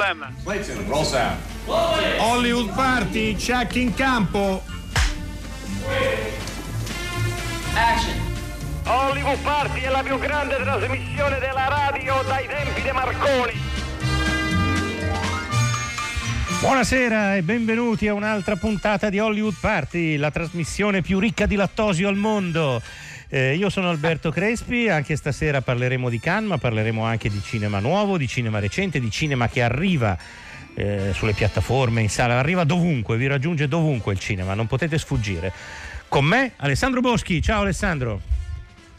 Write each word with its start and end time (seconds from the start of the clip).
Problem. 0.00 0.34
Hollywood 2.16 2.72
Party, 2.72 3.36
check 3.36 3.76
in 3.76 3.92
campo. 3.92 4.62
Action. 7.74 8.18
Hollywood 8.86 9.38
Party 9.42 9.80
è 9.80 9.90
la 9.90 10.02
più 10.02 10.18
grande 10.18 10.56
trasmissione 10.56 11.38
della 11.38 11.68
radio 11.68 12.22
dai 12.26 12.46
tempi 12.46 12.80
di 12.80 12.90
Marconi. 12.92 13.52
Buonasera 16.60 17.36
e 17.36 17.42
benvenuti 17.42 18.08
a 18.08 18.14
un'altra 18.14 18.56
puntata 18.56 19.10
di 19.10 19.18
Hollywood 19.18 19.56
Party, 19.60 20.16
la 20.16 20.30
trasmissione 20.30 21.02
più 21.02 21.18
ricca 21.18 21.44
di 21.44 21.56
lattosio 21.56 22.08
al 22.08 22.16
mondo. 22.16 22.80
Eh, 23.32 23.54
io 23.54 23.70
sono 23.70 23.88
Alberto 23.88 24.32
Crespi, 24.32 24.88
anche 24.88 25.14
stasera 25.14 25.60
parleremo 25.60 26.08
di 26.08 26.18
Cannes, 26.18 26.48
ma 26.48 26.58
parleremo 26.58 27.04
anche 27.04 27.30
di 27.30 27.40
cinema 27.40 27.78
nuovo, 27.78 28.18
di 28.18 28.26
cinema 28.26 28.58
recente, 28.58 28.98
di 28.98 29.08
cinema 29.08 29.48
che 29.48 29.62
arriva 29.62 30.18
eh, 30.74 31.12
sulle 31.14 31.32
piattaforme, 31.32 32.00
in 32.02 32.10
sala, 32.10 32.40
arriva 32.40 32.64
dovunque, 32.64 33.16
vi 33.16 33.28
raggiunge 33.28 33.68
dovunque 33.68 34.12
il 34.14 34.18
cinema, 34.18 34.54
non 34.54 34.66
potete 34.66 34.98
sfuggire. 34.98 35.52
Con 36.08 36.24
me 36.24 36.54
Alessandro 36.56 37.00
Boschi, 37.00 37.40
ciao 37.40 37.60
Alessandro. 37.60 38.39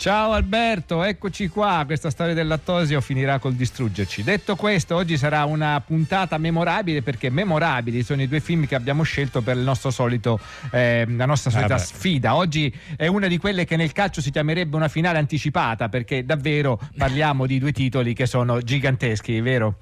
Ciao 0.01 0.31
Alberto, 0.31 1.03
eccoci 1.03 1.47
qua. 1.47 1.83
Questa 1.85 2.09
storia 2.09 2.33
del 2.33 2.47
lattosio 2.47 3.01
finirà 3.01 3.37
col 3.37 3.53
distruggerci. 3.53 4.23
Detto 4.23 4.55
questo, 4.55 4.95
oggi 4.95 5.15
sarà 5.15 5.45
una 5.45 5.79
puntata 5.85 6.39
memorabile 6.39 7.03
perché 7.03 7.29
memorabili 7.29 8.01
sono 8.01 8.23
i 8.23 8.27
due 8.27 8.39
film 8.39 8.65
che 8.65 8.73
abbiamo 8.73 9.03
scelto 9.03 9.41
per 9.41 9.57
il 9.57 9.61
nostro 9.61 9.91
solito, 9.91 10.39
eh, 10.71 11.05
la 11.07 11.27
nostra 11.27 11.51
solita 11.51 11.75
ah 11.75 11.77
sfida. 11.77 12.35
Oggi 12.35 12.75
è 12.95 13.05
una 13.05 13.27
di 13.27 13.37
quelle 13.37 13.63
che 13.63 13.75
nel 13.75 13.91
calcio 13.91 14.21
si 14.21 14.31
chiamerebbe 14.31 14.75
una 14.75 14.87
finale 14.87 15.19
anticipata 15.19 15.87
perché 15.87 16.25
davvero 16.25 16.79
parliamo 16.97 17.45
di 17.45 17.59
due 17.59 17.71
titoli 17.71 18.15
che 18.15 18.25
sono 18.25 18.59
giganteschi, 18.59 19.39
vero? 19.39 19.75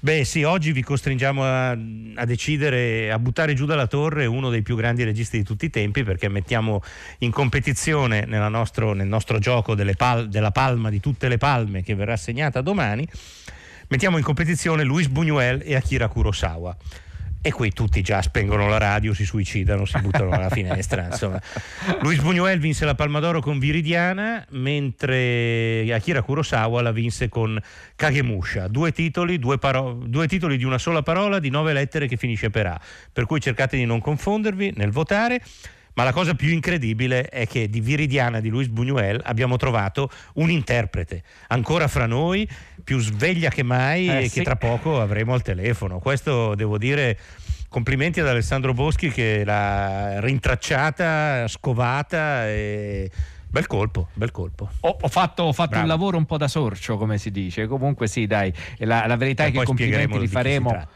Beh 0.00 0.24
sì, 0.24 0.42
oggi 0.42 0.72
vi 0.72 0.82
costringiamo 0.82 1.42
a, 1.42 1.70
a, 1.70 2.24
decidere, 2.24 3.10
a 3.10 3.18
buttare 3.18 3.54
giù 3.54 3.64
dalla 3.66 3.86
torre 3.86 4.26
uno 4.26 4.50
dei 4.50 4.62
più 4.62 4.76
grandi 4.76 5.04
registi 5.04 5.38
di 5.38 5.44
tutti 5.44 5.66
i 5.66 5.70
tempi 5.70 6.04
perché 6.04 6.28
mettiamo 6.28 6.82
in 7.18 7.30
competizione 7.30 8.24
nostro, 8.48 8.92
nel 8.92 9.06
nostro 9.06 9.38
gioco 9.38 9.74
pal, 9.96 10.28
della 10.28 10.50
palma 10.50 10.90
di 10.90 11.00
tutte 11.00 11.28
le 11.28 11.38
palme 11.38 11.82
che 11.82 11.94
verrà 11.94 12.14
assegnata 12.14 12.60
domani, 12.60 13.06
mettiamo 13.88 14.16
in 14.16 14.24
competizione 14.24 14.84
Luis 14.84 15.08
Buñuel 15.08 15.62
e 15.64 15.74
Akira 15.74 16.08
Kurosawa 16.08 16.76
e 17.40 17.52
qui 17.52 17.70
tutti 17.70 18.02
già 18.02 18.22
spengono 18.22 18.68
la 18.68 18.78
radio, 18.78 19.14
si 19.14 19.24
suicidano, 19.24 19.84
si 19.84 19.98
buttano 20.00 20.30
dalla 20.30 20.50
finestra. 20.50 21.06
Insomma. 21.10 21.40
Luis 22.00 22.20
Buñuel 22.20 22.58
vinse 22.58 22.84
la 22.84 22.94
Palma 22.94 23.20
d'Oro 23.20 23.40
con 23.40 23.58
Viridiana, 23.58 24.44
mentre 24.50 25.84
Akira 25.92 26.22
Kurosawa 26.22 26.82
la 26.82 26.92
vinse 26.92 27.28
con 27.28 27.60
Kagemusha. 27.94 28.68
Due 28.68 28.90
titoli, 28.92 29.38
due, 29.38 29.58
paro- 29.58 29.92
due 29.92 30.26
titoli 30.26 30.56
di 30.56 30.64
una 30.64 30.78
sola 30.78 31.02
parola, 31.02 31.38
di 31.38 31.50
nove 31.50 31.72
lettere 31.72 32.08
che 32.08 32.16
finisce 32.16 32.50
per 32.50 32.66
A. 32.66 32.80
Per 33.12 33.26
cui 33.26 33.40
cercate 33.40 33.76
di 33.76 33.84
non 33.84 34.00
confondervi 34.00 34.74
nel 34.76 34.90
votare. 34.90 35.40
Ma 35.96 36.04
la 36.04 36.12
cosa 36.12 36.34
più 36.34 36.50
incredibile 36.50 37.26
è 37.30 37.46
che 37.46 37.70
di 37.70 37.80
Viridiana 37.80 38.40
di 38.40 38.50
Luis 38.50 38.68
Buñuel 38.68 39.18
abbiamo 39.22 39.56
trovato 39.56 40.10
un 40.34 40.50
interprete, 40.50 41.22
ancora 41.46 41.88
fra 41.88 42.04
noi, 42.04 42.46
più 42.86 43.00
sveglia 43.00 43.50
che 43.50 43.64
mai 43.64 44.08
eh, 44.08 44.22
e 44.22 44.28
sì. 44.28 44.38
che 44.38 44.44
tra 44.44 44.54
poco 44.54 45.00
avremo 45.00 45.34
al 45.34 45.42
telefono. 45.42 45.98
Questo 45.98 46.54
devo 46.54 46.78
dire 46.78 47.18
complimenti 47.68 48.20
ad 48.20 48.28
Alessandro 48.28 48.72
Boschi 48.74 49.10
che 49.10 49.42
l'ha 49.44 50.20
rintracciata, 50.20 51.48
scovata 51.48 52.46
e 52.46 53.10
Bel 53.48 53.66
colpo, 53.66 54.08
bel 54.12 54.30
colpo. 54.32 54.68
Ho, 54.80 54.98
ho 55.00 55.08
fatto, 55.08 55.44
ho 55.44 55.52
fatto 55.52 55.78
un 55.78 55.86
lavoro 55.86 56.16
un 56.16 56.26
po' 56.26 56.36
da 56.36 56.46
sorcio, 56.46 56.96
come 56.96 57.16
si 57.16 57.30
dice. 57.30 57.66
Comunque 57.66 58.06
sì, 58.06 58.26
dai, 58.26 58.52
la, 58.78 59.06
la 59.06 59.16
verità 59.16 59.44
e 59.44 59.48
è 59.48 59.50
che 59.50 59.62
complimenti 59.62 60.18
li 60.18 60.26
faremo 60.26 60.86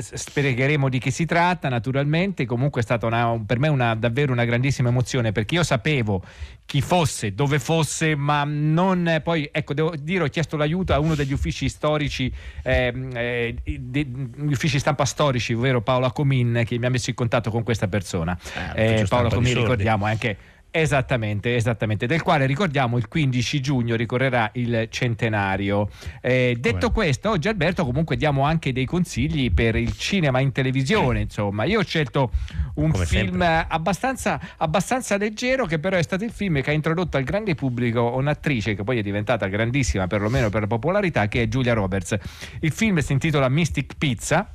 spiegheremo 0.00 0.88
di 0.88 0.98
che 0.98 1.10
si 1.10 1.24
tratta 1.24 1.68
naturalmente. 1.68 2.46
Comunque 2.46 2.80
è 2.80 2.84
stata 2.84 3.06
una, 3.06 3.40
per 3.44 3.58
me 3.58 3.68
una, 3.68 3.94
davvero 3.94 4.32
una 4.32 4.44
grandissima 4.44 4.88
emozione 4.88 5.32
perché 5.32 5.56
io 5.56 5.62
sapevo 5.62 6.22
chi 6.66 6.80
fosse, 6.80 7.34
dove 7.34 7.58
fosse 7.58 8.14
ma 8.14 8.44
non 8.44 9.20
poi 9.24 9.48
ecco 9.50 9.74
devo 9.74 9.94
dire 9.96 10.24
ho 10.24 10.28
chiesto 10.28 10.56
l'aiuto 10.56 10.92
a 10.92 11.00
uno 11.00 11.16
degli 11.16 11.32
uffici 11.32 11.68
storici 11.68 12.32
eh, 12.62 12.94
eh, 13.12 13.56
gli 13.64 14.52
uffici 14.52 14.78
stampa 14.78 15.04
storici 15.04 15.52
ovvero 15.52 15.82
Paolo 15.82 16.06
Acomin 16.06 16.62
che 16.64 16.78
mi 16.78 16.86
ha 16.86 16.90
messo 16.90 17.10
in 17.10 17.16
contatto 17.16 17.50
con 17.50 17.64
questa 17.64 17.88
persona. 17.88 18.38
Eh, 18.74 19.04
Paolo 19.08 19.28
Acomin 19.28 19.54
ricordiamo 19.54 20.04
anche 20.04 20.36
Esattamente, 20.72 21.56
esattamente, 21.56 22.06
del 22.06 22.22
quale 22.22 22.46
ricordiamo 22.46 22.96
il 22.96 23.08
15 23.08 23.60
giugno 23.60 23.96
ricorrerà 23.96 24.50
il 24.54 24.86
centenario. 24.88 25.88
Eh, 26.20 26.56
detto 26.60 26.92
questo, 26.92 27.30
oggi 27.30 27.48
Alberto 27.48 27.84
comunque 27.84 28.16
diamo 28.16 28.44
anche 28.44 28.72
dei 28.72 28.84
consigli 28.84 29.52
per 29.52 29.74
il 29.74 29.96
cinema 29.96 30.38
in 30.38 30.52
televisione, 30.52 31.22
insomma. 31.22 31.64
Io 31.64 31.80
ho 31.80 31.84
scelto 31.84 32.30
un 32.74 32.92
Come 32.92 33.04
film 33.04 33.42
abbastanza, 33.42 34.40
abbastanza, 34.58 35.16
leggero 35.16 35.66
che 35.66 35.80
però 35.80 35.96
è 35.96 36.02
stato 36.02 36.22
il 36.22 36.30
film 36.30 36.62
che 36.62 36.70
ha 36.70 36.74
introdotto 36.74 37.16
al 37.16 37.24
grande 37.24 37.56
pubblico 37.56 38.14
un'attrice 38.14 38.74
che 38.74 38.84
poi 38.84 38.98
è 38.98 39.02
diventata 39.02 39.48
grandissima 39.48 40.06
perlomeno 40.06 40.50
per 40.50 40.60
la 40.60 40.66
popolarità 40.68 41.26
che 41.26 41.42
è 41.42 41.48
Giulia 41.48 41.72
Roberts. 41.72 42.16
Il 42.60 42.70
film 42.70 42.98
si 42.98 43.12
intitola 43.12 43.48
Mystic 43.48 43.94
Pizza 43.98 44.54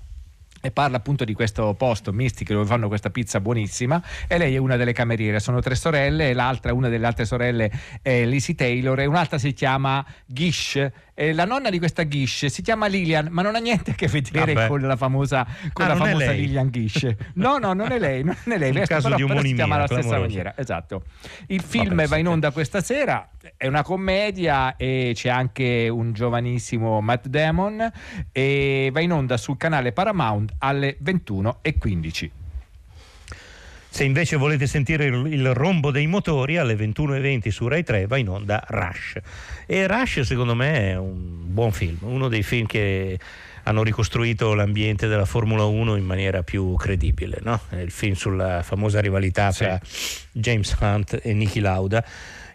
e 0.65 0.71
parla 0.71 0.97
appunto 0.97 1.25
di 1.25 1.33
questo 1.33 1.75
posto 1.75 2.11
Mystic 2.11 2.51
dove 2.51 2.65
fanno 2.65 2.87
questa 2.87 3.11
pizza 3.11 3.39
buonissima. 3.39 4.01
E 4.27 4.39
lei 4.39 4.55
è 4.55 4.57
una 4.57 4.77
delle 4.77 4.93
cameriere, 4.93 5.39
sono 5.39 5.61
tre 5.61 5.75
sorelle 5.75 6.29
e 6.29 6.33
l'altra, 6.33 6.73
una 6.73 6.89
delle 6.89 7.05
altre 7.05 7.25
sorelle 7.25 7.71
è 8.01 8.25
Lizzie 8.25 8.55
Taylor 8.55 8.99
e 8.99 9.05
un'altra 9.05 9.37
si 9.37 9.53
chiama 9.53 10.03
Gish 10.25 10.89
eh, 11.15 11.33
la 11.33 11.45
nonna 11.45 11.69
di 11.69 11.79
questa 11.79 12.07
Gish 12.07 12.47
si 12.47 12.61
chiama 12.61 12.87
Lilian, 12.87 13.29
ma 13.31 13.41
non 13.41 13.55
ha 13.55 13.59
niente 13.59 13.91
a 13.91 13.93
che 13.93 14.07
vedere 14.07 14.53
Vabbè. 14.53 14.67
con 14.67 14.81
la 14.81 14.97
famosa, 14.97 15.47
con 15.71 15.85
ah, 15.85 15.87
la 15.87 15.95
famosa 15.95 16.31
Lilian 16.31 16.69
Gish. 16.69 17.15
No, 17.35 17.57
no, 17.57 17.73
non 17.73 17.91
è 17.91 17.97
lei, 17.97 18.23
non 18.23 18.35
è 18.43 18.57
lei. 18.57 18.75
In 18.75 18.83
caso 18.85 19.07
però, 19.07 19.15
di 19.15 19.25
però 19.25 19.41
si 19.41 19.53
chiama 19.53 19.75
alla 19.75 19.87
stessa 19.87 20.19
maniera. 20.19 20.53
Esatto. 20.57 21.03
Il 21.47 21.61
film 21.61 21.95
Vabbè, 21.95 22.07
va 22.07 22.17
in 22.17 22.27
onda 22.27 22.51
questa 22.51 22.81
sera, 22.81 23.29
è 23.55 23.65
una 23.67 23.81
commedia 23.81 24.75
e 24.75 25.11
c'è 25.15 25.29
anche 25.29 25.87
un 25.87 26.11
giovanissimo 26.11 26.99
Matt 26.99 27.27
Damon 27.27 27.91
e 28.31 28.89
va 28.91 28.99
in 28.99 29.13
onda 29.13 29.37
sul 29.37 29.55
canale 29.57 29.93
Paramount 29.93 30.53
alle 30.59 30.97
21.15. 31.01 32.44
Se 33.95 34.03
invece 34.03 34.35
volete 34.35 34.67
sentire 34.67 35.05
il, 35.05 35.53
rombo 35.53 35.89
dei 35.89 36.05
motori 36.05 36.57
alle 36.57 36.75
21.20 36.75 37.47
su 37.47 37.65
Rai 37.69 37.81
3 37.81 38.07
va 38.07 38.17
in 38.17 38.27
onda 38.27 38.61
Rush. 38.67 39.15
E 39.65 39.87
Rush 39.87 40.19
secondo 40.19 40.53
me 40.53 40.89
è 40.91 40.97
un 40.97 41.15
buon 41.53 41.71
film, 41.71 41.99
uno 42.01 42.27
dei 42.27 42.43
film 42.43 42.65
che 42.65 43.17
hanno 43.63 43.83
ricostruito 43.83 44.53
l'ambiente 44.53 45.07
della 45.07 45.23
Formula 45.23 45.63
1 45.63 45.95
in 45.95 46.03
maniera 46.03 46.43
più 46.43 46.75
credibile. 46.75 47.39
No? 47.41 47.57
Il 47.69 47.89
film 47.89 48.15
sulla 48.15 48.63
famosa 48.63 48.99
rivalità 48.99 49.53
sì. 49.53 49.63
tra 49.63 49.79
James 50.33 50.75
Hunt 50.81 51.17
e 51.23 51.31
Niki 51.31 51.61
Lauda 51.61 52.03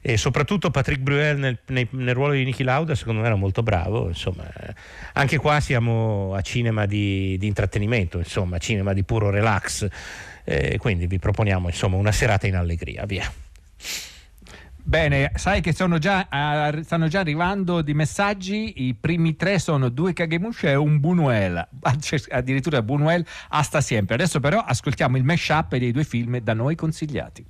e 0.03 0.19
soprattutto 0.19 0.71
Patrick 0.71 1.01
Bruel 1.01 1.39
nel, 1.39 1.59
nel, 1.69 1.87
nel, 1.91 2.15
ruolo 2.15 2.35
di 2.35 2.45
Niki 2.45 2.63
Lauda 2.65 2.95
secondo 2.95 3.21
me 3.21 3.27
era 3.27 3.37
molto 3.37 3.63
bravo 3.63 4.09
insomma 4.09 4.45
anche 5.13 5.37
qua 5.37 5.61
siamo 5.61 6.35
a 6.35 6.41
cinema 6.41 6.87
di, 6.87 7.37
di 7.39 7.47
intrattenimento 7.47 8.17
insomma 8.17 8.57
cinema 8.57 8.95
di 8.95 9.05
puro 9.05 9.29
relax 9.29 9.87
eh, 10.51 10.79
quindi 10.79 11.07
vi 11.07 11.21
proponiamo 11.21 11.69
insomma 11.69 11.97
una 11.97 12.11
serata 12.11 12.49
in 12.49 12.57
allegria, 12.57 13.05
via. 13.07 13.31
Bene, 14.83 15.31
sai 15.37 15.61
che 15.61 15.73
già, 15.73 16.27
uh, 16.29 16.83
stanno 16.83 17.07
già 17.07 17.21
arrivando 17.21 17.81
di 17.81 17.95
messaggi, 17.95 18.87
i 18.87 18.95
primi 18.95 19.37
tre 19.37 19.61
sono 19.61 19.89
due 19.89 20.13
Kagemusha 20.13 20.71
e 20.71 20.75
un 20.75 20.97
Buñuel, 20.97 21.65
addirittura 22.31 22.81
Buñuel 22.81 23.25
hasta 23.51 23.81
sempre. 23.81 24.17
Adesso 24.17 24.41
però 24.41 24.59
ascoltiamo 24.59 25.17
il 25.17 25.23
mashup 25.23 25.77
dei 25.77 25.93
due 25.93 26.03
film 26.03 26.39
da 26.39 26.55
noi 26.55 26.75
consigliati. 26.75 27.47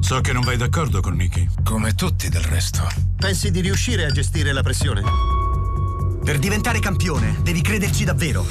So 0.00 0.20
che 0.20 0.32
non 0.32 0.42
vai 0.42 0.56
d'accordo 0.56 1.00
con 1.00 1.14
Nicky. 1.14 1.48
Come 1.62 1.94
tutti 1.94 2.28
del 2.28 2.42
resto. 2.42 2.82
Pensi 3.16 3.52
di 3.52 3.60
riuscire 3.60 4.04
a 4.04 4.10
gestire 4.10 4.52
la 4.52 4.62
pressione? 4.62 5.33
Per 6.24 6.38
diventare 6.38 6.78
campione 6.78 7.36
devi 7.42 7.60
crederci 7.60 8.04
davvero. 8.04 8.46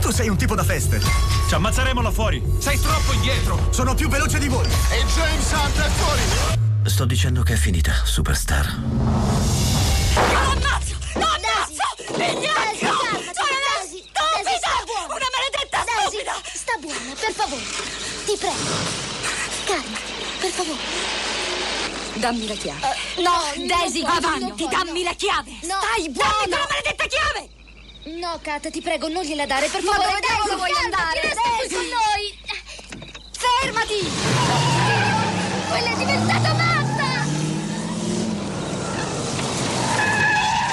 Tu 0.00 0.10
sei 0.10 0.30
un 0.30 0.38
tipo 0.38 0.54
da 0.54 0.64
feste. 0.64 1.02
Ci 1.46 1.54
ammazzeremo 1.54 2.00
là 2.00 2.10
fuori. 2.10 2.42
Sei 2.60 2.80
troppo 2.80 3.12
indietro. 3.12 3.68
Sono 3.68 3.94
più 3.94 4.08
veloce 4.08 4.38
di 4.38 4.48
voi. 4.48 4.64
E 4.64 5.04
James 5.04 5.52
Hunt 5.52 5.76
è 5.76 5.90
fuori. 5.90 6.22
Sto 6.84 7.04
dicendo 7.04 7.42
che 7.42 7.52
è 7.52 7.56
finita, 7.56 7.92
superstar. 8.04 8.74
Non 8.74 9.04
ammazzo! 10.16 10.96
Non 11.14 11.24
ammazzo! 11.24 11.84
Vigliacco! 12.16 12.78
Sono 12.80 13.52
una 13.52 13.76
stupida! 13.84 14.72
Una 15.08 15.28
maledetta 15.28 15.84
stupida! 15.84 16.32
Sta 16.54 16.72
buona, 16.80 17.12
per 17.20 17.32
favore. 17.34 17.62
Ti 18.24 18.36
prego. 18.38 18.64
Calma, 19.66 19.98
per 20.40 20.50
favore. 20.50 21.41
Dammi 22.22 22.46
la 22.46 22.54
chiave. 22.54 22.78
Uh, 22.86 23.20
no, 23.20 23.66
Daisy, 23.66 24.04
avanti, 24.04 24.68
dammi 24.68 25.02
la 25.02 25.12
chiave. 25.14 25.58
No. 25.62 25.74
Stai 25.82 26.08
buono. 26.10 26.30
Dammi 26.38 26.50
la 26.50 26.66
maledetta 26.70 27.06
chiave. 27.06 27.48
No, 28.20 28.38
Kat, 28.40 28.70
ti 28.70 28.80
prego, 28.80 29.08
non 29.08 29.24
gliela 29.24 29.44
dare, 29.44 29.66
per 29.66 29.82
favore. 29.82 30.06
Ma 30.06 30.12
dove 30.14 30.20
cavolo 30.20 30.56
vuoi 30.56 30.70
andare? 30.84 31.20
Resta 31.20 31.50
qui 31.58 31.68
con 31.68 31.82
noi. 31.82 32.38
Fermati! 33.32 34.08
Quella 35.68 35.90
è 35.90 35.96
diventata 35.96 36.52
matta! 36.52 37.24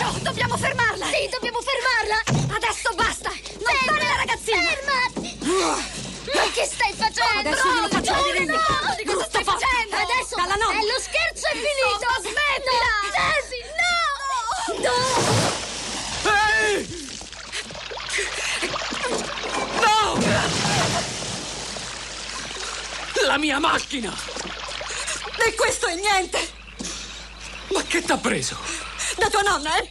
No, 0.03 0.19
dobbiamo 0.21 0.55
fermarla! 0.55 1.05
Sì, 1.07 1.29
dobbiamo 1.31 1.59
fermarla! 1.65 2.55
Adesso 2.57 2.93
basta! 2.93 3.29
Non 3.29 3.73
Ferma. 3.73 3.91
fare 3.91 4.05
la 4.05 4.15
ragazzina! 4.17 4.61
Ferma! 4.69 5.73
Ah. 5.73 5.97
Ma 6.31 6.51
che 6.53 6.65
stai 6.65 6.93
facendo? 6.93 7.39
Adesso 7.39 7.73
glielo 7.73 7.87
faccio 7.87 8.13
vedere! 8.25 8.45
No, 8.45 8.53
no, 8.53 8.93
no. 9.03 9.08
Dalla 10.35 10.55
nonna. 10.55 10.79
Eh, 10.79 10.85
lo 10.85 10.99
scherzo 10.99 11.47
è 11.47 11.53
finito! 11.53 12.07
Smettila! 12.21 12.91
Daisy, 13.15 13.61
no! 13.79 14.03
No! 14.83 14.97
No! 19.81 20.19
La 23.25 23.37
mia 23.37 23.59
macchina! 23.59 24.13
E 25.45 25.55
questo 25.55 25.87
è 25.87 25.95
niente! 25.95 26.49
Ma 27.73 27.83
che 27.83 28.01
t'ha 28.03 28.17
preso? 28.17 28.57
Da 29.17 29.29
tua 29.29 29.41
nonna, 29.41 29.77
eh? 29.77 29.89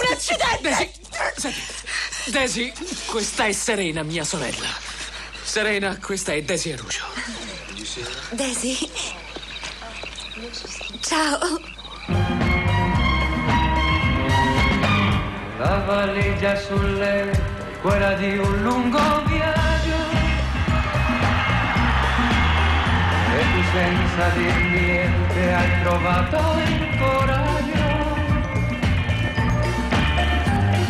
Un 0.00 0.12
accidente! 0.12 0.68
Daisy, 0.70 0.90
senti, 1.36 1.62
Daisy, 2.30 2.72
questa 3.06 3.44
è 3.46 3.52
Serena, 3.52 4.02
mia 4.02 4.24
sorella. 4.24 4.68
Serena, 5.42 5.98
questa 5.98 6.32
è 6.32 6.42
Daisy 6.42 6.74
Aruscio. 7.88 8.34
Daisy. 8.34 8.90
Ciao. 11.00 11.60
La 15.58 15.82
valigia 15.86 16.56
sul 16.56 16.98
letto, 16.98 17.40
quella 17.80 18.12
di 18.14 18.36
un 18.36 18.62
lungo 18.62 19.22
viaggio. 19.24 19.96
E 23.34 23.42
tu 23.52 23.62
senza 23.72 24.28
dir 24.36 24.56
niente 24.70 25.54
hai 25.54 25.82
trovato 25.82 26.36
il 26.60 26.98
coraggio. 26.98 27.86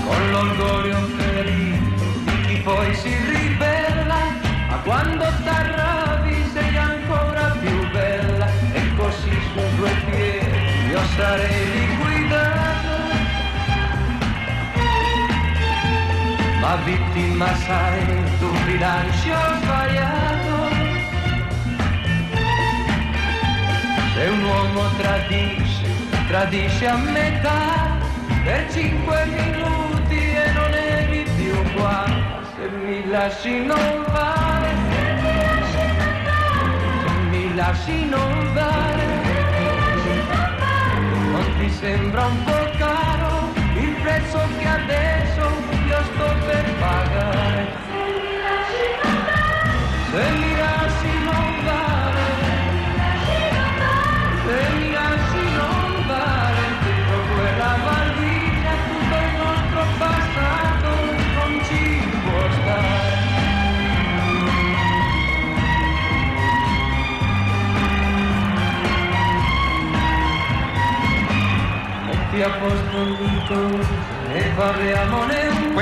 Con 0.04 0.30
l'orgoglio 0.30 1.00
ferito 1.16 2.04
di 2.24 2.40
chi 2.46 2.56
poi 2.62 2.94
si 2.94 3.14
ribella, 3.14 4.20
ma 4.68 4.76
quando 4.78 5.24
t'arrabbi 5.44 5.87
sarei 11.18 11.64
liquidato. 11.78 12.96
ma 16.60 16.74
vittima 16.84 17.48
sai 17.66 18.04
d'un 18.38 18.58
bilancio 18.66 19.38
sbagliato. 19.60 20.56
Se 24.14 24.24
un 24.34 24.42
uomo 24.44 24.82
tradisce, 25.00 25.88
tradisce 26.28 26.86
a 26.86 26.96
metà 26.96 27.96
per 28.44 28.60
cinque 28.70 29.18
minuti 29.26 30.20
e 30.44 30.52
non 30.58 30.72
eri 30.72 31.22
più 31.36 31.56
qua. 31.74 32.04
Se 32.54 32.68
mi 32.68 33.08
lasci 33.08 33.54
non 33.70 34.04
vale, 34.16 34.70
se 35.72 35.84
mi 37.30 37.54
lasci 37.54 38.08
non 38.08 38.52
vale, 38.52 38.97
ti 41.58 41.70
sembra 41.70 42.26
un 42.26 42.44
po' 42.44 42.70
caro 42.78 43.52
il 43.74 43.94
prezzo 44.02 44.38
che 44.58 44.66
adesso 44.66 45.42
io 45.86 46.02
sto 46.04 46.34
per 46.46 46.64
pagare. 46.78 47.66
Se 50.10 50.30
mi 50.38 50.47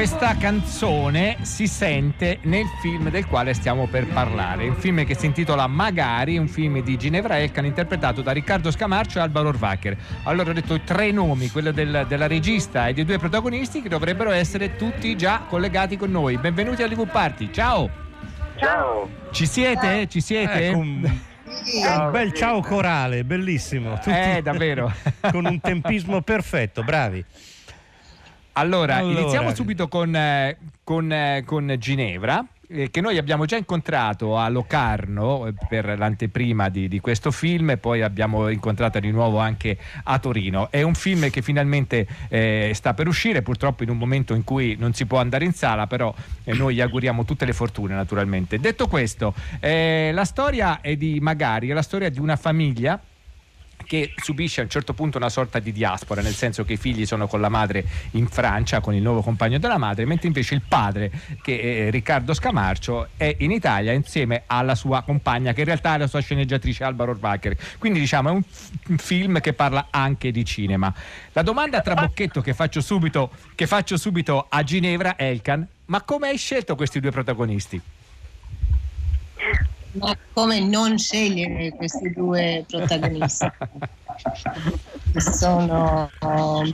Questa 0.08 0.36
canzone 0.36 1.38
si 1.42 1.66
sente 1.66 2.38
nel 2.42 2.66
film 2.80 3.10
del 3.10 3.26
quale 3.26 3.54
stiamo 3.54 3.88
per 3.88 4.06
parlare, 4.06 4.68
un 4.68 4.76
film 4.76 5.04
che 5.04 5.16
si 5.16 5.26
intitola 5.26 5.66
Magari, 5.66 6.38
un 6.38 6.46
film 6.46 6.80
di 6.80 6.96
Ginevra 6.96 7.40
Elkan 7.40 7.64
interpretato 7.64 8.22
da 8.22 8.30
Riccardo 8.30 8.70
Scamarcio 8.70 9.18
e 9.18 9.22
Alvaro 9.22 9.48
Orvacher. 9.48 9.96
Allora 10.22 10.50
ho 10.50 10.52
detto 10.52 10.78
tre 10.82 11.10
nomi, 11.10 11.50
quello 11.50 11.72
del- 11.72 12.04
della 12.06 12.28
regista 12.28 12.86
e 12.86 12.92
dei 12.94 13.04
due 13.04 13.18
protagonisti 13.18 13.82
che 13.82 13.88
dovrebbero 13.88 14.30
essere 14.30 14.76
tutti 14.76 15.16
già 15.16 15.40
collegati 15.48 15.96
con 15.96 16.12
noi. 16.12 16.38
Benvenuti 16.38 16.84
a 16.84 16.86
Live 16.86 17.06
Party, 17.06 17.50
ciao! 17.50 17.90
Ciao! 18.58 19.10
Ci 19.32 19.44
siete? 19.44 20.06
Ci 20.06 20.20
siete? 20.20 20.68
Ecco, 20.68 20.78
un, 20.78 21.02
un 21.02 22.10
bel 22.12 22.32
ciao 22.32 22.60
corale, 22.60 23.24
bellissimo. 23.24 23.94
Tutti 23.94 24.10
Eh, 24.10 24.40
davvero. 24.40 24.88
con 25.32 25.44
un 25.46 25.58
tempismo 25.58 26.20
perfetto, 26.20 26.84
bravi. 26.84 27.24
Allora, 28.58 28.96
Allora. 28.96 29.20
iniziamo 29.20 29.54
subito 29.54 29.86
con, 29.86 30.14
eh, 30.16 30.56
con, 30.82 31.12
eh, 31.12 31.42
con 31.44 31.74
Ginevra. 31.78 32.42
eh, 32.68 32.90
Che 32.90 33.00
noi 33.02 33.18
abbiamo 33.18 33.44
già 33.44 33.56
incontrato 33.58 34.38
a 34.38 34.48
Locarno 34.48 35.52
per 35.68 35.98
l'anteprima 35.98 36.70
di, 36.70 36.88
di 36.88 36.98
questo 36.98 37.30
film 37.30 37.70
e 37.70 37.76
poi 37.76 38.00
abbiamo 38.00 38.48
incontrata 38.48 38.98
di 38.98 39.10
nuovo 39.10 39.38
anche 39.40 39.76
a 40.04 40.18
Torino. 40.18 40.70
È 40.70 40.80
un 40.80 40.94
film 40.94 41.28
che 41.28 41.42
finalmente 41.42 42.06
eh, 42.30 42.70
sta 42.72 42.94
per 42.94 43.08
uscire, 43.08 43.42
purtroppo 43.42 43.82
in 43.82 43.90
un 43.90 43.98
momento 43.98 44.32
in 44.34 44.42
cui 44.42 44.74
non 44.78 44.94
si 44.94 45.04
può 45.04 45.18
andare 45.20 45.44
in 45.44 45.52
sala, 45.52 45.86
però 45.86 46.14
eh, 46.44 46.54
noi 46.54 46.76
gli 46.76 46.80
auguriamo 46.80 47.26
tutte 47.26 47.44
le 47.44 47.52
fortune 47.52 47.94
naturalmente. 47.94 48.58
Detto 48.58 48.88
questo, 48.88 49.34
eh, 49.60 50.12
la 50.14 50.24
storia 50.24 50.80
è 50.80 50.96
di 50.96 51.18
Magari, 51.20 51.68
è 51.68 51.74
la 51.74 51.82
storia 51.82 52.08
di 52.08 52.20
una 52.20 52.36
famiglia 52.36 52.98
che 53.86 54.12
subisce 54.16 54.60
a 54.60 54.64
un 54.64 54.70
certo 54.70 54.92
punto 54.92 55.16
una 55.16 55.28
sorta 55.28 55.58
di 55.58 55.72
diaspora, 55.72 56.20
nel 56.20 56.34
senso 56.34 56.64
che 56.64 56.74
i 56.74 56.76
figli 56.76 57.06
sono 57.06 57.26
con 57.26 57.40
la 57.40 57.48
madre 57.48 57.84
in 58.12 58.26
Francia, 58.26 58.80
con 58.80 58.94
il 58.94 59.02
nuovo 59.02 59.22
compagno 59.22 59.58
della 59.58 59.78
madre, 59.78 60.04
mentre 60.04 60.26
invece 60.26 60.54
il 60.54 60.62
padre, 60.66 61.10
che 61.42 61.86
è 61.86 61.90
Riccardo 61.90 62.34
Scamarcio, 62.34 63.08
è 63.16 63.34
in 63.38 63.50
Italia 63.50 63.92
insieme 63.92 64.42
alla 64.46 64.74
sua 64.74 65.02
compagna, 65.02 65.52
che 65.52 65.60
in 65.60 65.66
realtà 65.66 65.94
è 65.94 65.98
la 65.98 66.06
sua 66.06 66.20
sceneggiatrice 66.20 66.84
Alba 66.84 67.04
Rohrwacher. 67.04 67.56
Quindi 67.78 68.00
diciamo 68.00 68.28
è 68.28 68.32
un, 68.32 68.42
un 68.88 68.98
film 68.98 69.40
che 69.40 69.52
parla 69.52 69.88
anche 69.90 70.30
di 70.30 70.44
cinema. 70.44 70.92
La 71.32 71.42
domanda 71.42 71.78
a 71.78 71.80
trabocchetto 71.80 72.40
che 72.40 72.54
faccio 72.54 72.80
subito, 72.80 73.30
che 73.54 73.66
faccio 73.66 73.96
subito 73.96 74.46
a 74.48 74.62
Ginevra 74.62 75.16
Elkan, 75.16 75.66
ma 75.86 76.02
come 76.02 76.28
hai 76.28 76.36
scelto 76.36 76.74
questi 76.74 76.98
due 76.98 77.10
protagonisti? 77.10 77.80
Ma 79.98 80.16
come 80.32 80.60
non 80.60 80.98
scegliere 80.98 81.70
questi 81.70 82.10
due 82.12 82.64
protagonisti? 82.66 83.46
Che 85.12 85.20
sono 85.32 86.10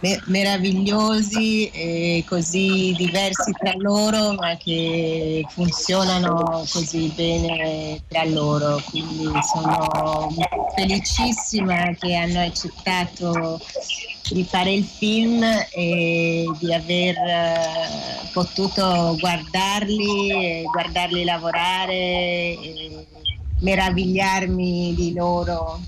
me- 0.00 0.22
meravigliosi 0.26 1.68
e 1.68 2.24
così 2.26 2.94
diversi 2.96 3.52
tra 3.52 3.72
loro, 3.76 4.32
ma 4.34 4.56
che 4.56 5.44
funzionano 5.48 6.64
così 6.70 7.12
bene 7.14 8.02
tra 8.08 8.24
loro. 8.24 8.82
Quindi 8.90 9.30
sono 9.52 10.28
felicissima 10.74 11.94
che 11.98 12.14
hanno 12.16 12.40
accettato 12.40 13.60
di 14.30 14.44
fare 14.44 14.72
il 14.72 14.84
film 14.84 15.42
e 15.70 16.44
di 16.58 16.72
aver 16.72 17.16
eh, 17.16 18.28
potuto 18.32 19.16
guardarli, 19.18 20.30
e 20.30 20.62
guardarli 20.62 21.24
lavorare, 21.24 22.56
meravigliarmi 23.62 24.94
di 24.94 25.12
loro 25.14 25.80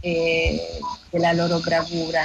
e 0.00 0.60
della 1.10 1.32
loro 1.32 1.58
bravura. 1.58 2.22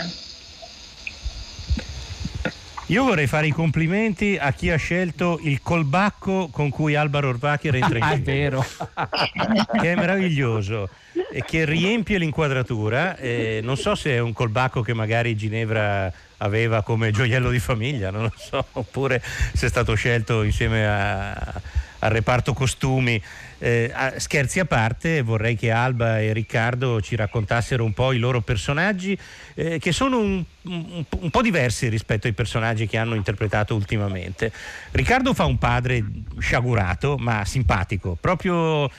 Io 2.88 3.04
vorrei 3.06 3.28
fare 3.28 3.48
i 3.48 3.52
complimenti 3.52 4.38
a 4.40 4.52
chi 4.52 4.70
ha 4.70 4.76
scelto 4.76 5.40
il 5.42 5.62
colbacco 5.62 6.50
con 6.52 6.70
cui 6.70 6.96
Alba 6.96 7.22
Rohrwacher 7.22 7.76
entra 7.76 7.98
in 7.98 8.04
Ah, 8.04 8.12
è 8.12 8.20
vero. 8.20 8.64
che 9.80 9.92
è 9.94 9.96
meraviglioso 9.96 10.90
e 11.32 11.44
che 11.46 11.66
riempie 11.66 12.18
l'inquadratura. 12.18 13.16
Eh, 13.16 13.62
non 13.64 13.78
so 13.78 13.96
se 13.96 14.12
è 14.12 14.20
un 14.20 14.34
colbacco 14.34 14.82
che 14.82 14.94
magari 14.94 15.36
Ginevra 15.36 16.12
aveva 16.38 16.84
come 16.84 17.12
gioiello 17.12 17.50
di 17.50 17.60
famiglia, 17.60 18.12
non 18.12 18.24
lo 18.24 18.34
so, 18.36 18.64
oppure 18.74 19.24
se 19.54 19.66
è 19.66 19.70
stato 19.70 19.96
scelto 19.96 20.44
insieme 20.44 20.86
a- 20.86 21.62
al 22.00 22.10
reparto 22.12 22.54
costumi. 22.54 23.20
Eh, 23.64 23.90
a- 23.94 24.20
scherzi 24.20 24.60
a 24.60 24.66
parte, 24.66 25.22
vorrei 25.22 25.56
che 25.56 25.72
Alba 25.72 26.20
e 26.20 26.34
Riccardo 26.34 27.00
ci 27.00 27.16
raccontassero 27.16 27.86
un 27.86 27.94
po' 27.94 28.12
i 28.12 28.18
loro 28.18 28.42
personaggi, 28.42 29.18
eh, 29.54 29.80
che 29.80 29.94
sono 29.94 30.20
un, 30.20 30.44
un- 30.64 31.06
un 31.10 31.30
po' 31.30 31.42
diversi 31.42 31.88
rispetto 31.88 32.28
ai 32.28 32.34
personaggi 32.34 32.88
che 32.88 32.98
hanno 32.98 33.16
interpretato 33.16 33.74
ultimamente. 33.74 34.52
Riccardo 34.92 35.34
fa 35.34 35.46
un 35.46 35.58
padre 35.60 36.04
sciagurato, 36.40 37.16
ma 37.18 37.46
simpatico, 37.46 38.18
proprio. 38.20 38.90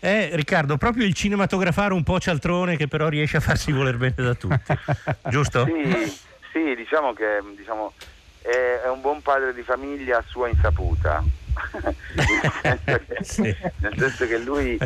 Eh, 0.00 0.30
Riccardo, 0.32 0.78
proprio 0.78 1.04
il 1.04 1.12
cinematografare 1.12 1.92
un 1.92 2.04
po' 2.04 2.18
cialtrone 2.18 2.76
che 2.78 2.88
però 2.88 3.08
riesce 3.08 3.36
a 3.36 3.40
farsi 3.40 3.70
voler 3.70 3.98
bene 3.98 4.14
da 4.16 4.32
tutti, 4.34 4.74
giusto? 5.28 5.66
Sì, 5.66 6.10
sì, 6.52 6.74
diciamo 6.74 7.12
che 7.12 7.40
diciamo, 7.54 7.92
è, 8.40 8.80
è 8.84 8.88
un 8.88 9.02
buon 9.02 9.20
padre 9.20 9.52
di 9.52 9.60
famiglia 9.62 10.16
a 10.18 10.24
sua 10.26 10.48
insaputa. 10.48 11.22
Nel, 12.14 12.80
senso 12.84 13.04
che, 13.06 13.24
sì. 13.24 13.42
nel, 13.42 13.94
senso 13.96 14.26
che, 14.26 14.38
lui 14.38 14.78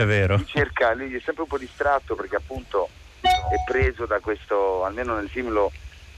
cerca, 0.46 0.94
lui 0.94 1.14
è 1.14 1.20
sempre 1.20 1.42
un 1.42 1.48
po' 1.48 1.58
distratto 1.58 2.14
perché 2.14 2.36
appunto 2.36 2.88
è 3.20 3.62
preso 3.66 4.06
da 4.06 4.20
questo, 4.20 4.84
almeno 4.84 5.14
nel 5.14 5.28
film 5.28 5.50
lo, 5.50 5.72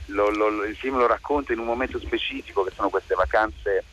lo, 0.07 0.29
lo, 0.29 0.63
il 0.63 0.75
film 0.75 0.97
lo 0.97 1.07
racconta 1.07 1.53
in 1.53 1.59
un 1.59 1.65
momento 1.65 1.99
specifico 1.99 2.63
che 2.63 2.71
sono 2.75 2.89
queste 2.89 3.15
vacanze 3.15 3.83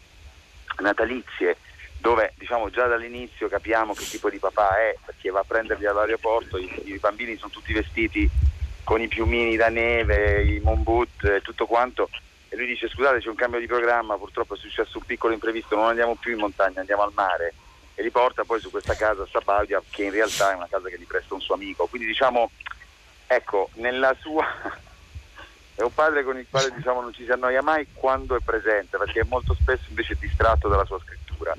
natalizie 0.81 1.57
dove 1.99 2.33
diciamo 2.37 2.71
già 2.71 2.87
dall'inizio 2.87 3.49
capiamo 3.49 3.93
che 3.93 4.05
tipo 4.05 4.31
di 4.31 4.38
papà 4.38 4.79
è 4.79 4.97
perché 5.05 5.31
va 5.31 5.41
a 5.41 5.45
prenderli 5.45 5.87
all'aeroporto, 5.87 6.57
i, 6.57 6.71
i 6.85 6.99
bambini 6.99 7.37
sono 7.37 7.50
tutti 7.50 7.73
vestiti 7.73 8.29
con 8.85 9.00
i 9.00 9.09
piumini 9.09 9.57
da 9.57 9.69
neve, 9.69 10.45
i 10.45 10.61
moon 10.61 10.83
boot 10.83 11.25
e 11.25 11.41
tutto 11.43 11.67
quanto 11.67 12.09
e 12.49 12.57
lui 12.57 12.67
dice 12.67 12.88
scusate 12.88 13.21
c'è 13.21 13.28
un 13.28 13.35
cambio 13.35 13.61
di 13.61 13.67
programma, 13.67 14.17
purtroppo 14.17 14.55
è 14.55 14.59
successo 14.59 14.99
un 14.99 15.05
piccolo 15.05 15.35
imprevisto, 15.35 15.76
non 15.76 15.88
andiamo 15.88 16.14
più 16.14 16.33
in 16.33 16.38
montagna, 16.38 16.81
andiamo 16.81 17.02
al 17.02 17.12
mare. 17.14 17.55
E 17.95 18.02
li 18.02 18.11
porta 18.11 18.45
poi 18.45 18.61
su 18.61 18.71
questa 18.71 18.95
casa 18.95 19.23
a 19.23 19.28
Sabaudia 19.31 19.83
che 19.90 20.05
in 20.05 20.12
realtà 20.12 20.52
è 20.52 20.55
una 20.55 20.69
casa 20.69 20.88
che 20.88 20.99
gli 20.99 21.07
presta 21.07 21.35
un 21.35 21.40
suo 21.40 21.55
amico, 21.55 21.87
quindi 21.87 22.07
diciamo 22.07 22.50
ecco 23.26 23.69
nella 23.75 24.17
sua 24.19 24.47
è 25.78 25.83
un 25.83 25.95
padre 25.95 26.25
con 26.25 26.37
il 26.37 26.47
quale 26.50 26.73
diciamo, 26.75 27.00
non 27.00 27.12
ci 27.12 27.25
si 27.25 27.31
annoia 27.31 27.62
mai 27.62 27.87
quando 27.93 28.37
è 28.37 28.40
presente 28.40 28.99
perché 28.99 29.25
molto 29.25 29.55
spesso 29.55 29.85
invece 29.88 30.14
è 30.14 30.17
distratto 30.19 30.69
dalla 30.69 30.85
sua 30.85 30.99
scrittura. 30.99 31.55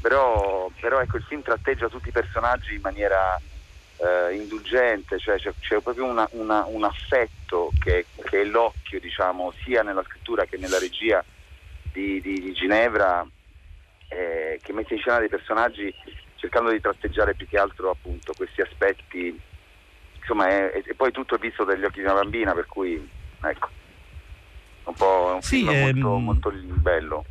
Però, 0.00 0.70
però 0.78 1.00
ecco, 1.00 1.16
il 1.16 1.22
film 1.22 1.42
tratteggia 1.42 1.88
tutti 1.88 2.08
i 2.08 2.12
personaggi 2.12 2.74
in 2.74 2.80
maniera 2.82 3.40
eh, 3.98 4.34
indulgente, 4.34 5.18
cioè 5.18 5.38
c'è, 5.38 5.52
c'è 5.60 5.80
proprio 5.80 6.04
una, 6.04 6.28
una, 6.32 6.64
un 6.66 6.84
affetto 6.84 7.70
che, 7.78 8.06
che, 8.24 8.42
è 8.42 8.44
l'occhio, 8.44 9.00
diciamo, 9.00 9.52
sia 9.64 9.82
nella 9.82 10.02
scrittura 10.02 10.44
che 10.44 10.56
nella 10.56 10.78
regia 10.78 11.24
di, 11.92 12.20
di, 12.20 12.40
di 12.40 12.52
Ginevra, 12.52 13.26
eh, 14.08 14.60
che 14.62 14.72
mette 14.72 14.94
in 14.94 15.00
scena 15.00 15.18
dei 15.18 15.28
personaggi 15.28 15.92
cercando 16.36 16.70
di 16.70 16.80
tratteggiare 16.80 17.34
più 17.34 17.48
che 17.48 17.58
altro 17.58 17.90
appunto 17.90 18.32
questi 18.36 18.60
aspetti. 18.60 19.40
Insomma, 20.18 20.48
è, 20.48 20.82
e 20.84 20.94
poi 20.94 21.12
tutto 21.12 21.36
è 21.36 21.38
visto 21.38 21.64
dagli 21.64 21.84
occhi 21.84 22.00
di 22.00 22.04
una 22.04 22.14
bambina, 22.14 22.52
per 22.52 22.66
cui 22.66 23.08
ecco, 23.42 23.68
un 24.84 24.94
po' 24.94 25.30
è 25.30 25.34
un 25.34 25.42
sì, 25.42 25.58
film 25.58 25.70
ehm... 25.70 25.98
molto, 25.98 26.18
molto 26.18 26.52
bello. 26.52 27.24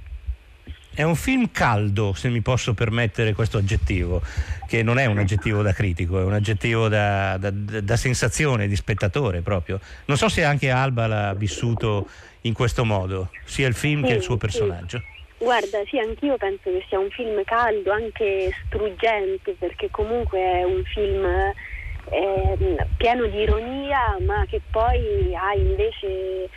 È 0.96 1.04
un 1.04 1.16
film 1.16 1.52
caldo, 1.52 2.14
se 2.14 2.30
mi 2.30 2.40
posso 2.40 2.74
permettere 2.74 3.34
questo 3.34 3.58
aggettivo, 3.58 4.22
che 4.66 4.82
non 4.82 4.98
è 4.98 5.06
un 5.06 5.18
aggettivo 5.18 5.62
da 5.62 5.74
critico, 5.74 6.22
è 6.22 6.24
un 6.24 6.32
aggettivo 6.32 6.88
da, 6.88 7.36
da, 7.38 7.52
da 7.52 7.98
sensazione 7.98 8.70
di 8.70 8.78
spettatore 8.78 9.42
proprio. 9.42 9.82
Non 10.06 10.16
so 10.16 10.30
se 10.30 10.46
anche 10.46 10.70
Alba 10.70 11.06
l'ha 11.06 11.34
vissuto 11.34 12.08
in 12.42 12.54
questo 12.54 12.86
modo, 12.86 13.30
sia 13.44 13.68
il 13.68 13.74
film 13.74 14.04
sì, 14.04 14.08
che 14.08 14.14
il 14.14 14.22
suo 14.22 14.38
personaggio. 14.38 15.00
Sì. 15.00 15.44
Guarda, 15.44 15.80
sì, 15.90 16.00
anch'io 16.00 16.38
penso 16.38 16.62
che 16.64 16.86
sia 16.88 16.98
un 16.98 17.10
film 17.10 17.44
caldo, 17.44 17.92
anche 17.92 18.52
struggente, 18.66 19.54
perché 19.60 19.90
comunque 19.92 20.40
è 20.40 20.64
un 20.64 20.82
film 20.86 21.26
eh, 21.26 22.88
pieno 22.96 23.26
di 23.26 23.40
ironia, 23.40 24.18
ma 24.26 24.46
che 24.48 24.62
poi 24.72 25.36
ha 25.36 25.54
invece 25.54 26.50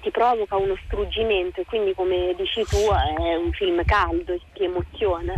ti 0.00 0.10
provoca 0.10 0.56
uno 0.56 0.76
struggimento 0.84 1.60
e 1.60 1.64
quindi 1.64 1.94
come 1.94 2.34
dici 2.36 2.64
tu 2.64 2.78
è 2.78 3.34
un 3.34 3.52
film 3.52 3.84
caldo 3.84 4.32
e 4.32 4.40
ti 4.52 4.64
emoziona. 4.64 5.34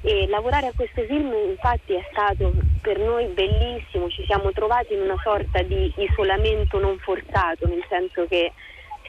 E 0.00 0.28
lavorare 0.28 0.68
a 0.68 0.72
questo 0.74 1.02
film 1.02 1.32
infatti 1.48 1.94
è 1.94 2.06
stato 2.12 2.52
per 2.80 2.98
noi 2.98 3.26
bellissimo, 3.26 4.08
ci 4.08 4.24
siamo 4.26 4.52
trovati 4.52 4.94
in 4.94 5.00
una 5.00 5.18
sorta 5.22 5.60
di 5.62 5.92
isolamento 5.96 6.78
non 6.78 6.98
forzato, 6.98 7.66
nel 7.66 7.84
senso 7.88 8.26
che 8.26 8.52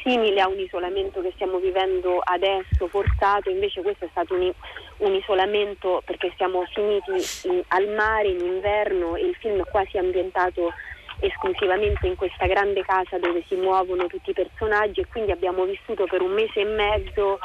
simile 0.03 0.41
a 0.41 0.47
un 0.47 0.59
isolamento 0.59 1.21
che 1.21 1.31
stiamo 1.35 1.59
vivendo 1.59 2.19
adesso, 2.19 2.87
forzato, 2.87 3.49
invece 3.49 3.81
questo 3.81 4.05
è 4.05 4.09
stato 4.11 4.33
un, 4.33 4.51
un 4.97 5.13
isolamento 5.13 6.01
perché 6.05 6.31
siamo 6.37 6.63
finiti 6.73 7.11
in, 7.47 7.61
al 7.67 7.87
mare 7.89 8.29
in 8.29 8.39
inverno 8.39 9.15
e 9.15 9.25
il 9.25 9.35
film 9.35 9.63
quasi 9.69 9.97
ambientato 9.97 10.71
esclusivamente 11.19 12.07
in 12.07 12.15
questa 12.15 12.45
grande 12.47 12.81
casa 12.83 13.17
dove 13.17 13.43
si 13.47 13.55
muovono 13.55 14.07
tutti 14.07 14.29
i 14.29 14.33
personaggi 14.33 15.01
e 15.01 15.07
quindi 15.07 15.31
abbiamo 15.31 15.65
vissuto 15.65 16.05
per 16.05 16.21
un 16.21 16.31
mese 16.31 16.61
e 16.61 16.65
mezzo 16.65 17.39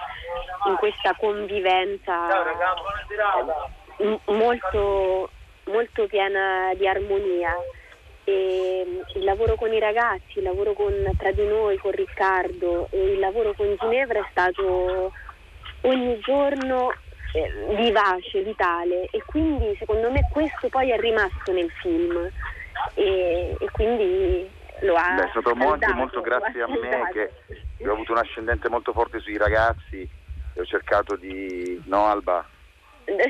in 0.67 0.77
questa 0.77 1.15
convivenza 1.19 2.29
molto, 4.27 5.31
molto 5.65 6.07
piena 6.07 6.73
di 6.75 6.87
armonia. 6.87 7.53
E 8.27 9.03
il 9.17 9.25
lavoro 9.25 9.55
con 9.55 9.71
i 9.71 9.79
ragazzi, 9.79 10.39
il 10.39 10.45
lavoro 10.45 10.73
con, 10.73 10.93
tra 11.19 11.31
di 11.31 11.47
noi, 11.47 11.77
con 11.77 11.91
Riccardo 11.91 12.89
e 12.91 13.13
il 13.13 13.19
lavoro 13.19 13.53
con 13.53 13.77
Ginevra 13.79 14.21
è 14.21 14.27
stato 14.31 15.13
ogni 15.83 16.19
giorno 16.21 16.91
eh, 17.33 17.75
vivace, 17.77 18.43
vitale. 18.43 19.09
E 19.11 19.23
quindi 19.27 19.77
secondo 19.79 20.11
me 20.11 20.27
questo 20.31 20.71
poi 20.71 20.91
è 20.91 20.99
rimasto 20.99 21.53
nel 21.53 21.71
film 21.83 22.31
e, 22.95 23.57
e 23.59 23.71
quindi 23.71 24.49
lo 24.81 24.95
ha... 24.95 25.15
Beh, 25.15 25.25
è 25.25 25.29
stato 25.31 25.51
anche 25.51 25.93
molto 25.93 26.21
grazie 26.21 26.63
a 26.63 26.69
me 26.69 27.09
che, 27.13 27.33
che, 27.77 27.89
ho 27.89 27.93
avuto 27.93 28.13
un 28.13 28.19
ascendente 28.19 28.69
molto 28.69 28.93
forte 28.93 29.21
sui 29.21 29.37
ragazzi 29.37 30.09
e 30.53 30.61
ho 30.61 30.65
cercato 30.65 31.17
di... 31.17 31.83
No 31.87 32.07
Alba? 32.07 32.47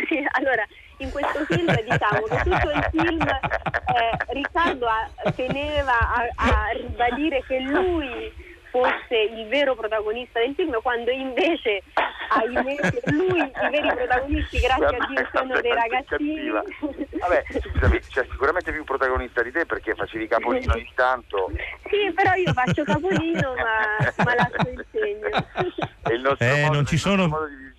Sì, 0.08 0.24
allora 0.32 0.64
in 0.98 1.10
questo 1.10 1.44
film 1.46 1.74
diciamo 1.82 2.22
che 2.22 2.36
tutto 2.44 2.70
il 2.70 2.88
film 2.92 3.26
eh, 3.26 4.16
Riccardo 4.28 4.86
a, 4.86 5.10
teneva 5.34 5.98
a, 5.98 6.26
a 6.36 6.68
ribadire 6.72 7.42
che 7.42 7.58
lui 7.60 8.32
fosse 8.74 9.16
il 9.16 9.46
vero 9.46 9.76
protagonista 9.76 10.40
del 10.40 10.52
film, 10.56 10.76
quando 10.82 11.12
invece 11.12 11.84
ahimè 12.28 12.74
lui 13.12 13.38
i 13.38 13.70
veri 13.70 13.94
protagonisti, 13.94 14.58
grazie 14.58 14.96
a 14.98 15.06
Dio, 15.06 15.28
sono 15.32 15.60
dei 15.60 15.72
ragazzini. 15.72 16.50
Vabbè, 16.50 17.44
scusami, 17.60 18.00
c'è 18.00 18.26
sicuramente 18.28 18.72
più 18.72 18.82
protagonista 18.82 19.42
di 19.42 19.52
te 19.52 19.64
perché 19.64 19.94
facevi 19.94 20.26
capolino 20.26 20.72
ogni 20.72 20.90
tanto. 20.96 21.52
Sì, 21.88 22.12
però 22.12 22.34
io 22.34 22.52
faccio 22.52 22.82
capolino, 22.82 23.54
ma, 23.54 24.24
ma 24.24 24.34
lascio 24.34 24.68
il 24.68 24.84
segno. 24.90 26.36
eh, 26.38 26.68
non 26.68 26.84
ci 26.86 26.96
sono 26.96 27.28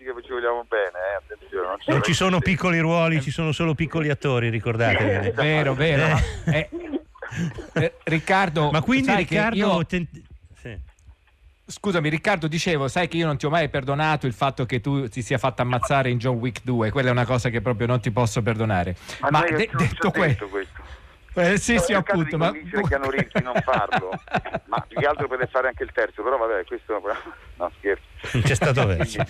che 0.06 0.22
ci 0.22 0.32
vogliamo 0.32 0.64
bene, 0.70 0.92
eh? 0.92 1.16
attenzione. 1.18 1.68
Non, 1.68 1.78
non 1.88 2.04
ci 2.04 2.14
sono 2.14 2.40
piccoli 2.40 2.80
ruoli, 2.80 3.22
ci 3.22 3.32
sono 3.32 3.52
solo 3.52 3.74
piccoli 3.74 4.10
attori, 4.10 4.50
ricordatevi. 4.50 5.32
vero, 5.32 5.74
vero. 5.74 6.18
Eh. 6.46 6.70
Eh, 7.74 7.94
Riccardo, 8.04 8.70
ma 8.72 8.82
quindi 8.82 9.14
Riccardo, 9.14 9.58
io... 9.58 9.86
tent- 10.66 10.94
Scusami 11.68 12.10
Riccardo, 12.10 12.48
dicevo, 12.48 12.88
sai 12.88 13.08
che 13.08 13.18
io 13.18 13.26
non 13.26 13.38
ti 13.38 13.48
ho 13.48 13.50
mai 13.50 13.70
perdonato 13.70 14.28
il 14.28 14.34
fatto 14.34 14.68
che 14.68 14.82
tu 14.82 15.08
ti 15.10 15.24
sia 15.24 15.40
fatto 15.40 15.64
ammazzare 15.64 16.12
in 16.12 16.20
John 16.20 16.38
Wick 16.38 16.62
2, 16.64 16.92
quella 16.92 17.10
è 17.10 17.12
una 17.12 17.26
cosa 17.26 17.50
che 17.50 17.60
proprio 17.60 17.88
non 17.88 18.00
ti 18.00 18.12
posso 18.12 18.44
perdonare. 18.44 18.96
Ma, 19.22 19.30
ma 19.32 19.42
de- 19.42 19.70
detto 19.74 20.12
questo, 20.12 20.48
questo. 20.48 20.84
Eh, 21.38 21.58
sì, 21.58 21.80
sì, 21.80 21.94
appunto. 21.94 22.38
Ma 22.38 22.52
Keanu 22.52 23.10
Reeves 23.10 23.32
di 23.34 23.42
non 23.42 23.56
farlo, 23.64 24.12
ma 24.68 24.86
più 24.88 24.98
che 24.98 25.06
altro 25.06 25.28
per 25.28 25.50
fare 25.50 25.68
anche 25.70 25.84
il 25.84 25.92
terzo, 25.92 26.22
però 26.22 26.38
vabbè, 26.38 26.66
questo 26.66 27.02
no, 27.56 27.72
scherzo. 27.78 28.40
C'è 28.42 28.56
stato 28.56 28.86
verso. 28.88 29.26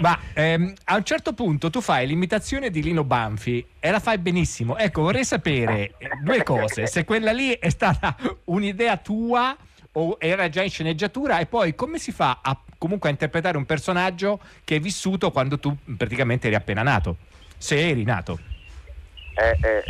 ma 0.00 0.18
ehm, 0.34 0.74
a 0.84 0.96
un 0.96 1.04
certo 1.04 1.34
punto 1.34 1.70
tu 1.70 1.80
fai 1.80 2.06
l'imitazione 2.06 2.68
di 2.68 2.82
Lino 2.82 3.04
Banfi 3.04 3.64
e 3.78 3.90
la 3.90 4.00
fai 4.00 4.18
benissimo. 4.18 4.76
Ecco, 4.76 5.02
vorrei 5.02 5.24
sapere 5.24 5.94
due 6.22 6.42
cose: 6.42 6.88
se 6.88 7.04
quella 7.04 7.30
lì 7.30 7.52
è 7.52 7.70
stata 7.70 8.16
un'idea 8.44 8.96
tua 8.96 9.56
o 9.98 10.16
era 10.20 10.48
già 10.48 10.62
in 10.62 10.70
sceneggiatura 10.70 11.38
e 11.38 11.46
poi 11.46 11.74
come 11.74 11.98
si 11.98 12.12
fa 12.12 12.38
a, 12.40 12.56
comunque 12.78 13.08
a 13.08 13.12
interpretare 13.12 13.56
un 13.56 13.66
personaggio 13.66 14.38
che 14.64 14.76
è 14.76 14.80
vissuto 14.80 15.30
quando 15.32 15.58
tu 15.58 15.76
praticamente 15.96 16.46
eri 16.46 16.56
appena 16.56 16.82
nato, 16.82 17.16
se 17.56 17.88
eri 17.88 18.04
nato? 18.04 18.38
Eh, 19.34 19.58
eh, 19.60 19.84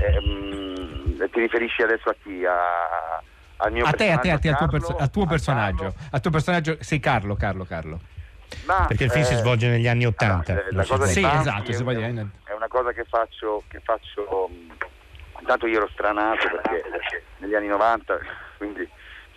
eh, 1.21 1.31
ti 1.31 1.41
riferisci 1.41 1.83
adesso 1.83 2.09
a 2.09 2.17
chi? 2.23 2.45
A, 2.45 3.23
al 3.59 3.73
mio 3.73 3.85
a 3.85 3.93
te, 3.93 4.11
a 4.11 4.19
te, 4.19 4.31
a 4.31 4.39
te, 4.39 4.49
al 4.49 4.57
tuo, 4.57 4.69
perso- 4.69 4.97
al 4.97 5.11
tuo 5.11 5.27
personaggio, 5.27 5.95
al 6.11 6.21
tuo 6.21 6.31
personaggio, 6.31 6.79
sei 6.81 7.01
Carlo, 7.01 7.35
Carlo, 7.35 7.65
Carlo. 7.65 8.01
Ma, 8.65 8.87
Perché 8.87 9.05
il 9.05 9.11
film 9.11 9.25
si 9.25 9.35
eh, 9.35 9.37
svolge 9.37 9.69
negli 9.69 9.89
anni 9.89 10.07
Ottanta. 10.07 10.53
Allora, 10.53 10.69
la 10.71 10.87
cosa 10.87 11.05
sì, 11.05 11.23
esatto, 11.23 11.71
è, 11.71 11.75
è, 11.75 12.27
è, 12.45 12.53
una 12.55 12.69
cosa 12.69 12.93
che 12.93 13.05
faccio, 13.05 13.63
che 13.69 13.81
faccio 13.81 14.49
intanto 15.39 15.67
io 15.67 15.79
ero 15.79 15.89
stranato 15.93 16.49
perché 16.49 17.25
negli 17.39 17.55
anni 17.55 17.67
90, 17.67 18.19
quindi 18.57 18.89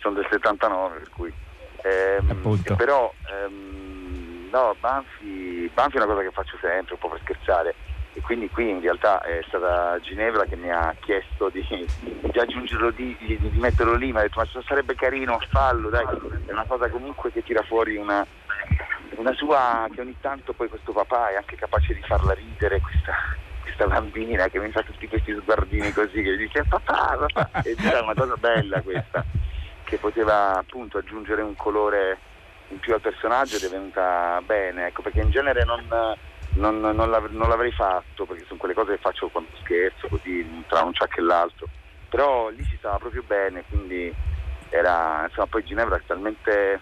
sono 0.02 0.16
del 0.16 0.26
79 0.28 0.98
per 0.98 1.10
cui 1.10 1.32
ehm, 1.82 2.62
però 2.76 3.12
ehm, 3.30 4.48
no 4.50 4.76
Banfi, 4.78 5.70
Banfi, 5.72 5.96
è 5.96 6.02
una 6.02 6.12
cosa 6.12 6.22
che 6.22 6.30
faccio 6.32 6.58
sempre 6.60 6.94
un 6.94 6.98
po' 6.98 7.08
per 7.08 7.20
scherzare 7.20 7.74
e 8.14 8.20
quindi 8.20 8.50
qui 8.50 8.68
in 8.68 8.80
realtà 8.80 9.22
è 9.22 9.42
stata 9.46 9.98
Ginevra 10.00 10.44
che 10.44 10.56
mi 10.56 10.70
ha 10.70 10.94
chiesto 11.00 11.48
di, 11.48 11.64
di 12.00 12.38
aggiungerlo 12.38 12.90
di, 12.90 13.16
di, 13.18 13.38
di, 13.38 13.58
metterlo 13.58 13.94
lì 13.94 14.12
mi 14.12 14.18
ha 14.18 14.22
detto 14.22 14.40
ma 14.40 14.62
sarebbe 14.66 14.94
carino 14.94 15.40
fallo 15.48 15.88
dai 15.88 16.04
è 16.44 16.52
una 16.52 16.66
cosa 16.66 16.90
comunque 16.90 17.32
che 17.32 17.42
tira 17.42 17.62
fuori 17.62 17.96
una, 17.96 18.26
una 19.16 19.32
sua 19.32 19.88
che 19.94 20.02
ogni 20.02 20.16
tanto 20.20 20.52
poi 20.52 20.68
questo 20.68 20.92
papà 20.92 21.30
è 21.30 21.36
anche 21.36 21.56
capace 21.56 21.94
di 21.94 22.02
farla 22.02 22.34
ridere 22.34 22.80
questa, 22.80 23.14
questa 23.62 23.86
bambina 23.86 24.48
che 24.48 24.58
mi 24.58 24.70
fa 24.70 24.82
tutti 24.82 25.08
questi 25.08 25.34
sguardini 25.40 25.90
così 25.92 26.20
che 26.20 26.36
dice 26.36 26.64
papà 26.68 27.16
papà 27.32 27.62
era 27.64 28.02
una 28.02 28.14
cosa 28.14 28.36
bella 28.36 28.82
questa 28.82 29.24
che 29.92 29.98
poteva 29.98 30.56
appunto 30.56 30.96
aggiungere 30.96 31.42
un 31.42 31.54
colore 31.54 32.16
in 32.68 32.78
più 32.78 32.94
al 32.94 33.02
personaggio 33.02 33.56
ed 33.56 33.64
è 33.64 33.68
venuta 33.68 34.40
bene, 34.42 34.86
ecco, 34.86 35.02
perché 35.02 35.20
in 35.20 35.28
genere 35.28 35.66
non, 35.66 35.84
non, 36.54 36.80
non, 36.80 36.96
non, 36.96 37.48
l'avrei 37.48 37.72
fatto 37.72 38.24
perché 38.24 38.44
sono 38.46 38.58
quelle 38.58 38.72
cose 38.72 38.92
che 38.92 39.02
faccio 39.02 39.28
quando 39.28 39.50
scherzo, 39.60 40.08
così 40.08 40.64
tra 40.66 40.80
un 40.82 40.94
ciacco 40.94 41.20
e 41.20 41.22
l'altro. 41.22 41.68
Però 42.08 42.48
lì 42.48 42.64
si 42.64 42.76
stava 42.78 42.96
proprio 42.96 43.22
bene, 43.22 43.64
quindi 43.68 44.10
era, 44.70 45.26
insomma, 45.28 45.46
poi 45.48 45.62
Ginevra 45.62 45.96
è 45.96 46.02
talmente 46.06 46.80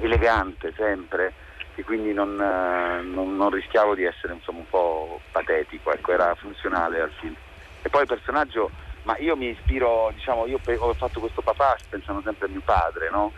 elegante 0.00 0.74
sempre 0.76 1.32
che 1.74 1.84
quindi 1.84 2.12
non 2.12 3.48
rischiavo 3.50 3.94
di 3.94 4.04
essere 4.04 4.34
insomma, 4.34 4.58
un 4.58 4.68
po' 4.68 5.22
patetico, 5.32 5.90
ecco, 5.90 6.12
era 6.12 6.34
funzionale 6.34 7.00
al 7.00 7.12
film. 7.18 7.34
E 7.80 7.88
poi 7.88 8.02
il 8.02 8.08
personaggio, 8.08 8.70
ma 9.08 9.16
io 9.20 9.36
mi 9.36 9.48
ispiro, 9.48 10.12
diciamo, 10.14 10.44
io 10.44 10.60
ho 10.80 10.92
fatto 10.92 11.18
questo 11.18 11.40
papà 11.40 11.78
pensando 11.88 12.20
sempre 12.22 12.46
a 12.46 12.50
mio 12.50 12.60
padre, 12.62 13.08
no? 13.08 13.32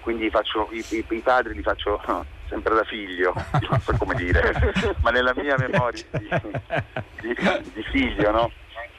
Quindi 0.00 0.30
faccio, 0.30 0.66
i, 0.70 0.82
i, 0.88 1.04
i 1.06 1.20
padri 1.20 1.52
li 1.52 1.60
faccio 1.60 2.00
no, 2.06 2.24
sempre 2.48 2.74
da 2.74 2.84
figlio, 2.84 3.34
non 3.68 3.80
so 3.82 3.94
come 3.98 4.14
dire, 4.14 4.72
ma 5.04 5.10
nella 5.10 5.34
mia 5.36 5.56
memoria 5.58 6.02
di, 6.12 6.28
di, 7.20 7.36
di 7.74 7.82
figlio, 7.82 8.30
no? 8.30 8.50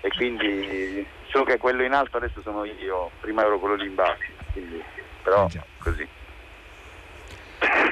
E 0.02 0.10
quindi 0.10 1.04
solo 1.32 1.46
che 1.46 1.58
quello 1.58 1.82
in 1.84 1.94
alto 1.94 2.18
adesso 2.18 2.40
sono 2.44 2.66
io, 2.66 3.10
prima 3.20 3.44
ero 3.44 3.58
quello 3.58 3.74
lì 3.74 3.88
in 3.88 3.96
basso, 3.96 4.22
quindi, 4.54 4.84
però 5.24 5.50
così. 5.80 6.08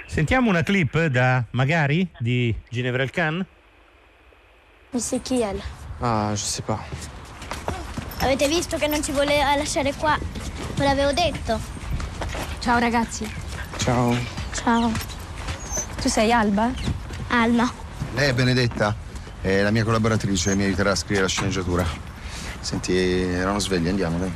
Sentiamo 0.06 0.50
una 0.50 0.62
clip 0.62 1.04
da 1.06 1.44
Magari 1.52 2.08
di 2.20 2.56
Ginevra 2.70 3.02
El 3.02 3.10
Khan? 3.10 3.44
Ah, 6.00 6.30
je 6.36 6.46
sais 6.46 6.62
pas. 6.62 7.16
Avete 8.20 8.48
visto 8.48 8.78
che 8.78 8.88
non 8.88 9.04
ci 9.04 9.12
voleva 9.12 9.56
lasciare 9.56 9.94
qua? 9.94 10.18
Ve 10.76 10.84
l'avevo 10.84 11.12
detto. 11.12 11.60
Ciao 12.60 12.80
ragazzi. 12.80 13.32
Ciao. 13.78 14.16
Ciao. 14.54 14.92
Tu 16.02 16.10
sei 16.10 16.32
Alba? 16.32 16.72
Alma. 17.30 17.72
Lei 18.16 18.30
è 18.30 18.34
Benedetta, 18.34 18.96
è 19.42 19.62
la 19.62 19.72
mia 19.72 19.84
collaboratrice, 19.84 20.56
mi 20.56 20.64
aiuterà 20.64 20.92
a 20.92 20.96
scrivere 20.96 21.24
la 21.24 21.30
sceneggiatura. 21.30 21.86
Senti, 22.60 22.98
erano 22.98 23.60
svegli, 23.60 23.88
andiamo, 23.88 24.18
dai. 24.18 24.34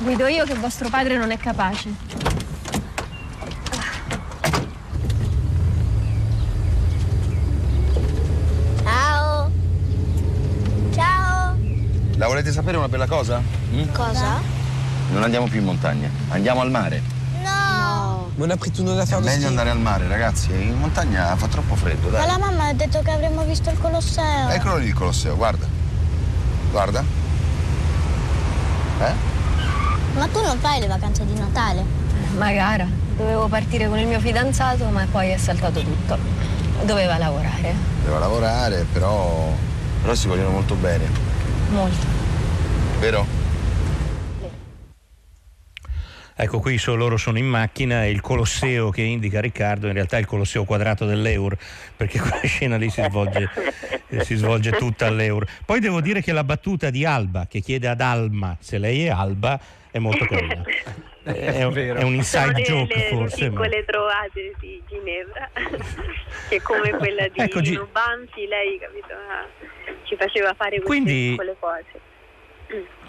Guido 0.00 0.26
io 0.26 0.44
che 0.44 0.54
vostro 0.54 0.88
padre 0.88 1.16
non 1.16 1.30
è 1.30 1.38
capace. 1.38 2.24
La 12.18 12.25
volete 12.36 12.52
sapere 12.52 12.76
una 12.76 12.88
bella 12.88 13.06
cosa? 13.06 13.40
Mm? 13.72 13.94
Cosa? 13.94 14.38
Non 15.10 15.22
andiamo 15.22 15.46
più 15.46 15.60
in 15.60 15.64
montagna, 15.64 16.10
andiamo 16.28 16.60
al 16.60 16.70
mare. 16.70 17.00
No! 17.42 18.30
Non 18.34 18.50
ha 18.50 18.56
preso 18.56 18.82
nulla 18.82 19.04
È 19.04 19.20
meglio 19.20 19.46
andare 19.46 19.70
al 19.70 19.78
mare, 19.78 20.06
ragazzi. 20.06 20.50
In 20.50 20.76
montagna 20.78 21.34
fa 21.36 21.46
troppo 21.46 21.74
freddo, 21.76 22.10
dai. 22.10 22.20
Ma 22.20 22.26
la 22.26 22.38
mamma 22.38 22.66
ha 22.66 22.72
detto 22.74 23.00
che 23.00 23.10
avremmo 23.10 23.42
visto 23.44 23.70
il 23.70 23.78
Colosseo. 23.78 24.50
Eccolo 24.50 24.76
lì 24.76 24.88
il 24.88 24.92
Colosseo, 24.92 25.34
guarda. 25.34 25.66
Guarda. 26.70 27.02
Eh? 29.00 29.12
Ma 30.14 30.26
tu 30.26 30.42
non 30.42 30.58
fai 30.58 30.80
le 30.80 30.88
vacanze 30.88 31.24
di 31.24 31.38
Natale? 31.38 31.84
Magari. 32.36 32.84
Dovevo 33.16 33.48
partire 33.48 33.88
con 33.88 33.98
il 33.98 34.06
mio 34.06 34.20
fidanzato, 34.20 34.84
ma 34.90 35.06
poi 35.10 35.30
è 35.30 35.38
saltato 35.38 35.80
tutto. 35.80 36.18
Doveva 36.84 37.16
lavorare. 37.16 37.74
Doveva 38.02 38.18
lavorare, 38.18 38.84
però. 38.92 39.54
però 40.02 40.14
si 40.14 40.26
vogliono 40.26 40.50
molto 40.50 40.74
bene. 40.74 41.08
Molto. 41.70 42.25
Vero? 43.00 43.26
Ecco 46.38 46.60
qui 46.60 46.76
so, 46.76 46.94
loro 46.94 47.16
sono 47.16 47.38
in 47.38 47.46
macchina 47.46 48.04
e 48.04 48.10
il 48.10 48.20
Colosseo 48.20 48.90
che 48.90 49.00
indica 49.00 49.40
Riccardo 49.40 49.86
in 49.86 49.94
realtà 49.94 50.18
è 50.18 50.20
il 50.20 50.26
Colosseo 50.26 50.64
quadrato 50.64 51.06
dell'Eur 51.06 51.56
perché 51.96 52.18
quella 52.18 52.40
scena 52.44 52.76
lì 52.76 52.90
si 52.90 53.02
svolge, 53.02 53.48
si 54.20 54.34
svolge 54.34 54.72
tutta 54.72 55.06
all'Eur. 55.06 55.46
Poi 55.64 55.80
devo 55.80 56.02
dire 56.02 56.20
che 56.20 56.32
la 56.32 56.44
battuta 56.44 56.90
di 56.90 57.06
Alba 57.06 57.46
che 57.48 57.60
chiede 57.60 57.88
ad 57.88 58.02
Alma 58.02 58.54
se 58.60 58.76
lei 58.76 59.04
è 59.04 59.08
Alba 59.08 59.58
è 59.90 59.98
molto 59.98 60.26
carina. 60.26 60.62
È, 61.26 61.32
è, 61.32 61.66
è, 61.66 62.02
un 62.04 62.14
inside 62.14 62.64
Sono 62.64 62.84
joke 62.84 62.94
le, 62.94 63.08
forse. 63.08 63.40
Le 63.40 63.48
piccole 63.48 63.78
ma... 63.78 63.84
trovate 63.84 64.52
di 64.60 64.80
Ginevra, 64.86 65.50
che 66.48 66.62
come 66.62 66.90
quella 66.90 67.26
di 67.26 67.40
ecco, 67.40 67.58
G- 67.58 67.84
Banfi, 67.90 68.46
lei 68.46 68.78
capito, 68.78 69.12
ci 70.04 70.14
faceva 70.14 70.54
fare 70.54 70.80
queste 70.80 70.86
Quindi, 70.86 71.30
piccole 71.30 71.56
cose. 71.58 72.00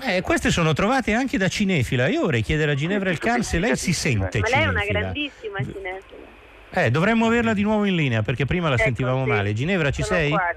Eh, 0.02 0.22
queste 0.22 0.52
sono 0.52 0.74
trovate 0.74 1.14
anche 1.14 1.38
da 1.38 1.48
cinefila. 1.48 2.08
Io 2.08 2.22
vorrei 2.22 2.42
chiedere 2.42 2.72
a 2.72 2.76
Ginevra 2.76 3.10
El 3.10 3.18
Khan 3.18 3.44
se 3.44 3.60
lei 3.60 3.76
si 3.76 3.94
sente 3.94 4.40
Ma 4.40 4.48
lei 4.50 4.64
è 4.64 4.68
una 4.68 4.86
grandissima 4.86 5.58
cinefila. 5.58 6.26
Eh, 6.70 6.92
dovremmo 6.92 7.26
averla 7.26 7.54
di 7.54 7.64
nuovo 7.64 7.86
in 7.86 7.96
linea 7.96 8.22
perché 8.22 8.46
prima 8.46 8.70
la 8.70 8.76
Ecco, 8.76 8.84
sentivamo 8.84 9.24
sì. 9.24 9.30
male. 9.30 9.54
Ginevra, 9.54 9.90
ci 9.92 10.04
Sono 10.04 10.20
sei? 10.20 10.30
qua. 10.30 10.56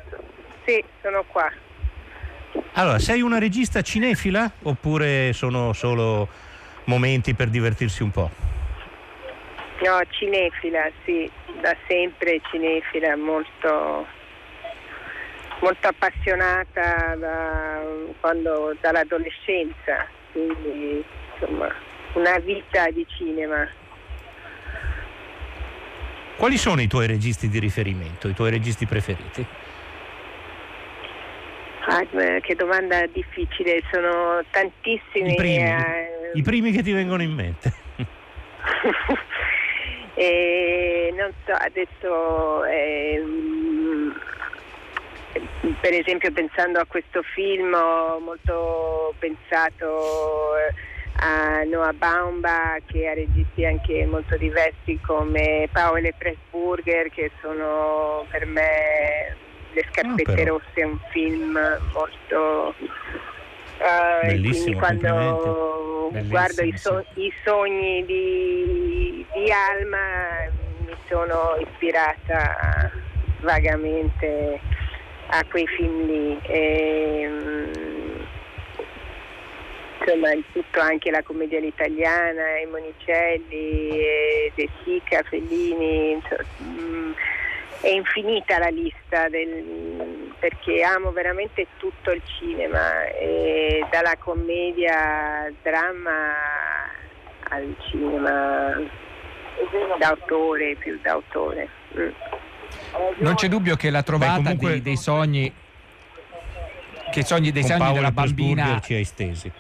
Sì, 0.64 0.84
sono 1.00 1.24
qua. 1.26 1.50
Allora, 2.72 2.98
sei 2.98 3.22
una 3.22 3.38
regista 3.38 3.80
cinefila 3.80 4.50
oppure 4.62 5.32
sono 5.32 5.72
solo 5.72 6.28
momenti 6.84 7.34
per 7.34 7.48
divertirsi 7.48 8.02
un 8.02 8.10
po'? 8.10 8.30
No, 9.82 9.98
cinefila, 10.10 10.90
sì, 11.04 11.30
da 11.62 11.74
sempre 11.88 12.40
cinefila, 12.50 13.16
molto, 13.16 14.06
molto 15.60 15.88
appassionata 15.88 17.16
da 17.16 17.82
quando, 18.20 18.76
dall'adolescenza, 18.80 20.06
quindi 20.32 21.04
insomma 21.34 21.72
una 22.14 22.38
vita 22.38 22.88
di 22.90 23.06
cinema. 23.08 23.68
Quali 26.36 26.56
sono 26.56 26.80
i 26.80 26.86
tuoi 26.86 27.06
registi 27.06 27.48
di 27.48 27.58
riferimento, 27.58 28.28
i 28.28 28.34
tuoi 28.34 28.50
registi 28.50 28.86
preferiti? 28.86 29.46
Ah, 31.86 32.06
eh, 32.10 32.40
che 32.40 32.54
domanda 32.54 33.06
difficile, 33.06 33.82
sono 33.90 34.42
tantissimi. 34.50 35.32
I 35.32 35.34
primi, 35.34 35.56
eh, 35.56 36.30
i 36.34 36.42
primi 36.42 36.72
che 36.72 36.82
ti 36.82 36.92
vengono 36.92 37.22
in 37.22 37.32
mente. 37.32 37.72
e 40.14 41.12
non 41.16 41.32
so, 41.44 41.52
adesso 41.52 42.64
ehm, 42.64 43.69
per 45.80 45.92
esempio 45.94 46.32
pensando 46.32 46.78
a 46.80 46.86
questo 46.86 47.22
film 47.22 47.72
ho 47.74 48.18
molto 48.18 49.14
pensato 49.18 50.56
eh, 50.56 50.72
a 51.22 51.62
Noah 51.64 51.92
Baumbach 51.92 52.82
che 52.86 53.08
ha 53.08 53.14
registi 53.14 53.64
anche 53.64 54.06
molto 54.06 54.36
diversi 54.36 54.98
come 55.00 55.68
Paolo 55.70 56.06
e 56.06 56.14
Pressburger 56.16 57.10
che 57.10 57.30
sono 57.40 58.24
per 58.30 58.46
me 58.46 59.36
Le 59.72 59.84
scarpette 59.92 60.32
però. 60.32 60.54
rosse 60.54 60.84
un 60.84 60.98
film 61.10 61.58
molto 61.92 62.74
quindi 62.78 64.42
Bellissimo, 64.42 64.78
quando 64.78 65.08
complimenti. 66.12 66.28
guardo 66.28 66.62
i, 66.62 66.76
so- 66.76 67.04
i 67.14 67.32
sogni 67.44 68.04
di, 68.04 69.24
di 69.34 69.50
Alma 69.50 70.50
mi 70.86 70.94
sono 71.08 71.56
ispirata 71.60 72.90
vagamente 73.40 74.60
a 75.30 75.44
quei 75.48 75.66
film 75.66 76.06
lì. 76.06 76.38
E, 76.42 77.26
mm, 77.28 78.20
insomma, 80.00 80.32
il 80.32 80.44
tutto 80.52 80.80
anche 80.80 81.10
la 81.10 81.22
commedia 81.22 81.58
all'italiana, 81.58 82.58
i 82.58 82.66
Monicelli, 82.66 84.50
De 84.54 84.68
Sica, 84.84 85.22
Fellini, 85.22 86.12
insomma, 86.12 86.44
mm, 86.62 87.12
è 87.82 87.88
infinita 87.88 88.58
la 88.58 88.68
lista 88.68 89.28
del- 89.28 90.34
perché 90.38 90.82
amo 90.82 91.12
veramente 91.12 91.66
tutto 91.78 92.10
il 92.10 92.22
cinema, 92.38 93.08
e 93.08 93.86
dalla 93.90 94.16
commedia 94.18 95.44
al 95.44 95.54
dramma 95.62 96.34
al 97.52 97.74
cinema 97.90 98.80
d'autore, 99.98 100.76
più 100.76 100.98
d'autore. 101.02 101.68
Mm. 101.98 102.08
Non 103.18 103.34
c'è 103.34 103.48
dubbio 103.48 103.76
che 103.76 103.90
la 103.90 104.02
trovata 104.02 104.36
Beh, 104.36 104.42
comunque- 104.42 104.70
dei, 104.70 104.82
dei 104.82 104.96
sogni 104.96 105.52
che 107.10 107.24
sogni 107.24 107.50
dei 107.50 107.64
sogni 107.64 107.92
della 107.92 108.12
bambina 108.12 108.80
ci 108.80 108.94
hai 108.94 109.04
stesi. 109.04 109.50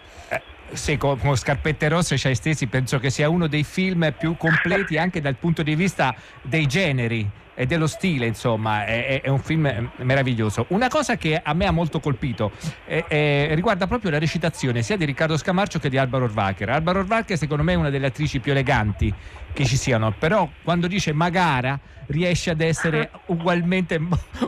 sì, 0.72 0.96
con, 0.96 1.18
con 1.18 1.36
Scarpette 1.36 1.88
Rosse 1.88 2.16
ci 2.16 2.28
hai 2.28 2.34
stesi, 2.36 2.66
penso 2.68 2.98
che 2.98 3.10
sia 3.10 3.28
uno 3.28 3.48
dei 3.48 3.64
film 3.64 4.14
più 4.16 4.36
completi 4.36 4.96
anche 4.96 5.20
dal 5.20 5.34
punto 5.34 5.62
di 5.62 5.74
vista 5.74 6.14
dei 6.42 6.66
generi 6.66 7.28
e 7.60 7.66
dello 7.66 7.86
stile, 7.86 8.24
insomma, 8.24 8.86
è, 8.86 9.20
è- 9.20 9.28
un 9.28 9.38
film 9.38 9.90
meraviglioso. 9.96 10.64
Una 10.68 10.88
cosa 10.88 11.16
che 11.16 11.38
a 11.44 11.52
me 11.52 11.66
ha 11.66 11.70
molto 11.70 12.00
colpito 12.00 12.52
è- 12.86 13.04
è- 13.06 13.50
riguarda 13.52 13.86
proprio 13.86 14.10
la 14.10 14.18
recitazione 14.18 14.80
sia 14.80 14.96
di 14.96 15.04
Riccardo 15.04 15.36
Scamarcio 15.36 15.78
che 15.78 15.90
di 15.90 15.98
Alba 15.98 16.16
Rohrwacher. 16.16 16.70
Alba 16.70 16.92
Rohrwacher 16.92 17.36
secondo 17.36 17.62
me 17.62 17.74
è 17.74 17.76
una 17.76 17.90
delle 17.90 18.06
attrici 18.06 18.40
più 18.40 18.52
eleganti 18.52 19.12
che 19.52 19.66
ci 19.66 19.76
siano, 19.76 20.10
però 20.18 20.48
quando 20.62 20.86
dice 20.86 21.12
Magara 21.12 21.78
riesce 22.06 22.48
ad 22.48 22.62
essere 22.62 23.10
ugualmente, 23.26 24.00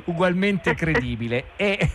ugualmente 0.06 0.72
credibile 0.74 1.48
e, 1.56 1.90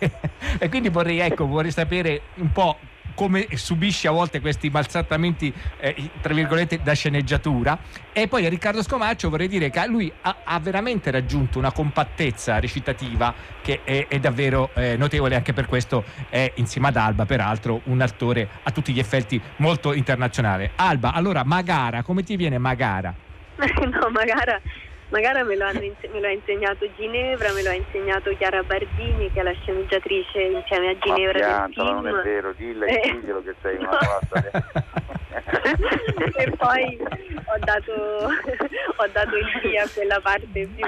e 0.59 0.69
quindi 0.69 0.89
vorrei, 0.89 1.17
ecco, 1.17 1.47
vorrei 1.47 1.71
sapere 1.71 2.21
un 2.35 2.51
po' 2.51 2.77
come 3.17 3.47
subisce 3.53 4.07
a 4.07 4.11
volte 4.11 4.39
questi 4.39 4.69
maltrattamenti 4.69 5.51
eh, 5.79 6.11
tra 6.21 6.35
virgolette 6.35 6.81
da 6.83 6.93
sceneggiatura 6.93 7.79
e 8.13 8.27
poi 8.27 8.45
a 8.45 8.49
Riccardo 8.49 8.83
Scomaccio 8.83 9.31
vorrei 9.31 9.47
dire 9.47 9.71
che 9.71 9.87
lui 9.87 10.13
ha, 10.21 10.37
ha 10.43 10.59
veramente 10.59 11.09
raggiunto 11.09 11.57
una 11.57 11.71
compattezza 11.71 12.59
recitativa 12.59 13.33
che 13.63 13.81
è, 13.83 14.05
è 14.07 14.19
davvero 14.19 14.69
eh, 14.75 14.97
notevole 14.97 15.33
anche 15.33 15.51
per 15.51 15.65
questo 15.65 16.03
è 16.29 16.51
insieme 16.57 16.89
ad 16.89 16.95
Alba 16.95 17.25
peraltro 17.25 17.81
un 17.85 18.01
attore 18.01 18.47
a 18.61 18.69
tutti 18.69 18.93
gli 18.93 18.99
effetti 18.99 19.41
molto 19.55 19.93
internazionale 19.93 20.73
Alba 20.75 21.11
allora 21.11 21.43
Magara 21.43 22.03
come 22.03 22.21
ti 22.21 22.35
viene 22.35 22.59
Magara? 22.59 23.11
no 23.57 24.09
Magara 24.11 24.61
Magari 25.09 25.43
me 25.43 25.55
lo, 25.55 25.65
me 25.71 26.19
lo, 26.19 26.27
ha 26.27 26.31
insegnato 26.31 26.85
Ginevra, 26.97 27.53
me 27.53 27.63
lo 27.63 27.69
ha 27.69 27.73
insegnato 27.73 28.35
Chiara 28.35 28.61
Bardini 28.63 29.31
che 29.31 29.39
è 29.39 29.43
la 29.43 29.53
sceneggiatrice 29.53 30.41
insieme 30.41 30.89
a 30.89 30.97
Ginevra 30.97 31.65
del 31.65 31.73
film. 31.73 31.87
non 31.87 32.07
è 32.07 32.21
vero, 32.23 32.51
dilla 32.51 32.85
e 32.85 32.93
eh. 32.93 33.11
diglielo 33.11 33.41
che 33.41 33.55
sei 33.61 33.77
una 33.77 33.91
no. 33.95 34.01
e 36.35 36.51
poi 36.57 36.97
ho 36.99 37.57
dato, 37.59 37.93
ho 38.95 39.07
dato 39.13 39.37
il 39.37 39.59
via 39.61 39.83
a 39.83 39.89
quella 39.93 40.19
parte 40.19 40.67
più 40.75 40.85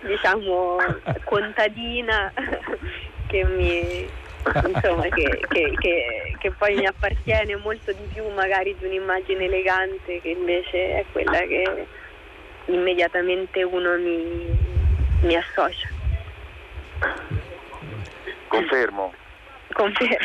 diciamo 0.00 0.78
contadina 1.24 2.32
che 3.26 3.44
mi 3.44 4.08
insomma 4.66 5.02
che, 5.08 5.44
che, 5.48 5.74
che, 5.78 6.36
che, 6.38 6.50
poi 6.52 6.74
mi 6.76 6.86
appartiene 6.86 7.56
molto 7.56 7.92
di 7.92 8.08
più 8.12 8.26
magari 8.30 8.74
di 8.78 8.86
un'immagine 8.86 9.44
elegante 9.44 10.20
che 10.22 10.28
invece 10.30 11.00
è 11.00 11.04
quella 11.12 11.40
che 11.40 11.86
immediatamente 12.66 13.62
uno 13.62 13.96
mi, 13.96 14.46
mi 15.22 15.36
associa. 15.36 15.88
Confermo. 18.48 19.12
Confermo. 19.72 20.16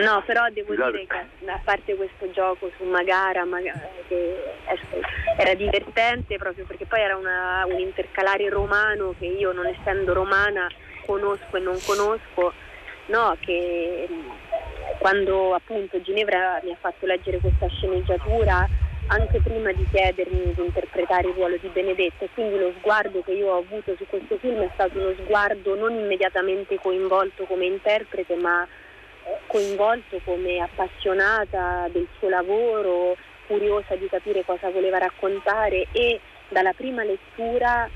No, 0.00 0.22
però 0.24 0.48
devo 0.50 0.74
dire 0.74 1.06
che 1.06 1.50
a 1.50 1.60
parte 1.62 1.94
questo 1.94 2.30
gioco 2.30 2.70
su 2.76 2.84
Magara, 2.84 3.44
Magara 3.44 3.88
che 4.08 4.36
era 5.36 5.54
divertente 5.54 6.36
proprio 6.36 6.64
perché 6.64 6.86
poi 6.86 7.00
era 7.00 7.16
una, 7.16 7.64
un 7.66 7.78
intercalare 7.78 8.48
romano 8.48 9.14
che 9.18 9.26
io 9.26 9.52
non 9.52 9.66
essendo 9.66 10.12
romana 10.12 10.68
conosco 11.06 11.56
e 11.56 11.60
non 11.60 11.78
conosco, 11.84 12.52
no, 13.06 13.36
che 13.40 14.08
quando 15.00 15.54
appunto 15.54 15.98
Ginevra 16.02 16.60
mi 16.62 16.72
ha 16.72 16.76
fatto 16.78 17.06
leggere 17.06 17.38
questa 17.38 17.66
sceneggiatura 17.68 18.68
anche 19.06 19.40
prima 19.40 19.72
di 19.72 19.86
chiedermi 19.90 20.52
di 20.52 20.62
interpretare 20.62 21.28
il 21.28 21.34
ruolo 21.34 21.56
di 21.56 21.68
Benedetta 21.68 22.26
e 22.26 22.28
quindi 22.34 22.58
lo 22.58 22.70
sguardo 22.78 23.22
che 23.22 23.32
io 23.32 23.48
ho 23.48 23.58
avuto 23.58 23.96
su 23.96 24.06
questo 24.06 24.36
film 24.36 24.60
è 24.60 24.68
stato 24.74 24.98
uno 24.98 25.14
sguardo 25.24 25.74
non 25.74 25.94
immediatamente 25.94 26.78
coinvolto 26.78 27.44
come 27.44 27.64
interprete 27.64 28.36
ma 28.36 28.62
eh, 28.62 29.38
coinvolto 29.46 30.20
come 30.22 30.60
appassionata 30.60 31.88
del 31.90 32.06
suo 32.18 32.28
lavoro, 32.28 33.16
curiosa 33.46 33.96
di 33.96 34.06
capire 34.06 34.44
cosa 34.44 34.68
voleva 34.68 34.98
raccontare 34.98 35.86
e 35.92 36.20
dalla 36.50 36.74
prima 36.74 37.02
lettura 37.04 37.88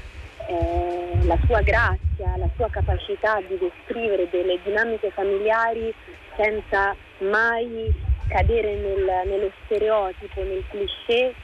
eh, 0.47 1.25
la 1.25 1.39
sua 1.45 1.61
grazia, 1.61 2.37
la 2.39 2.49
sua 2.57 2.69
capacità 2.71 3.41
di 3.47 3.59
descrivere 3.59 4.27
delle 4.31 4.59
dinamiche 4.65 5.11
familiari 5.11 5.95
senza 6.37 6.95
mai 7.19 7.93
cadere 8.29 8.75
nel, 8.75 9.23
nello 9.27 9.51
stereotipo, 9.65 10.43
nel 10.43 10.65
cliché, 10.69 11.35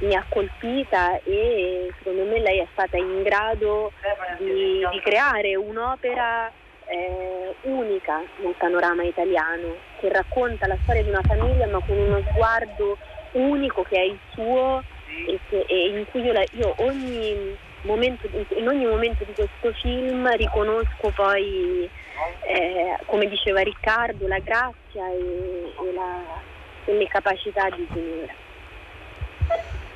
mi 0.00 0.14
ha 0.14 0.24
colpita 0.28 1.20
e 1.24 1.92
secondo 1.98 2.24
me 2.24 2.38
lei 2.40 2.60
è 2.60 2.66
stata 2.72 2.96
in 2.96 3.22
grado 3.22 3.90
di, 4.38 4.86
di 4.92 5.00
creare 5.00 5.56
un'opera 5.56 6.52
eh, 6.86 7.54
unica 7.62 8.22
nel 8.36 8.54
panorama 8.56 9.02
italiano, 9.02 9.74
che 9.98 10.08
racconta 10.08 10.66
la 10.66 10.78
storia 10.82 11.02
di 11.02 11.08
una 11.08 11.22
famiglia 11.22 11.66
ma 11.66 11.80
con 11.80 11.96
uno 11.96 12.22
sguardo 12.30 12.96
unico 13.32 13.82
che 13.82 13.96
è 13.96 14.04
il 14.04 14.18
suo 14.32 14.82
e, 15.26 15.38
che, 15.48 15.64
e 15.66 15.88
in 15.88 16.04
cui 16.10 16.22
io, 16.22 16.32
la, 16.32 16.44
io 16.52 16.74
ogni 16.78 17.56
momento, 17.82 18.28
in 18.56 18.68
ogni 18.68 18.86
momento 18.86 19.24
di 19.24 19.32
questo 19.34 19.72
film 19.80 20.30
riconosco 20.36 21.10
poi 21.14 21.88
eh, 22.46 22.96
come 23.06 23.28
diceva 23.28 23.60
Riccardo, 23.60 24.26
la 24.26 24.38
grazia 24.38 25.08
e, 25.10 25.72
e, 25.88 25.92
la, 25.92 26.22
e 26.84 26.96
le 26.96 27.06
capacità 27.08 27.68
di 27.70 27.86
Ginevra. 27.92 28.46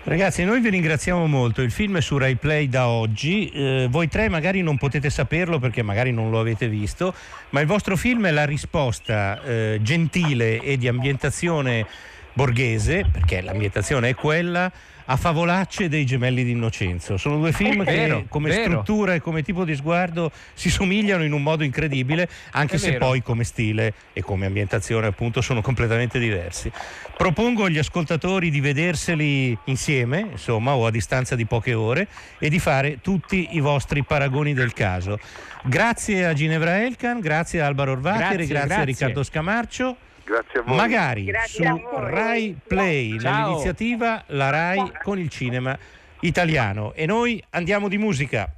Ragazzi, 0.05 0.45
noi 0.45 0.61
vi 0.61 0.71
ringraziamo 0.71 1.27
molto. 1.29 1.63
Il 1.63 1.71
film 1.71 1.99
è 1.99 2.01
su 2.01 2.19
Rai 2.19 2.35
Play 2.35 2.69
da 2.69 2.89
oggi. 2.89 3.49
Eh, 3.51 3.87
voi 3.89 4.09
tre 4.09 4.29
magari 4.29 4.61
non 4.61 4.77
potete 4.77 5.11
saperlo 5.11 5.61
perché 5.61 5.83
magari 5.83 6.11
non 6.11 6.29
lo 6.31 6.41
avete 6.41 6.67
visto, 6.67 7.15
ma 7.51 7.61
il 7.61 7.69
vostro 7.69 7.97
film 7.97 8.27
è 8.27 8.33
la 8.33 8.45
risposta 8.45 9.41
eh, 9.45 9.79
gentile 9.81 10.61
e 10.61 10.77
di 10.77 10.89
ambientazione 10.89 11.87
borghese, 12.33 13.07
perché 13.13 13.43
l'ambientazione 13.43 14.09
è 14.09 14.15
quella, 14.15 14.73
a 15.13 15.17
Favolacce 15.17 15.91
dei 15.91 16.07
Gemelli 16.07 16.43
d'Innocenzo. 16.43 17.19
Sono 17.19 17.37
due 17.37 17.53
film 17.53 17.85
che 17.85 17.95
vero, 17.95 18.25
come 18.29 18.49
vero. 18.49 18.63
struttura 18.63 19.13
e 19.13 19.21
come 19.21 19.43
tipo 19.43 19.63
di 19.65 19.75
sguardo 19.75 20.33
si 20.55 20.71
somigliano 20.71 21.23
in 21.23 21.33
un 21.33 21.43
modo 21.43 21.65
incredibile, 21.65 22.27
anche 22.53 22.77
è 22.77 22.79
se 22.79 22.93
vero. 22.93 23.07
poi 23.07 23.23
come 23.23 23.45
stile 23.45 23.93
e 24.15 24.23
come 24.23 24.47
ambientazione 24.47 25.07
appunto 25.07 25.43
sono 25.43 25.61
completamente 25.61 26.19
diversi. 26.19 26.73
Propongo 27.15 27.65
agli 27.65 27.77
ascoltatori 27.77 28.49
di 28.49 28.61
vederseli 28.61 29.57
insieme, 29.65 30.29
insomma, 30.33 30.75
o 30.75 30.87
a 30.87 30.91
distanza 30.91 31.37
di 31.37 31.45
poche 31.45 31.75
ore 31.75 32.09
e 32.39 32.49
di 32.49 32.59
fare 32.59 33.01
tutti 33.03 33.49
i 33.51 33.61
vostri 33.61 34.03
paragoni 34.05 34.55
del 34.55 34.73
caso. 34.73 35.19
Grazie 35.63 36.25
a 36.25 36.33
Ginevra 36.33 36.83
Elkan, 36.83 37.21
grazie 37.21 37.61
a 37.61 37.67
Alvaro 37.67 37.93
Orvacher 37.93 38.37
grazie, 38.37 38.47
grazie, 38.47 38.67
grazie 38.67 38.83
a 38.83 38.85
Riccardo 38.87 39.23
Scamarcio. 39.23 39.97
Grazie 40.25 40.61
a 40.61 40.63
voi. 40.63 40.77
Magari 40.77 41.25
Grazie 41.25 41.67
su 41.67 41.89
Rai 41.97 42.57
Play, 42.67 43.19
Ciao. 43.19 43.41
nell'iniziativa 43.47 44.23
La 44.29 44.51
Rai 44.51 44.93
con 45.03 45.19
il 45.19 45.29
cinema 45.29 45.77
italiano. 46.21 46.93
E 46.95 47.07
noi 47.07 47.43
andiamo 47.51 47.89
di 47.89 47.99
musica. 47.99 48.49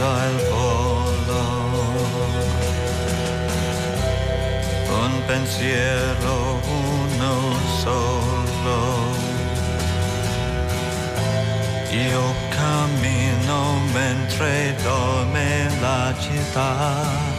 Il 0.00 0.36
volo. 0.48 1.42
Un 5.02 5.24
pensiero, 5.26 6.60
uno 6.64 7.56
solo. 7.82 8.76
Io 11.90 12.34
cammino 12.50 13.80
mentre 13.92 14.76
dorme 14.82 15.68
la 15.80 16.14
città. 16.18 17.37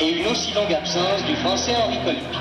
et 0.00 0.20
une 0.20 0.26
aussi 0.26 0.52
longue 0.54 0.72
absence 0.72 1.24
du 1.26 1.36
français 1.36 1.72
Henri 1.76 1.98
Colucci. 2.04 2.38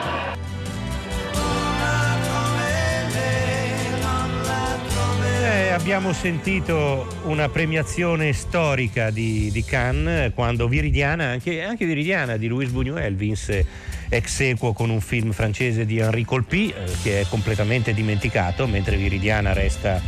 Eh, 5.43 5.69
abbiamo 5.69 6.13
sentito 6.13 7.07
una 7.25 7.49
premiazione 7.49 8.33
storica 8.33 9.09
di, 9.09 9.51
di 9.51 9.63
Cannes 9.63 10.31
quando 10.33 10.67
Viridiana, 10.67 11.25
anche, 11.25 11.63
anche, 11.63 11.85
Viridiana 11.85 12.37
di 12.37 12.47
Louis 12.47 12.69
Buñuel 12.69 13.13
vinse 13.13 13.65
ex 14.09 14.39
equo 14.41 14.73
con 14.73 14.89
un 14.89 15.01
film 15.01 15.31
francese 15.31 15.85
di 15.85 15.97
Henri 15.97 16.25
Colpy 16.25 16.69
eh, 16.69 16.91
che 17.01 17.21
è 17.21 17.25
completamente 17.29 17.93
dimenticato 17.93 18.67
mentre 18.67 18.97
Viridiana 18.97 19.53
resta 19.53 20.01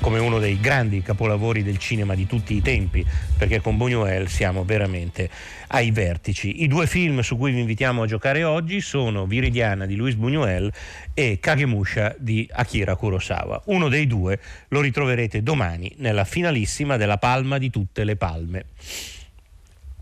come 0.00 0.18
uno 0.18 0.38
dei 0.38 0.60
grandi 0.60 1.02
capolavori 1.02 1.62
del 1.62 1.78
cinema 1.78 2.14
di 2.14 2.26
tutti 2.26 2.54
i 2.54 2.62
tempi, 2.62 3.04
perché 3.36 3.60
con 3.60 3.76
Buñuel 3.76 4.26
siamo 4.26 4.64
veramente 4.64 5.28
ai 5.68 5.90
vertici. 5.90 6.62
I 6.62 6.68
due 6.68 6.86
film 6.86 7.20
su 7.20 7.36
cui 7.36 7.52
vi 7.52 7.60
invitiamo 7.60 8.02
a 8.02 8.06
giocare 8.06 8.44
oggi 8.44 8.80
sono 8.80 9.26
Viridiana 9.26 9.86
di 9.86 9.96
Luis 9.96 10.14
Buñuel 10.14 10.70
e 11.14 11.38
Kagemusha 11.40 12.14
di 12.18 12.48
Akira 12.50 12.96
Kurosawa. 12.96 13.62
Uno 13.66 13.88
dei 13.88 14.06
due 14.06 14.38
lo 14.68 14.80
ritroverete 14.80 15.42
domani 15.42 15.92
nella 15.98 16.24
finalissima 16.24 16.96
della 16.96 17.18
Palma 17.18 17.58
di 17.58 17.70
tutte 17.70 18.04
le 18.04 18.16
palme. 18.16 18.64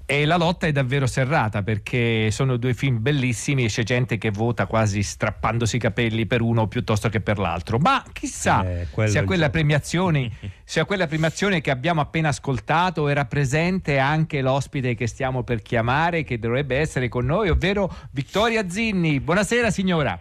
E 0.09 0.25
la 0.25 0.37
lotta 0.37 0.69
è 0.69 0.73
davvero 0.73 1.09
serrata 1.09 1.65
perché 1.65 2.31
sono 2.31 2.57
due 2.59 2.75
film 2.75 3.03
bellissimi 3.03 3.65
e 3.65 3.67
c'è 3.67 3.83
gente 3.83 4.19
che 4.19 4.31
vota 4.31 4.67
quasi 4.67 5.03
strappandosi 5.03 5.75
i 5.77 5.79
capelli 5.81 6.27
per 6.27 6.43
uno 6.43 6.69
piuttosto 6.69 7.09
che 7.09 7.21
per 7.21 7.39
l'altro. 7.39 7.79
Ma 7.79 8.05
chissà 8.13 8.65
eh, 8.65 9.09
se, 9.09 9.19
a 9.19 9.25
quella 9.25 9.51
premiazione, 9.51 10.31
se 10.63 10.79
a 10.79 10.85
quella 10.85 11.09
premiazione 11.09 11.61
che 11.61 11.73
abbiamo 11.73 12.01
appena 12.01 12.29
ascoltato 12.29 13.09
era 13.09 13.25
presente 13.25 13.99
anche 13.99 14.43
l'ospite 14.43 14.95
che 14.95 15.09
stiamo 15.09 15.43
per 15.43 15.61
chiamare, 15.61 16.23
che 16.23 16.39
dovrebbe 16.39 16.77
essere 16.77 17.09
con 17.09 17.27
noi, 17.27 17.49
ovvero 17.49 17.93
Vittoria 18.13 18.69
Zinni. 18.69 19.19
Buonasera 19.19 19.73
signora. 19.73 20.17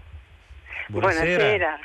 Buonasera. 0.88 1.24
Buonasera. 1.28 1.80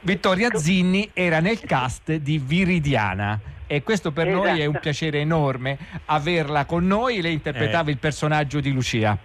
Vittoria 0.00 0.50
Zinni 0.52 1.10
era 1.12 1.38
nel 1.38 1.60
cast 1.60 2.12
di 2.12 2.38
Viridiana 2.38 3.40
e 3.74 3.82
questo 3.82 4.12
per 4.12 4.28
esatto. 4.28 4.44
noi 4.44 4.60
è 4.60 4.64
un 4.64 4.70
esatto. 4.70 4.78
piacere 4.80 5.18
enorme 5.18 5.78
averla 6.06 6.64
con 6.64 6.86
noi. 6.86 7.20
Lei 7.20 7.32
interpretava 7.32 7.88
eh. 7.88 7.92
il 7.92 7.98
personaggio 7.98 8.60
di 8.60 8.72
Lucia. 8.72 9.16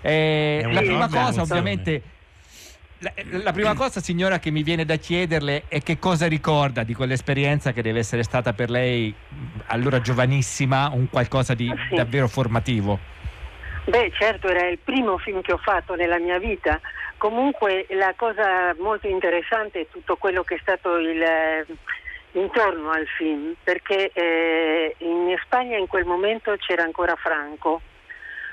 Eh, 0.00 0.62
la 0.70 0.80
prima 0.80 1.08
cosa, 1.08 1.42
ovviamente. 1.42 2.02
La, 3.02 3.12
la, 3.42 3.52
prima 3.52 3.74
cosa, 3.74 4.00
signora, 4.00 4.38
che 4.38 4.50
mi 4.50 4.62
viene 4.62 4.84
da 4.84 4.96
chiederle 4.96 5.64
è 5.68 5.82
che 5.82 5.98
cosa 5.98 6.26
ricorda 6.26 6.82
di 6.82 6.94
quell'esperienza 6.94 7.72
che 7.72 7.80
deve 7.80 7.98
essere 7.98 8.22
stata 8.22 8.52
per 8.52 8.68
lei, 8.68 9.14
allora 9.66 10.00
giovanissima, 10.00 10.90
un 10.92 11.08
qualcosa 11.08 11.54
di 11.54 11.72
sì. 11.88 11.94
davvero 11.94 12.28
formativo. 12.28 12.98
Beh, 13.86 14.12
certo, 14.18 14.48
era 14.48 14.68
il 14.68 14.78
primo 14.78 15.16
film 15.16 15.40
che 15.40 15.52
ho 15.52 15.58
fatto 15.58 15.94
nella 15.94 16.18
mia 16.18 16.38
vita. 16.38 16.78
Comunque 17.16 17.86
la 17.90 18.12
cosa 18.16 18.74
molto 18.78 19.06
interessante 19.06 19.80
è 19.80 19.86
tutto 19.90 20.16
quello 20.16 20.42
che 20.42 20.56
è 20.56 20.58
stato 20.60 20.96
il 20.96 21.22
intorno 22.32 22.90
al 22.90 23.06
film, 23.06 23.54
perché 23.62 24.10
eh, 24.12 24.94
in 24.98 25.36
Spagna 25.44 25.76
in 25.76 25.86
quel 25.86 26.04
momento 26.04 26.54
c'era 26.56 26.82
ancora 26.82 27.16
Franco. 27.16 27.80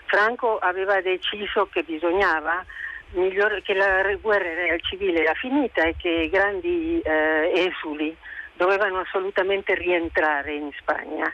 Franco 0.05 0.57
aveva 0.57 1.01
deciso 1.01 1.67
che 1.67 1.83
bisognava 1.83 2.65
miglior- 3.11 3.61
che 3.61 3.73
la 3.73 4.13
guerra 4.15 4.77
civile 4.79 5.21
era 5.21 5.33
finita 5.33 5.83
e 5.83 5.95
che 5.97 6.09
i 6.09 6.29
grandi 6.29 6.99
eh, 7.01 7.51
esuli 7.53 8.15
dovevano 8.53 8.99
assolutamente 8.99 9.75
rientrare 9.75 10.53
in 10.53 10.71
Spagna. 10.77 11.31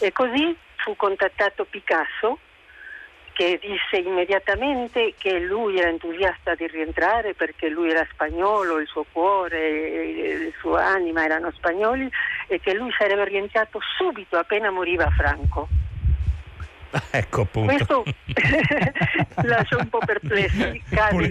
E 0.00 0.12
così 0.12 0.56
fu 0.76 0.96
contattato 0.96 1.64
Picasso 1.64 2.38
che 3.36 3.60
disse 3.60 4.02
immediatamente 4.02 5.12
che 5.18 5.38
lui 5.38 5.78
era 5.78 5.90
entusiasta 5.90 6.54
di 6.54 6.66
rientrare 6.66 7.34
perché 7.34 7.68
lui 7.68 7.90
era 7.90 8.06
spagnolo, 8.10 8.78
il 8.78 8.86
suo 8.86 9.04
cuore, 9.12 10.38
la 10.44 10.50
sua 10.58 10.86
anima 10.86 11.22
erano 11.22 11.50
spagnoli 11.52 12.08
e 12.48 12.58
che 12.60 12.72
lui 12.72 12.90
sarebbe 12.96 13.26
rientrato 13.26 13.78
subito 13.98 14.38
appena 14.38 14.70
moriva 14.70 15.10
Franco. 15.10 15.68
Ecco 17.10 17.42
appunto. 17.42 17.74
Questo 17.74 18.04
lascia 19.44 19.76
un 19.76 19.88
po' 19.90 19.98
perplessi. 19.98 20.82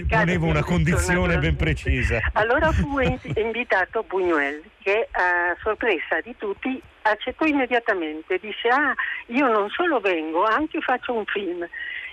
Voleva 0.08 0.46
una 0.46 0.62
condizione 0.62 1.38
ben 1.38 1.56
precisa. 1.56 2.20
Allora 2.34 2.70
fu 2.70 3.00
invitato 3.00 4.04
Buñuel 4.08 4.62
che 4.80 5.08
a 5.10 5.56
sorpresa 5.60 6.20
di 6.22 6.36
tutti 6.36 6.80
accettò 7.10 7.44
immediatamente, 7.44 8.38
disse 8.38 8.68
ah 8.68 8.94
io 9.26 9.46
non 9.48 9.68
solo 9.70 10.00
vengo, 10.00 10.44
anche 10.44 10.80
faccio 10.80 11.12
un 11.12 11.24
film 11.26 11.66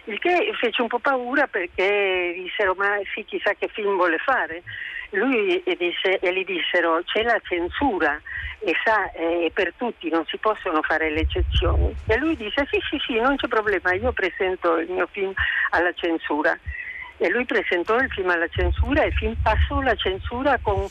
il 0.06 0.20
che 0.20 0.52
fece 0.60 0.82
un 0.82 0.88
po' 0.88 1.00
paura 1.00 1.48
perché 1.48 2.34
dissero 2.36 2.74
ma 2.76 3.00
sì 3.14 3.24
chissà 3.24 3.54
che 3.54 3.68
film 3.70 3.96
vuole 3.96 4.18
fare. 4.18 4.64
Lui 5.12 5.62
disse, 5.78 6.18
e 6.20 6.34
gli 6.34 6.44
dissero 6.44 7.02
c'è 7.06 7.22
la 7.24 7.40
censura 7.44 8.20
e 8.60 8.74
sa 8.84 9.12
è 9.12 9.52
per 9.54 9.74
tutti 9.78 10.10
non 10.10 10.26
si 10.26 10.38
possono 10.38 10.82
fare 10.82 11.10
le 11.10 11.22
eccezioni. 11.22 11.96
E 12.08 12.18
lui 12.18 12.36
disse 12.36 12.68
sì 12.70 12.80
sì 12.90 12.98
sì 13.06 13.14
non 13.20 13.36
c'è 13.36 13.48
problema 13.48 13.94
io 13.94 14.12
presento 14.12 14.78
il 14.78 14.90
mio 14.90 15.08
film 15.12 15.32
alla 15.70 15.94
censura. 15.94 16.58
E 17.18 17.30
lui 17.30 17.46
presentò 17.46 17.96
il 17.98 18.10
film 18.10 18.30
alla 18.32 18.48
censura 18.50 19.04
e 19.04 19.08
il 19.08 19.14
film 19.14 19.36
passò 19.42 19.80
la 19.82 19.96
censura 19.96 20.58
con, 20.62 20.88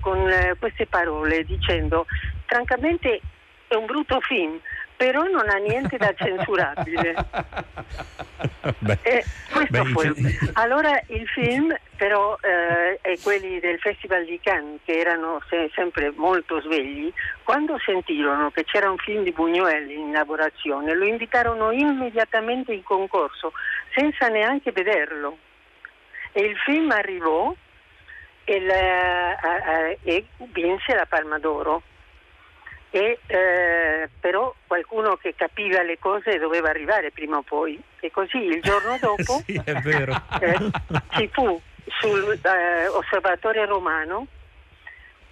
con 0.00 0.28
eh, 0.28 0.56
queste 0.58 0.86
parole 0.86 1.44
dicendo 1.44 2.06
francamente 2.46 3.20
è 3.68 3.74
un 3.74 3.86
brutto 3.86 4.20
film 4.20 4.60
però 4.98 5.22
non 5.28 5.48
ha 5.48 5.58
niente 5.58 5.96
da 5.96 6.12
censurabile. 6.12 7.14
Beh, 8.78 8.98
eh, 9.02 9.24
beh, 9.70 9.82
allora 10.54 11.00
il 11.06 11.26
film 11.28 11.74
però 11.96 12.36
eh, 12.40 12.98
e 13.00 13.18
quelli 13.22 13.60
del 13.60 13.78
Festival 13.78 14.24
di 14.24 14.38
Cannes 14.42 14.80
che 14.84 14.98
erano 14.98 15.40
se- 15.48 15.70
sempre 15.74 16.12
molto 16.16 16.60
svegli, 16.60 17.12
quando 17.44 17.78
sentirono 17.78 18.50
che 18.50 18.64
c'era 18.64 18.90
un 18.90 18.98
film 18.98 19.22
di 19.22 19.32
Buñuel 19.32 19.88
in 19.90 20.12
lavorazione, 20.12 20.94
lo 20.94 21.04
invitarono 21.04 21.70
immediatamente 21.70 22.72
in 22.72 22.82
concorso 22.82 23.52
senza 23.94 24.28
neanche 24.28 24.72
vederlo. 24.72 25.38
E 26.32 26.42
il 26.42 26.56
film 26.58 26.90
arrivò 26.90 27.54
e, 28.44 28.60
la, 28.60 29.94
e 30.02 30.26
vinse 30.52 30.94
la 30.94 31.06
Palma 31.06 31.38
d'Oro 31.38 31.82
e, 32.90 33.18
eh, 33.26 34.08
però 34.20 34.54
qualcuno 34.66 35.16
che 35.16 35.34
capiva 35.36 35.82
le 35.82 35.98
cose 35.98 36.38
doveva 36.38 36.68
arrivare 36.70 37.10
prima 37.10 37.38
o 37.38 37.42
poi. 37.42 37.80
E 38.00 38.10
così 38.10 38.38
il 38.38 38.62
giorno 38.62 38.96
dopo 39.00 39.42
sì, 39.44 39.60
eh, 39.64 40.70
ci 41.10 41.28
fu 41.32 41.60
sull'osservatorio 42.00 43.62
eh, 43.62 43.66
romano 43.66 44.26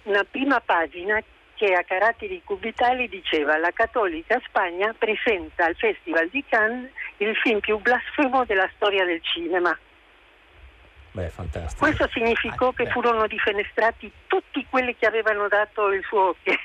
una 0.03 0.23
prima 0.23 0.59
pagina 0.59 1.21
che 1.55 1.73
a 1.73 1.83
caratteri 1.83 2.41
cubitali 2.43 3.09
diceva 3.09 3.57
la 3.57 3.71
Cattolica 3.71 4.39
Spagna 4.45 4.93
presenta 4.97 5.65
al 5.65 5.75
Festival 5.75 6.29
di 6.29 6.43
Cannes 6.47 6.91
il 7.17 7.35
film 7.35 7.59
più 7.59 7.79
blasfemo 7.79 8.45
della 8.45 8.69
storia 8.75 9.03
del 9.05 9.21
cinema 9.23 9.77
Beh, 11.17 11.29
fantastico. 11.29 11.83
Questo 11.83 12.07
significò 12.13 12.71
che 12.73 12.85
furono 12.91 13.25
difenestrati 13.25 14.11
tutti 14.27 14.63
quelli 14.69 14.95
che 14.95 15.07
avevano 15.07 15.47
dato 15.47 15.91
il 15.91 16.03
suo 16.03 16.29
ok 16.45 16.59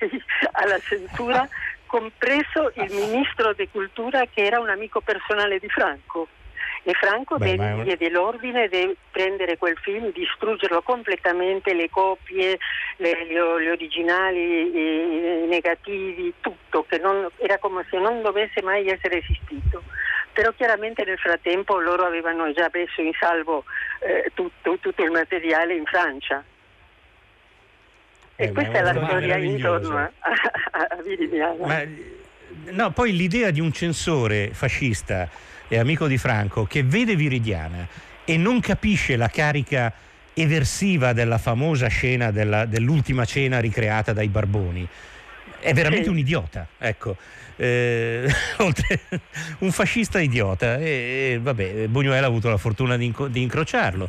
alla 0.53 0.79
censura, 0.81 1.49
compreso 1.87 2.71
il 2.75 2.93
ministro 2.93 3.55
di 3.55 3.67
cultura 3.71 4.27
che 4.27 4.45
era 4.45 4.61
un 4.61 4.69
amico 4.69 5.01
personale 5.01 5.59
di 5.59 5.69
Franco. 5.71 6.29
E 6.83 6.93
Franco 6.93 7.39
Beh, 7.39 7.55
un... 7.55 7.85
diede 7.85 8.11
l'ordine 8.11 8.69
di 8.69 8.95
prendere 9.11 9.57
quel 9.57 9.79
film, 9.79 10.13
distruggerlo 10.13 10.83
completamente, 10.83 11.73
le 11.73 11.89
copie, 11.89 12.59
le, 12.97 13.25
le, 13.25 13.59
le 13.59 13.71
originali, 13.71 14.39
i, 14.39 15.45
i, 15.45 15.47
negativi, 15.47 16.35
tutto, 16.41 16.85
che 16.87 16.99
non, 16.99 17.27
era 17.39 17.57
come 17.57 17.87
se 17.89 17.99
non 17.99 18.21
dovesse 18.21 18.61
mai 18.61 18.87
essere 18.87 19.19
esistito 19.19 19.83
però 20.33 20.53
chiaramente 20.53 21.05
nel 21.05 21.19
frattempo 21.19 21.79
loro 21.79 22.05
avevano 22.05 22.51
già 22.53 22.71
messo 22.73 23.01
in 23.01 23.13
salvo 23.19 23.65
eh, 24.01 24.31
tutto, 24.35 24.79
tutto, 24.81 25.03
il 25.03 25.11
materiale 25.11 25.75
in 25.75 25.85
Francia. 25.85 26.43
E 28.37 28.45
eh, 28.45 28.53
questa 28.53 28.79
è 28.79 28.83
la 28.83 28.95
storia 28.95 29.37
intorno 29.37 29.97
a, 29.97 30.11
a, 30.21 30.87
a 30.91 31.03
Viridiana. 31.03 31.67
Ma, 31.67 31.83
no, 32.71 32.91
poi 32.91 33.15
l'idea 33.15 33.51
di 33.51 33.61
un 33.61 33.73
censore 33.73 34.51
fascista 34.53 35.29
e 35.69 35.79
amico 35.79 36.07
di 36.07 36.19
Franco 36.19 36.65
che 36.65 36.83
vede 36.83 37.15
Viridiana 37.15 37.87
e 38.25 38.37
non 38.37 38.61
capisce 38.61 39.17
la 39.17 39.29
carica 39.29 39.93
eversiva 40.35 41.13
della 41.13 41.39
famosa 41.39 41.89
scena 41.89 42.31
della, 42.31 42.65
dell'ultima 42.65 43.25
cena 43.25 43.61
ricreata 43.61 44.13
dai 44.13 44.29
Barboni 44.29 44.89
è 45.63 45.73
veramente 45.73 46.05
sì. 46.05 46.11
un 46.11 46.19
idiota, 46.19 46.67
ecco. 46.77 47.17
Eh, 47.57 48.29
un 49.59 49.71
fascista 49.73 50.21
idiota 50.21 50.79
e, 50.79 51.35
e 51.35 51.39
vabbè, 51.41 51.87
Buñuel 51.87 52.23
ha 52.23 52.27
avuto 52.27 52.49
la 52.49 52.57
fortuna 52.57 52.97
di, 52.97 53.07
inco- 53.07 53.29
di 53.29 53.43
incrociarlo. 53.43 54.09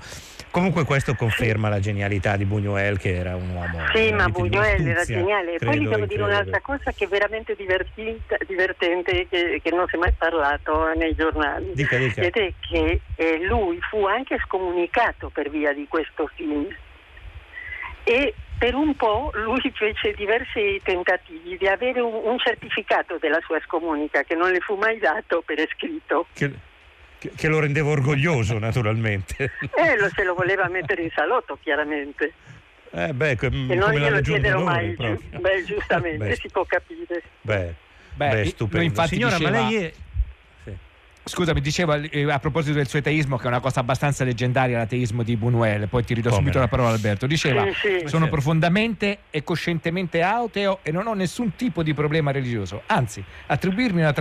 Comunque 0.54 0.84
questo 0.84 1.16
conferma 1.16 1.68
la 1.68 1.80
genialità 1.80 2.38
di 2.38 2.46
Buñuel 2.46 3.00
che 3.00 3.16
era 3.16 3.36
un 3.36 3.50
uomo. 3.50 3.80
Sì, 3.92 4.12
ma 4.12 4.28
Buñuel 4.28 4.86
era 4.86 5.04
geniale. 5.04 5.58
Poi 5.58 5.80
gli 5.80 5.88
devo 5.88 6.06
dire 6.06 6.22
un'altra 6.22 6.62
cosa 6.62 6.92
che 6.92 7.06
è 7.06 7.08
veramente 7.08 7.56
divertente, 7.56 9.28
che, 9.32 9.60
che, 9.64 9.70
non 9.72 9.88
si 9.88 9.96
è 9.96 9.98
mai 9.98 10.14
parlato 10.16 10.94
nei 10.94 11.16
giornali. 11.16 11.72
Dica, 11.74 11.98
dica. 11.98 12.22
Ed 12.22 12.36
è 12.36 12.54
che 12.60 13.02
eh, 13.16 13.40
lui 13.48 13.80
fu 13.90 14.06
anche 14.06 14.38
scomunicato 14.46 15.30
per 15.30 15.50
via 15.50 15.74
di 15.74 15.88
questo 15.90 16.30
film. 16.36 16.68
E 18.04 18.34
per 18.58 18.76
un 18.76 18.96
po' 18.96 19.32
lui 19.34 19.72
fece 19.74 20.14
diversi 20.14 20.80
tentativi 20.84 21.58
di 21.58 21.68
avere 21.68 22.00
un, 22.00 22.14
un 22.14 22.38
certificato 22.40 23.18
della 23.20 23.40
sua 23.46 23.60
scomunica 23.66 24.24
che 24.24 24.36
non 24.36 24.52
le 24.52 24.60
fu 24.60 24.76
mai 24.76 25.00
dato 25.00 25.42
per 25.46 25.60
iscritto. 25.60 26.28
Che 26.34 26.72
che 27.36 27.48
lo 27.48 27.60
rendeva 27.60 27.90
orgoglioso 27.90 28.58
naturalmente. 28.60 29.52
Eh, 29.76 29.98
lo, 29.98 30.10
se 30.14 30.24
lo 30.24 30.34
voleva 30.34 30.68
mettere 30.70 31.04
in 31.04 31.10
salotto 31.14 31.58
chiaramente. 31.62 32.34
Eh 32.92 33.14
beh, 33.14 33.36
com- 33.38 33.72
e 33.72 33.76
non 33.76 33.92
glielo 33.92 34.22
chiedero 34.22 34.62
mai, 34.62 34.96
giu- 34.96 35.40
beh, 35.40 35.64
giustamente, 35.64 36.28
beh, 36.28 36.36
si 36.36 36.50
può 36.52 36.64
capire. 36.64 37.24
Beh, 37.42 37.74
beh, 38.14 38.30
beh 38.30 38.46
stupendo. 38.46 39.06
Signora, 39.08 39.38
diceva... 39.38 39.62
ma 39.62 39.70
lei 39.70 39.84
è 39.84 39.94
Scusami, 41.26 41.62
diceva 41.62 41.96
eh, 41.96 42.30
a 42.30 42.40
proposito 42.40 42.76
del 42.76 42.88
suo 42.88 43.00
ateismo, 43.00 43.38
che 43.38 43.46
è 43.46 43.48
una 43.48 43.62
cosa 43.62 43.80
abbastanza 43.80 44.26
leggendaria, 44.26 44.78
l'ateismo 44.78 45.24
di 45.24 45.38
Buñuel, 45.38 45.88
poi 45.88 46.04
ti 46.04 46.14
ridò 46.14 46.30
Come? 46.30 46.42
subito 46.42 46.60
la 46.60 46.68
parola 46.68 46.90
Alberto. 46.90 47.28
Diceva: 47.28 47.64
sì, 47.64 48.00
sì. 48.02 48.08
Sono 48.08 48.28
profondamente 48.28 49.20
e 49.30 49.42
coscientemente 49.44 50.22
ateo 50.22 50.80
e 50.84 50.92
non 50.92 51.08
ho 51.08 51.14
nessun 51.14 51.56
tipo 51.56 51.82
di 51.82 51.94
problema 51.94 52.32
religioso. 52.32 52.82
Anzi, 52.88 53.24
attribuirmi 53.48 54.02
una, 54.02 54.14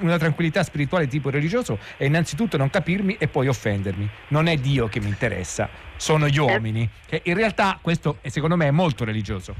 una 0.00 0.18
tranquillità 0.18 0.62
spirituale 0.62 1.06
di 1.06 1.10
tipo 1.12 1.30
religioso 1.30 1.78
è 1.96 2.04
innanzitutto 2.04 2.58
non 2.58 2.68
capirmi 2.68 3.16
e 3.18 3.26
poi 3.26 3.48
offendermi. 3.48 4.08
Non 4.28 4.46
è 4.46 4.56
Dio 4.56 4.86
che 4.88 5.00
mi 5.00 5.08
interessa, 5.08 5.68
sono 5.96 6.28
gli 6.28 6.38
uomini. 6.38 6.88
Che 7.06 7.22
in 7.24 7.34
realtà 7.34 7.78
questo, 7.80 8.18
secondo 8.26 8.56
me, 8.56 8.66
è 8.66 8.70
molto 8.70 9.04
religioso. 9.04 9.54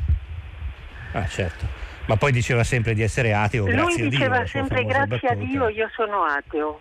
Ah, 1.12 1.27
certo. 1.29 1.84
Ma 2.07 2.17
poi 2.17 2.33
diceva 2.33 2.64
sempre 2.64 2.95
di 2.95 3.03
essere 3.03 3.33
ateo, 3.33 3.64
Lui 3.64 3.75
grazie 3.75 3.95
a 3.95 4.09
Dio. 4.09 4.09
Diceva 4.09 4.47
sempre 4.47 4.85
grazie 4.85 5.29
a 5.29 5.35
Dio 5.35 5.69
io 5.69 5.90
sono 5.95 6.25
ateo. 6.25 6.81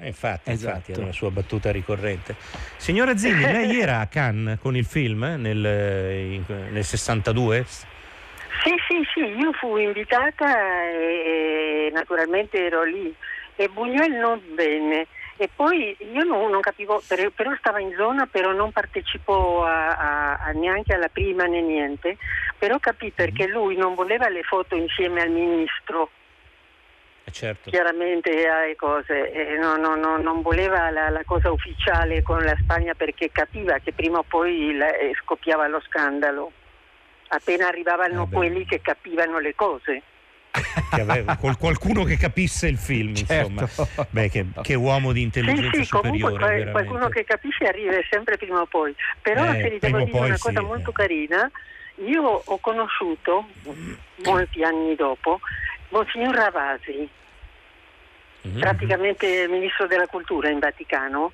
Eh, 0.00 0.08
infatti, 0.08 0.50
esatto. 0.50 0.74
infatti, 0.74 0.92
era 0.92 1.04
la 1.06 1.12
sua 1.12 1.30
battuta 1.30 1.70
ricorrente. 1.70 2.34
Signora 2.76 3.16
Zilli, 3.16 3.42
lei 3.44 3.78
era 3.80 4.00
a 4.00 4.06
Cannes 4.06 4.58
con 4.58 4.76
il 4.76 4.84
film 4.84 5.36
nel, 5.38 6.42
nel 6.70 6.84
62? 6.84 7.64
Sì, 7.64 8.70
sì, 8.88 9.02
sì, 9.12 9.20
io 9.20 9.52
fui 9.52 9.84
invitata 9.84 10.88
e, 10.88 11.86
e 11.86 11.90
naturalmente 11.92 12.64
ero 12.64 12.82
lì 12.82 13.14
e 13.56 13.68
Buñuel 13.68 14.18
non 14.18 14.40
venne. 14.54 15.06
E 15.36 15.50
poi 15.54 15.96
io 16.12 16.22
non, 16.22 16.50
non 16.50 16.60
capivo, 16.60 17.02
però 17.34 17.54
stava 17.58 17.80
in 17.80 17.92
zona, 17.96 18.26
però 18.26 18.52
non 18.52 18.70
partecipò 18.70 19.64
a, 19.64 19.96
a, 19.96 20.34
a 20.36 20.50
neanche 20.52 20.94
alla 20.94 21.08
prima 21.08 21.44
né 21.44 21.60
niente, 21.60 22.16
però 22.56 22.78
capì 22.78 23.10
perché 23.10 23.48
lui 23.48 23.76
non 23.76 23.94
voleva 23.94 24.28
le 24.28 24.44
foto 24.44 24.76
insieme 24.76 25.22
al 25.22 25.30
ministro. 25.30 26.10
Eh, 27.24 27.32
certo. 27.32 27.70
Chiaramente 27.70 28.30
eh, 28.30 28.76
cose, 28.76 29.32
eh, 29.32 29.56
no, 29.56 29.76
no, 29.76 29.96
no, 29.96 30.18
non 30.18 30.40
voleva 30.40 30.90
la, 30.90 31.08
la, 31.08 31.24
cosa 31.24 31.50
ufficiale 31.50 32.22
con 32.22 32.44
la 32.44 32.56
Spagna 32.62 32.94
perché 32.94 33.32
capiva 33.32 33.78
che 33.78 33.92
prima 33.92 34.18
o 34.18 34.22
poi 34.22 34.76
la, 34.76 34.94
eh, 34.94 35.14
scoppiava 35.20 35.66
lo 35.66 35.80
scandalo. 35.80 36.52
Appena 37.28 37.66
arrivavano 37.66 38.28
eh 38.30 38.34
quelli 38.34 38.64
che 38.66 38.80
capivano 38.80 39.40
le 39.40 39.54
cose 39.56 40.02
che 40.90 41.00
aveva, 41.00 41.36
qualcuno 41.36 42.04
che 42.04 42.16
capisse 42.16 42.68
il 42.68 42.78
film, 42.78 43.14
certo. 43.14 43.62
insomma. 43.62 44.06
Beh, 44.10 44.28
che, 44.28 44.46
che, 44.62 44.74
uomo 44.74 45.12
di 45.12 45.22
intelligenza 45.22 45.70
sì, 45.70 45.78
sì, 45.78 45.84
superiore. 45.84 46.38
Comunque, 46.38 46.70
qualcuno 46.70 47.08
che 47.08 47.24
capisce 47.24 47.64
arriva 47.64 47.92
sempre 48.08 48.36
prima 48.36 48.60
o 48.60 48.66
poi. 48.66 48.94
Però 49.20 49.44
eh, 49.44 49.60
se 49.60 49.70
vi 49.70 49.78
devo 49.80 50.04
dire 50.04 50.18
una 50.18 50.38
cosa 50.38 50.62
molto 50.62 50.92
carina, 50.92 51.50
io 52.06 52.22
ho 52.22 52.58
conosciuto 52.58 53.48
molti 54.24 54.62
anni 54.62 54.94
dopo 54.94 55.40
Monsignor 55.88 56.34
Ravasi, 56.34 57.08
mm-hmm. 58.46 58.60
praticamente 58.60 59.46
ministro 59.48 59.86
della 59.86 60.06
cultura 60.06 60.50
in 60.50 60.60
Vaticano. 60.60 61.32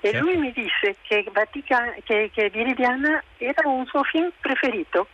E 0.00 0.10
certo. 0.10 0.26
lui 0.26 0.36
mi 0.36 0.52
disse 0.52 0.96
che, 1.02 1.24
Vatica- 1.32 1.94
che, 2.02 2.30
che 2.32 2.50
Viridiana 2.50 3.22
era 3.38 3.68
un 3.68 3.86
suo 3.86 4.02
film 4.02 4.32
preferito. 4.40 5.06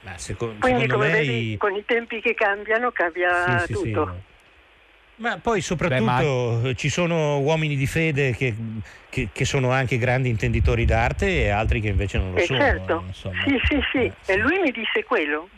Ma 0.00 0.16
secondo, 0.16 0.60
Quindi 0.60 0.82
secondo 0.82 1.04
come 1.04 1.16
lei... 1.16 1.26
vedi 1.26 1.56
con 1.56 1.74
i 1.74 1.84
tempi 1.84 2.20
che 2.20 2.34
cambiano 2.34 2.90
cambia 2.92 3.58
sì, 3.66 3.72
tutto. 3.72 4.06
Sì, 4.06 4.12
sì. 4.12 4.26
Ma 5.18 5.38
poi 5.38 5.60
soprattutto 5.60 6.60
Beh, 6.60 6.68
ma... 6.68 6.74
ci 6.74 6.88
sono 6.88 7.38
uomini 7.40 7.74
di 7.74 7.86
fede 7.86 8.32
che, 8.36 8.54
che, 9.08 9.30
che, 9.32 9.44
sono 9.44 9.72
anche 9.72 9.98
grandi 9.98 10.28
intenditori 10.28 10.84
d'arte 10.84 11.44
e 11.44 11.48
altri 11.48 11.80
che 11.80 11.88
invece 11.88 12.18
non 12.18 12.32
lo 12.32 12.38
eh 12.38 12.44
sono. 12.44 12.58
Certo. 12.60 13.04
Insomma. 13.04 13.42
Sì, 13.42 13.60
sì, 13.64 13.80
sì. 13.90 13.98
Eh, 13.98 14.34
e 14.34 14.36
lui 14.36 14.60
mi 14.60 14.70
disse 14.70 15.02
quello. 15.04 15.48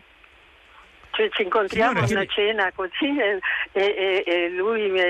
Cioè, 1.11 1.29
ci 1.31 1.42
incontriamo 1.42 2.00
a 2.00 2.07
una 2.09 2.24
cena 2.24 2.72
così 2.74 3.18
e, 3.20 3.40
e, 3.72 4.24
e 4.26 4.50
lui 4.50 4.88
mi, 4.88 5.00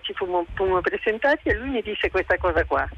ci 0.00 0.14
fummo, 0.14 0.46
fummo 0.54 0.80
presentati 0.80 1.48
e 1.48 1.54
lui 1.54 1.68
mi 1.68 1.82
disse 1.82 2.10
questa 2.10 2.38
cosa 2.38 2.64
qua. 2.64 2.88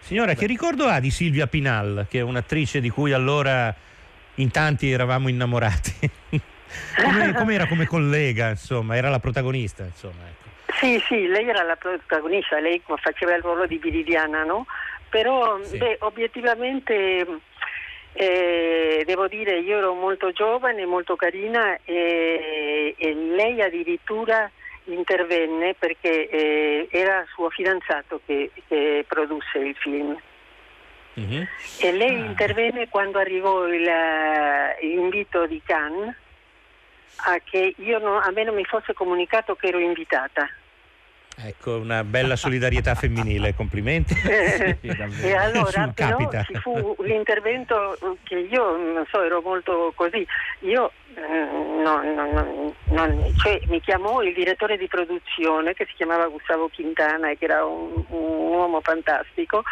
Signora, 0.00 0.32
Beh. 0.32 0.38
che 0.38 0.46
ricordo 0.46 0.84
ha 0.84 1.00
di 1.00 1.10
Silvia 1.10 1.46
Pinal, 1.46 2.06
che 2.10 2.18
è 2.18 2.22
un'attrice 2.22 2.82
di 2.82 2.90
cui 2.90 3.12
allora 3.12 3.74
in 4.36 4.50
tanti 4.50 4.90
eravamo 4.90 5.28
innamorati. 5.28 6.10
come, 7.34 7.54
era 7.54 7.66
come 7.66 7.86
collega, 7.86 8.50
insomma, 8.50 8.96
era 8.96 9.08
la 9.08 9.18
protagonista, 9.18 9.84
insomma. 9.84 10.22
Ecco. 10.28 10.72
Sì, 10.78 11.02
sì, 11.06 11.26
lei 11.26 11.48
era 11.48 11.62
la 11.62 11.76
protagonista, 11.76 12.58
lei 12.58 12.82
faceva 13.00 13.34
il 13.34 13.42
ruolo 13.42 13.66
di 13.66 13.78
Viridiana, 13.78 14.44
no? 14.44 14.66
Però, 15.08 15.62
sì. 15.62 15.78
beh, 15.78 15.98
obiettivamente, 16.00 17.26
eh, 18.12 19.02
devo 19.06 19.28
dire, 19.28 19.60
io 19.60 19.78
ero 19.78 19.94
molto 19.94 20.32
giovane, 20.32 20.84
molto 20.84 21.14
carina 21.14 21.78
e, 21.84 22.94
e 22.96 23.14
lei 23.14 23.62
addirittura 23.62 24.50
intervenne 24.86 25.74
perché 25.78 26.28
eh, 26.28 26.88
era 26.90 27.24
suo 27.32 27.48
fidanzato 27.50 28.20
che, 28.26 28.50
che 28.68 29.04
produsse 29.06 29.58
il 29.58 29.76
film. 29.76 30.18
Uh-huh. 31.14 31.46
E 31.78 31.92
lei 31.92 32.20
ah. 32.20 32.24
intervenne 32.24 32.88
quando 32.88 33.18
arrivò 33.18 33.66
il, 33.66 33.86
uh, 33.86 34.86
l'invito 34.86 35.46
di 35.46 35.60
Cannes 35.64 36.14
a 37.16 37.38
che 37.44 37.74
non, 37.78 38.22
a 38.22 38.30
me 38.32 38.44
non 38.44 38.54
mi 38.54 38.64
fosse 38.64 38.92
comunicato 38.92 39.54
che 39.54 39.68
ero 39.68 39.78
invitata. 39.78 40.48
Ecco, 41.36 41.78
una 41.78 42.04
bella 42.04 42.36
solidarietà 42.36 42.94
femminile, 42.94 43.54
complimenti. 43.54 44.14
e 44.22 45.34
allora 45.34 45.88
però 45.92 46.14
capita. 46.14 46.42
ci 46.44 46.54
fu 46.54 46.94
l'intervento 47.00 47.98
che 48.22 48.36
io 48.36 48.76
non 48.76 49.04
so, 49.10 49.20
ero 49.20 49.40
molto 49.40 49.92
così. 49.96 50.24
Io 50.60 50.92
eh, 51.16 51.82
no, 51.82 52.02
no, 52.02 52.72
no, 52.84 53.32
cioè, 53.42 53.60
mi 53.66 53.80
chiamò 53.80 54.22
il 54.22 54.32
direttore 54.32 54.76
di 54.76 54.86
produzione 54.86 55.74
che 55.74 55.86
si 55.86 55.94
chiamava 55.96 56.28
Gustavo 56.28 56.70
Quintana 56.72 57.30
e 57.30 57.36
che 57.36 57.46
era 57.46 57.64
un, 57.64 58.04
un 58.08 58.52
uomo 58.52 58.80
fantastico 58.80 59.64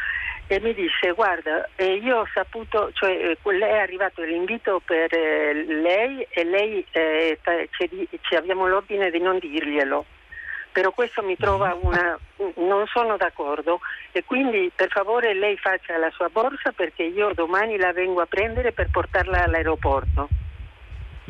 e 0.55 0.61
mi 0.61 0.75
disse 0.75 1.13
guarda 1.13 1.67
eh, 1.77 1.95
io 1.95 2.19
ho 2.19 2.29
saputo, 2.35 2.91
cioè 2.93 3.11
eh, 3.11 3.59
è 3.59 3.79
arrivato 3.79 4.23
l'invito 4.23 4.83
per 4.85 5.09
eh, 5.15 5.65
lei 5.65 6.27
e 6.29 6.45
lei 6.45 6.85
eh, 6.91 7.39
ci, 7.71 8.09
ci 8.21 8.35
abbiamo 8.35 8.67
l'ordine 8.67 9.11
di 9.11 9.19
non 9.19 9.39
dirglielo 9.39 10.05
però 10.71 10.91
questo 10.91 11.23
mi 11.23 11.37
trova 11.37 11.75
mm. 11.75 11.79
una 11.81 12.19
non 12.57 12.87
sono 12.87 13.17
d'accordo 13.17 13.81
e 14.11 14.25
quindi 14.25 14.71
per 14.75 14.91
favore 14.91 15.33
lei 15.33 15.57
faccia 15.57 15.97
la 15.97 16.11
sua 16.11 16.29
borsa 16.29 16.73
perché 16.73 17.05
io 17.05 17.33
domani 17.35 17.79
la 17.79 17.93
vengo 17.93 18.21
a 18.21 18.27
prendere 18.27 18.73
per 18.73 18.89
portarla 18.91 19.45
all'aeroporto. 19.45 20.29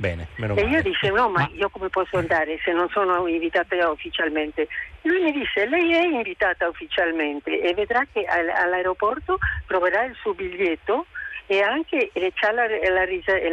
Bene, 0.03 0.26
meno 0.34 0.55
male. 0.55 0.66
E 0.66 0.68
io 0.68 0.82
disse 0.82 1.11
no, 1.11 1.28
ma 1.28 1.48
io 1.55 1.70
come 1.70 1.88
posso 1.88 2.16
andare 2.16 2.59
se 2.64 2.72
non 2.72 2.88
sono 2.88 3.28
invitata 3.28 3.88
ufficialmente? 3.88 4.66
Lui 5.03 5.22
mi 5.22 5.30
disse 5.30 5.64
lei 5.68 5.92
è 5.94 6.03
invitata 6.03 6.66
ufficialmente 6.66 7.61
e 7.61 7.72
vedrà 7.72 8.05
che 8.12 8.24
all'aeroporto 8.24 9.38
troverà 9.68 10.03
il 10.03 10.16
suo 10.20 10.34
biglietto 10.34 11.07
e 11.46 11.61
anche 11.61 12.11
e 12.12 12.32
c'ha 12.34 12.50
la, 12.50 12.66
la, 12.66 13.05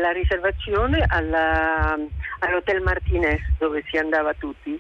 la 0.02 0.12
riservazione 0.12 1.06
alla, 1.08 1.96
all'Hotel 2.40 2.82
Martinez 2.82 3.42
dove 3.60 3.84
si 3.88 3.98
andava 3.98 4.34
tutti. 4.34 4.80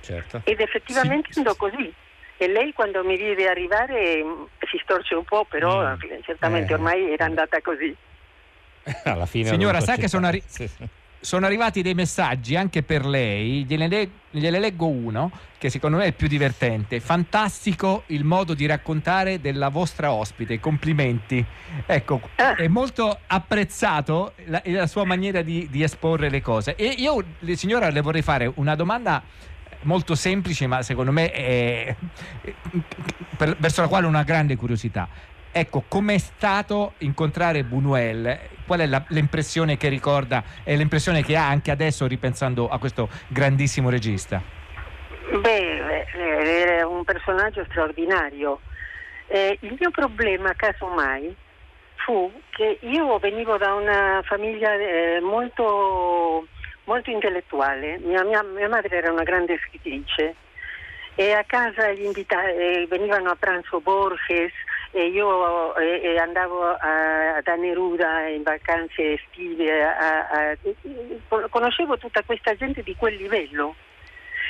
Certo. 0.00 0.40
Ed 0.44 0.60
effettivamente 0.60 1.30
sì, 1.30 1.40
andò 1.40 1.54
così. 1.56 1.92
E 2.38 2.48
lei 2.48 2.72
quando 2.72 3.04
mi 3.04 3.18
vide 3.18 3.50
arrivare 3.50 4.24
si 4.60 4.80
storce 4.82 5.14
un 5.14 5.24
po', 5.24 5.44
però 5.44 5.90
mm. 5.90 6.22
certamente 6.22 6.72
eh, 6.72 6.76
ormai 6.76 7.12
era 7.12 7.26
andata 7.26 7.60
così. 7.60 7.94
Alla 9.04 9.26
fine 9.26 9.48
Signora, 9.48 9.80
sa 9.80 9.96
che 9.96 10.08
sono, 10.08 10.26
arri- 10.26 10.42
sì, 10.46 10.66
sì. 10.68 10.86
sono, 11.20 11.46
arrivati 11.46 11.82
dei 11.82 11.94
messaggi 11.94 12.56
anche 12.56 12.82
per 12.82 13.04
lei, 13.04 13.64
gliene, 13.64 13.88
le- 13.88 14.10
gliene 14.30 14.58
leggo 14.58 14.86
uno 14.86 15.30
che 15.58 15.68
secondo 15.68 15.98
me 15.98 16.04
è 16.06 16.12
più 16.12 16.26
divertente. 16.26 17.00
Fantastico 17.00 18.04
il 18.06 18.24
modo 18.24 18.54
di 18.54 18.64
raccontare 18.64 19.40
della 19.40 19.68
vostra 19.68 20.10
ospite, 20.12 20.58
complimenti. 20.58 21.44
Ecco, 21.84 22.20
ah. 22.36 22.54
è 22.54 22.66
molto 22.68 23.18
apprezzato 23.26 24.32
la, 24.46 24.62
la 24.64 24.86
sua 24.86 25.04
maniera 25.04 25.42
di, 25.42 25.68
di, 25.70 25.82
esporre 25.82 26.30
le 26.30 26.40
cose. 26.40 26.76
E 26.76 26.86
io, 26.96 27.22
signora, 27.54 27.90
le 27.90 28.00
vorrei 28.00 28.22
fare 28.22 28.50
una 28.54 28.74
domanda 28.74 29.22
molto 29.82 30.14
semplice, 30.14 30.66
ma 30.66 30.82
secondo 30.82 31.12
me 31.12 31.30
è, 31.30 31.94
per, 33.36 33.56
verso 33.58 33.82
la 33.82 33.88
quale 33.88 34.06
ho 34.06 34.08
una 34.08 34.22
grande 34.22 34.56
curiosità. 34.56 35.08
Ecco, 35.52 35.84
com'è 35.88 36.18
stato 36.18 36.94
incontrare 36.98 37.64
Buñuel? 37.64 38.38
Qual 38.64 38.78
è 38.78 38.86
la, 38.86 39.04
l'impressione 39.08 39.76
che 39.76 39.88
ricorda 39.88 40.44
e 40.62 40.76
l'impressione 40.76 41.24
che 41.24 41.36
ha 41.36 41.48
anche 41.48 41.72
adesso 41.72 42.06
ripensando 42.06 42.68
a 42.68 42.78
questo 42.78 43.08
grandissimo 43.28 43.90
regista? 43.90 44.40
Beh, 45.40 46.06
era 46.12 46.86
un 46.86 47.02
personaggio 47.02 47.64
straordinario. 47.68 48.60
Eh, 49.26 49.58
il 49.62 49.76
mio 49.78 49.90
problema, 49.90 50.54
casomai, 50.54 51.34
fu 51.96 52.30
che 52.50 52.78
io 52.82 53.18
venivo 53.18 53.56
da 53.56 53.74
una 53.74 54.22
famiglia 54.24 54.74
eh, 54.74 55.18
molto, 55.20 56.46
molto 56.84 57.10
intellettuale. 57.10 57.98
Mia, 57.98 58.22
mia, 58.22 58.42
mia 58.44 58.68
madre 58.68 58.96
era 58.96 59.10
una 59.10 59.24
grande 59.24 59.58
scrittrice 59.66 60.36
e 61.16 61.32
a 61.32 61.44
casa 61.44 61.88
invita- 61.88 62.48
eh, 62.48 62.86
venivano 62.88 63.30
a 63.30 63.36
pranzo 63.36 63.80
Borges, 63.80 64.52
e 64.92 65.06
io 65.06 65.76
eh, 65.76 66.18
andavo 66.18 66.64
a, 66.64 67.40
da 67.42 67.54
Neruda 67.54 68.26
in 68.28 68.42
vacanze 68.42 69.12
estive, 69.14 69.84
a, 69.84 70.28
a, 70.28 71.48
conoscevo 71.48 71.96
tutta 71.96 72.22
questa 72.22 72.54
gente 72.56 72.82
di 72.82 72.96
quel 72.96 73.14
livello. 73.14 73.74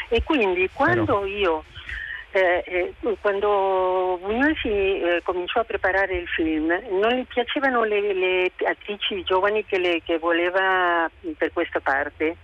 E 0.08 0.22
quindi 0.24 0.68
quando 0.72 1.24
io 1.24 1.64
eh, 2.32 2.62
eh, 2.64 3.16
quando 3.20 4.18
Buñuel 4.22 4.56
si 4.60 4.68
eh, 4.68 5.20
cominciò 5.24 5.60
a 5.60 5.64
preparare 5.64 6.14
il 6.14 6.28
film 6.28 6.68
non 6.90 7.12
gli 7.12 7.26
piacevano 7.26 7.82
le, 7.82 8.12
le 8.12 8.52
attrici 8.68 9.24
giovani 9.24 9.64
che, 9.64 9.78
le, 9.78 10.00
che 10.04 10.18
voleva 10.18 11.10
per 11.36 11.52
questa 11.52 11.80
parte 11.80 12.36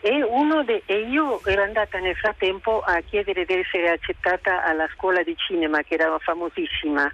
e, 0.00 0.24
de, 0.64 0.82
e, 0.86 1.00
io 1.08 1.44
ero 1.44 1.62
andata 1.62 1.98
nel 1.98 2.16
frattempo 2.16 2.80
a 2.80 3.00
chiedere 3.00 3.44
di 3.44 3.54
essere 3.54 3.90
accettata 3.90 4.64
alla 4.64 4.88
scuola 4.94 5.22
di 5.22 5.36
cinema 5.36 5.82
che 5.82 5.94
era 5.94 6.18
famosissima, 6.18 7.12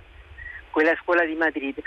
quella 0.71 0.95
scuola 1.03 1.25
di 1.25 1.35
Madrid. 1.35 1.79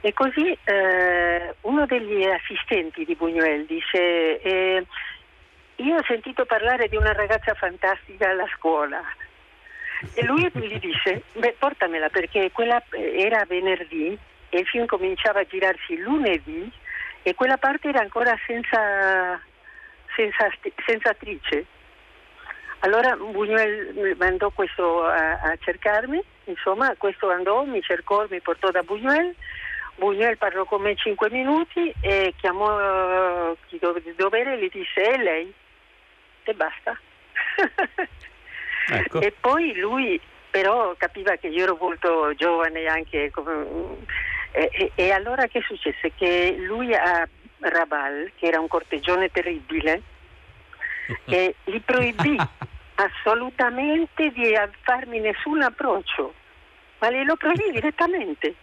E 0.00 0.12
così 0.12 0.56
eh, 0.64 1.54
uno 1.62 1.86
degli 1.86 2.24
assistenti 2.24 3.04
di 3.04 3.16
Buñuel 3.18 3.66
dice, 3.66 4.40
eh, 4.40 4.86
io 5.76 5.96
ho 5.96 6.04
sentito 6.06 6.44
parlare 6.44 6.88
di 6.88 6.96
una 6.96 7.12
ragazza 7.12 7.54
fantastica 7.54 8.28
alla 8.28 8.46
scuola. 8.56 9.02
E 10.14 10.24
lui 10.24 10.50
gli 10.52 10.78
disse, 10.78 11.22
beh 11.32 11.56
portamela 11.58 12.10
perché 12.10 12.50
quella 12.52 12.82
era 12.90 13.44
venerdì 13.46 14.16
e 14.50 14.58
il 14.58 14.66
film 14.66 14.86
cominciava 14.86 15.40
a 15.40 15.46
girarsi 15.46 15.96
lunedì 15.98 16.70
e 17.22 17.34
quella 17.34 17.56
parte 17.56 17.88
era 17.88 18.00
ancora 18.00 18.36
senza 18.46 19.40
senza, 20.14 20.50
senza 20.86 21.10
attrice. 21.10 21.66
Allora 22.80 23.16
Buñuel 23.16 24.14
mandò 24.18 24.50
questo 24.50 25.04
a, 25.04 25.40
a, 25.40 25.56
cercarmi, 25.58 26.22
insomma 26.44 26.94
questo 26.98 27.30
andò, 27.30 27.64
mi 27.64 27.80
cercò, 27.80 28.26
mi 28.28 28.40
portò 28.40 28.70
da 28.70 28.82
Buñuel, 28.82 29.34
Buñuel 29.96 30.36
parlò 30.36 30.64
con 30.64 30.82
me 30.82 30.94
cinque 30.96 31.30
minuti 31.30 31.92
e 32.00 32.34
chiamò 32.36 33.50
uh, 33.50 33.56
chi 33.68 33.78
doveva 33.78 34.10
dovere 34.16 34.54
e 34.54 34.58
gli 34.58 34.70
disse 34.70 35.02
è 35.02 35.16
lei 35.16 35.52
e 36.42 36.54
basta. 36.54 36.98
ecco. 38.90 39.20
E 39.20 39.32
poi 39.40 39.74
lui 39.76 40.20
però 40.50 40.94
capiva 40.96 41.36
che 41.36 41.48
io 41.48 41.64
ero 41.64 41.76
molto 41.80 42.34
giovane 42.34 42.86
anche 42.86 43.30
come, 43.30 43.66
e, 44.52 44.68
e, 44.70 44.92
e 44.94 45.10
allora 45.10 45.46
che 45.46 45.62
successe? 45.62 46.12
Che 46.14 46.54
lui 46.58 46.94
ha 46.94 47.26
Raval, 47.68 48.32
che 48.36 48.46
era 48.46 48.60
un 48.60 48.68
corteggione 48.68 49.30
terribile, 49.30 50.02
e 51.26 51.54
gli 51.64 51.80
proibì 51.80 52.36
assolutamente 52.96 54.30
di 54.30 54.54
farmi 54.82 55.20
nessun 55.20 55.62
approccio, 55.62 56.34
ma 56.98 57.10
glielo 57.10 57.36
proibì 57.36 57.70
direttamente. 57.72 58.54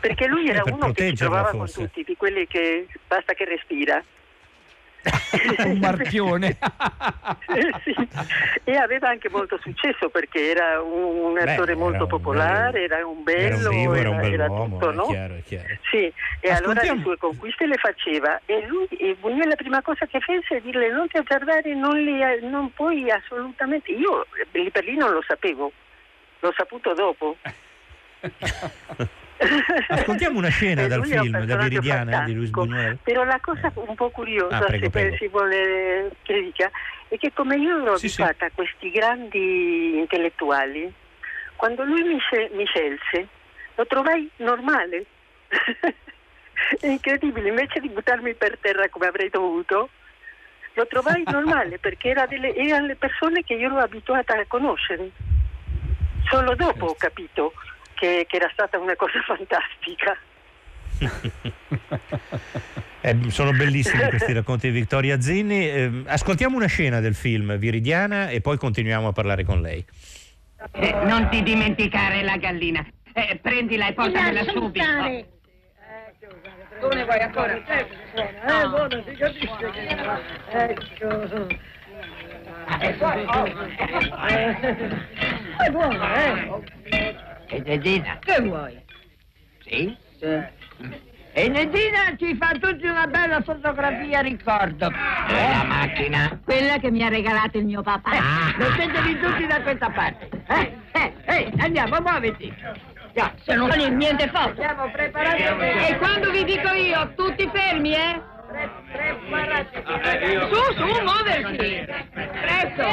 Perché 0.00 0.26
lui 0.26 0.48
era 0.50 0.62
uno 0.64 0.92
che 0.92 1.08
si 1.08 1.14
trovava 1.14 1.50
forse. 1.50 1.74
con 1.74 1.84
tutti, 1.86 2.04
di 2.04 2.16
quelli 2.16 2.46
che 2.46 2.86
basta 3.06 3.34
che 3.34 3.44
respira. 3.44 4.02
un 5.64 5.78
marchione. 5.78 6.56
sì. 7.84 7.94
E 8.64 8.76
aveva 8.76 9.08
anche 9.08 9.28
molto 9.30 9.58
successo 9.62 10.08
perché 10.08 10.50
era 10.50 10.80
un, 10.82 11.38
attore 11.38 11.74
Beh, 11.74 11.80
molto 11.80 12.06
popolare, 12.06 12.84
era 12.84 13.06
un 13.06 13.22
bello, 13.22 13.58
era, 13.58 13.68
un 13.68 13.76
vivo, 13.76 13.94
era, 13.94 14.10
un 14.10 14.20
era 14.20 14.46
tutto, 14.46 14.90
no? 14.92 15.04
È 15.04 15.10
chiaro, 15.10 15.34
è 15.34 15.42
chiaro. 15.42 15.76
Sì, 15.90 16.12
e 16.40 16.50
allora 16.50 16.82
le 16.82 17.00
sue 17.02 17.16
conquiste 17.18 17.66
le 17.66 17.76
faceva 17.76 18.40
e 18.44 18.66
lui, 18.66 18.86
e 18.86 19.16
Bugnè 19.18 19.44
la 19.44 19.56
prima 19.56 19.82
cosa 19.82 20.06
che 20.06 20.20
fece 20.20 20.56
è 20.56 20.60
dirle 20.60 20.90
non 20.90 21.08
ti 21.08 21.18
azzardare, 21.18 21.74
non, 21.74 21.96
li, 22.02 22.20
non 22.48 22.72
puoi 22.72 23.10
assolutamente... 23.10 23.92
Io 23.92 24.26
lì 24.52 24.70
per 24.70 24.84
lì 24.84 24.96
non 24.96 25.12
lo 25.12 25.22
sapevo, 25.26 25.72
l'ho 26.40 26.52
saputo 26.56 26.94
dopo. 26.94 27.36
Ascoltiamo 29.88 30.38
una 30.38 30.48
scena 30.48 30.86
dal 30.86 31.04
film 31.04 31.44
da 31.44 31.56
Viridiana 31.56 32.24
di 32.24 32.34
Luis 32.34 32.50
Buñuel. 32.50 32.98
Però 33.02 33.24
la 33.24 33.38
cosa 33.40 33.70
un 33.74 33.94
po' 33.94 34.10
curiosa, 34.10 34.56
ah, 34.56 34.64
prego, 34.64 34.84
se 34.84 34.90
prego. 34.90 35.16
si 35.16 35.28
vuole 35.28 36.10
critica, 36.22 36.70
è 37.08 37.16
che 37.18 37.32
come 37.34 37.56
io 37.56 37.82
ero 37.82 37.96
sì, 37.96 38.06
abituata 38.06 38.38
sì. 38.38 38.44
a 38.44 38.50
questi 38.54 38.90
grandi 38.90 39.98
intellettuali, 39.98 40.92
quando 41.56 41.84
lui 41.84 42.02
mi, 42.02 42.18
mi 42.52 42.64
scelse, 42.66 43.28
lo 43.74 43.86
trovai 43.86 44.28
normale. 44.36 45.04
è 46.80 46.86
incredibile, 46.86 47.48
invece 47.48 47.80
di 47.80 47.88
buttarmi 47.88 48.34
per 48.34 48.58
terra 48.58 48.88
come 48.88 49.06
avrei 49.06 49.28
dovuto, 49.28 49.90
lo 50.72 50.86
trovai 50.86 51.22
normale 51.30 51.78
perché 51.78 52.08
era 52.08 52.26
delle, 52.26 52.54
erano 52.54 52.86
le 52.86 52.96
persone 52.96 53.42
che 53.44 53.54
io 53.54 53.66
ero 53.66 53.78
abituata 53.78 54.34
a 54.34 54.44
conoscere. 54.48 55.10
Solo 56.28 56.56
dopo 56.56 56.86
ho 56.86 56.94
capito 56.98 57.52
che, 57.96 58.26
che 58.28 58.36
era 58.36 58.48
stata 58.52 58.78
una 58.78 58.94
cosa 58.94 59.20
fantastica. 59.26 60.16
eh, 63.00 63.16
sono 63.28 63.52
bellissimi 63.52 64.08
questi 64.08 64.32
racconti 64.32 64.70
di 64.70 64.78
Vittoria 64.78 65.20
Zinni. 65.20 65.68
Eh, 65.68 66.02
ascoltiamo 66.06 66.56
una 66.56 66.66
scena 66.66 67.00
del 67.00 67.14
film 67.14 67.56
Viridiana 67.56 68.28
e 68.28 68.40
poi 68.40 68.56
continuiamo 68.56 69.08
a 69.08 69.12
parlare 69.12 69.44
con 69.44 69.60
lei. 69.60 69.84
Eh, 70.72 70.94
non 71.04 71.28
ti 71.28 71.42
dimenticare 71.42 72.22
la 72.22 72.36
gallina. 72.36 72.86
Eh, 73.12 73.38
prendila 73.42 73.88
e 73.88 73.92
portamela 73.94 74.44
subito. 74.44 74.84
Tu 76.80 76.88
ne 76.88 77.04
vuoi 77.04 77.20
ancora? 77.20 77.54
Eh, 77.54 77.86
buona, 78.44 78.68
buona, 78.68 79.02
si 79.06 79.14
capisce 79.14 79.70
che... 79.72 79.96
Ecco. 80.50 81.64
È 85.58 85.70
buona, 85.70 86.24
eh? 86.24 86.50
E 87.48 87.62
Nedina? 87.64 88.18
Che 88.20 88.40
vuoi? 88.40 88.82
Sì? 89.64 89.96
Sì. 90.18 90.54
E 91.32 91.48
Nedina 91.48 92.16
ci 92.16 92.34
fa 92.36 92.52
tutti 92.58 92.86
una 92.86 93.06
bella 93.06 93.42
fotografia 93.42 94.20
ricordo. 94.20 94.86
E 94.88 95.48
la 95.50 95.64
macchina? 95.64 96.40
Quella 96.42 96.78
che 96.78 96.90
mi 96.90 97.02
ha 97.02 97.08
regalato 97.08 97.58
il 97.58 97.66
mio 97.66 97.82
papà. 97.82 98.12
Eh, 98.12 98.18
ah. 98.18 98.54
Lo 98.56 98.72
sentili 98.72 99.18
tutti 99.20 99.46
da 99.46 99.60
questa 99.60 99.90
parte. 99.90 100.28
Eh, 100.48 100.72
eh, 100.92 101.12
eh, 101.24 101.52
andiamo, 101.58 102.00
muoviti. 102.00 102.52
Già, 103.12 103.32
se 103.42 103.54
non 103.54 103.70
fa 103.70 103.76
niente 103.76 104.28
forte. 104.28 104.62
Siamo 104.62 104.90
preparati. 104.90 105.42
E 105.42 105.96
quando 105.98 106.30
vi 106.30 106.44
dico 106.44 106.70
io, 106.72 107.12
tutti 107.14 107.48
fermi, 107.52 107.94
eh? 107.94 108.34
Su, 110.48 110.72
su, 110.72 110.86
muoversi! 111.02 111.84
Presto! 112.14 112.86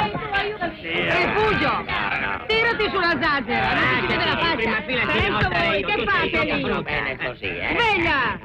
Rifugio! 0.82 1.84
Tirati 2.46 2.90
sulla 2.90 3.16
zazzera, 3.18 3.74
non 3.74 3.88
ti 3.88 4.00
si 4.00 4.06
vede 4.06 4.24
la 4.26 4.36
faccia! 4.36 4.82
Presto 4.82 5.48
voi, 5.48 5.84
che 5.84 6.04
fate 6.04 6.44
lì? 6.44 6.82
bene 6.82 7.16
così, 7.16 7.46
eh? 7.46 7.76
Sveglia! 7.78 8.38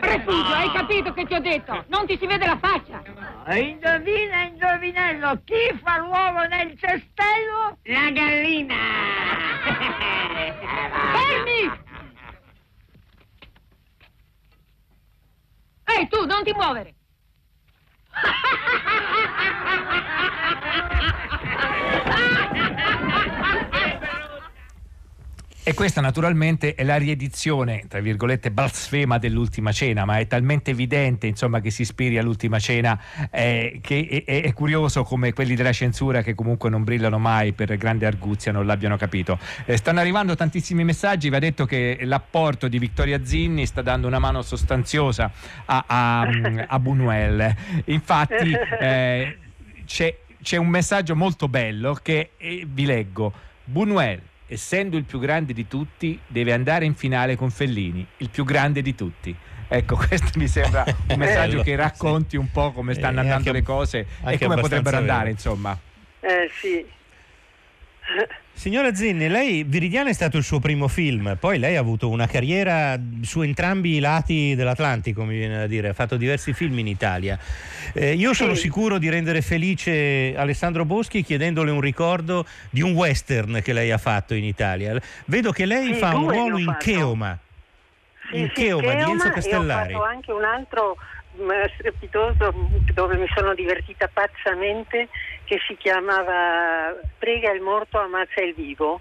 Rifugio, 0.00 0.54
hai 0.54 0.72
capito 0.72 1.12
che 1.12 1.26
ti 1.26 1.34
ho 1.34 1.40
detto? 1.40 1.84
Non 1.88 2.06
ti 2.06 2.16
si 2.18 2.26
vede 2.26 2.46
la 2.46 2.58
faccia! 2.58 3.02
Indovina, 3.54 4.42
indovinello, 4.44 5.42
chi 5.44 5.78
fa 5.82 5.98
l'uovo 5.98 6.46
nel 6.46 6.74
cestello? 6.78 7.76
La 7.82 8.10
gallina! 8.10 8.74
Fermi! 11.12 11.88
Ehi, 15.96 16.08
tu, 16.08 16.24
non 16.26 16.44
ti 16.44 16.52
muovere! 16.52 16.94
E 25.62 25.74
questa 25.74 26.00
naturalmente 26.00 26.74
è 26.74 26.84
la 26.84 26.96
riedizione, 26.96 27.84
tra 27.86 28.00
virgolette, 28.00 28.50
blasfema 28.50 29.18
dell'ultima 29.18 29.72
cena, 29.72 30.06
ma 30.06 30.18
è 30.18 30.26
talmente 30.26 30.70
evidente 30.70 31.26
insomma, 31.26 31.60
che 31.60 31.70
si 31.70 31.82
ispiri 31.82 32.16
all'ultima 32.16 32.58
cena 32.58 32.98
eh, 33.30 33.78
che 33.82 34.24
è, 34.24 34.40
è, 34.40 34.52
curioso 34.54 35.04
come 35.04 35.34
quelli 35.34 35.54
della 35.54 35.72
censura 35.72 36.22
che 36.22 36.34
comunque 36.34 36.70
non 36.70 36.82
brillano 36.82 37.18
mai 37.18 37.52
per 37.52 37.76
grande 37.76 38.06
arguzia 38.06 38.52
non 38.52 38.64
l'abbiano 38.64 38.96
capito. 38.96 39.38
Eh, 39.66 39.76
stanno 39.76 40.00
arrivando 40.00 40.34
tantissimi 40.34 40.82
messaggi, 40.82 41.28
vi 41.28 41.36
ha 41.36 41.40
detto 41.40 41.66
che 41.66 41.98
l'apporto 42.04 42.66
di 42.66 42.78
Vittoria 42.78 43.22
Zinni 43.22 43.66
sta 43.66 43.82
dando 43.82 44.06
una 44.06 44.18
mano 44.18 44.40
sostanziosa 44.40 45.30
a, 45.66 45.84
a, 45.86 46.20
a 46.68 46.78
Buñuel. 46.78 47.54
Infatti 47.84 48.50
eh, 48.80 49.38
c'è, 49.84 50.16
c'è, 50.40 50.56
un 50.56 50.68
messaggio 50.68 51.14
molto 51.14 51.48
bello 51.48 51.92
che 52.02 52.30
eh, 52.38 52.66
vi 52.66 52.86
leggo. 52.86 53.30
Buñuel 53.70 54.28
essendo 54.50 54.96
il 54.96 55.04
più 55.04 55.20
grande 55.20 55.52
di 55.52 55.68
tutti, 55.68 56.18
deve 56.26 56.52
andare 56.52 56.84
in 56.84 56.94
finale 56.94 57.36
con 57.36 57.50
Fellini, 57.50 58.04
il 58.16 58.30
più 58.30 58.44
grande 58.44 58.82
di 58.82 58.96
tutti. 58.96 59.34
Ecco, 59.68 59.94
questo 60.08 60.36
mi 60.38 60.48
sembra 60.48 60.84
un 60.84 61.16
messaggio 61.16 61.62
che 61.62 61.76
racconti 61.76 62.36
un 62.36 62.50
po' 62.50 62.72
come 62.72 62.94
stanno 62.94 63.20
andando 63.20 63.34
anche, 63.34 63.52
le 63.52 63.62
cose 63.62 64.06
e 64.26 64.38
come 64.38 64.56
potrebbero 64.56 64.96
andare, 64.96 65.18
vero. 65.18 65.30
insomma. 65.30 65.78
Eh 66.18 66.50
sì. 66.60 66.84
Signora 68.60 68.94
Zinni, 68.94 69.26
lei 69.28 69.64
Viridiana 69.64 70.10
è 70.10 70.12
stato 70.12 70.36
il 70.36 70.42
suo 70.44 70.58
primo 70.58 70.86
film, 70.86 71.34
poi 71.40 71.58
lei 71.58 71.76
ha 71.76 71.80
avuto 71.80 72.10
una 72.10 72.26
carriera 72.26 72.94
su 73.22 73.40
entrambi 73.40 73.96
i 73.96 74.00
lati 74.00 74.54
dell'Atlantico, 74.54 75.24
mi 75.24 75.38
viene 75.38 75.60
da 75.60 75.66
dire, 75.66 75.88
ha 75.88 75.92
fatto 75.94 76.18
diversi 76.18 76.52
film 76.52 76.78
in 76.78 76.86
Italia. 76.86 77.38
Eh, 77.94 78.12
io 78.12 78.34
sono 78.34 78.52
sì. 78.52 78.60
sicuro 78.60 78.98
di 78.98 79.08
rendere 79.08 79.40
felice 79.40 80.34
Alessandro 80.36 80.84
Boschi 80.84 81.22
chiedendole 81.22 81.70
un 81.70 81.80
ricordo 81.80 82.44
di 82.68 82.82
un 82.82 82.92
western 82.92 83.62
che 83.62 83.72
lei 83.72 83.92
ha 83.92 83.96
fatto 83.96 84.34
in 84.34 84.44
Italia. 84.44 84.94
Vedo 85.24 85.52
che 85.52 85.64
lei 85.64 85.94
sì, 85.94 85.98
fa 85.98 86.14
un 86.14 86.28
ruolo 86.30 86.58
in 86.58 86.76
Cheoma, 86.78 87.38
sì, 88.28 88.40
in 88.40 88.50
Cheoma 88.52 88.92
di 88.92 89.10
Enzo 89.10 89.30
Castellari. 89.30 89.94
Ho 89.94 90.00
fatto 90.00 90.10
anche 90.12 90.32
un 90.32 90.44
altro 90.44 90.96
strepitoso 91.78 92.52
dove 92.92 93.16
mi 93.16 93.26
sono 93.34 93.54
divertita 93.54 94.06
pazzamente 94.12 95.08
che 95.50 95.58
si 95.66 95.76
chiamava 95.76 96.94
Prega 97.18 97.50
il 97.50 97.60
morto, 97.60 97.98
ammazza 97.98 98.40
il 98.40 98.54
vivo 98.54 99.00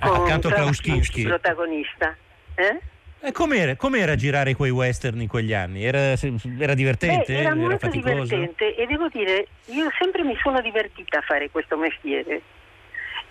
ah, 0.00 0.12
accanto 0.12 0.48
a 0.48 0.52
Klauskinski 0.52 1.22
protagonista 1.22 2.14
eh? 2.56 2.78
E 3.24 3.32
com'era, 3.32 3.76
com'era, 3.76 4.16
girare 4.16 4.54
quei 4.54 4.70
western 4.70 5.20
in 5.20 5.28
quegli 5.28 5.54
anni? 5.54 5.84
Era, 5.84 6.14
era 6.58 6.74
divertente? 6.74 7.32
Beh, 7.32 7.38
era 7.38 7.54
molto 7.54 7.86
era 7.86 7.88
divertente 7.88 8.74
e 8.74 8.84
devo 8.86 9.06
dire, 9.06 9.46
io 9.66 9.88
sempre 9.96 10.24
mi 10.24 10.36
sono 10.42 10.60
divertita 10.60 11.18
a 11.18 11.20
fare 11.20 11.48
questo 11.48 11.76
mestiere. 11.76 12.42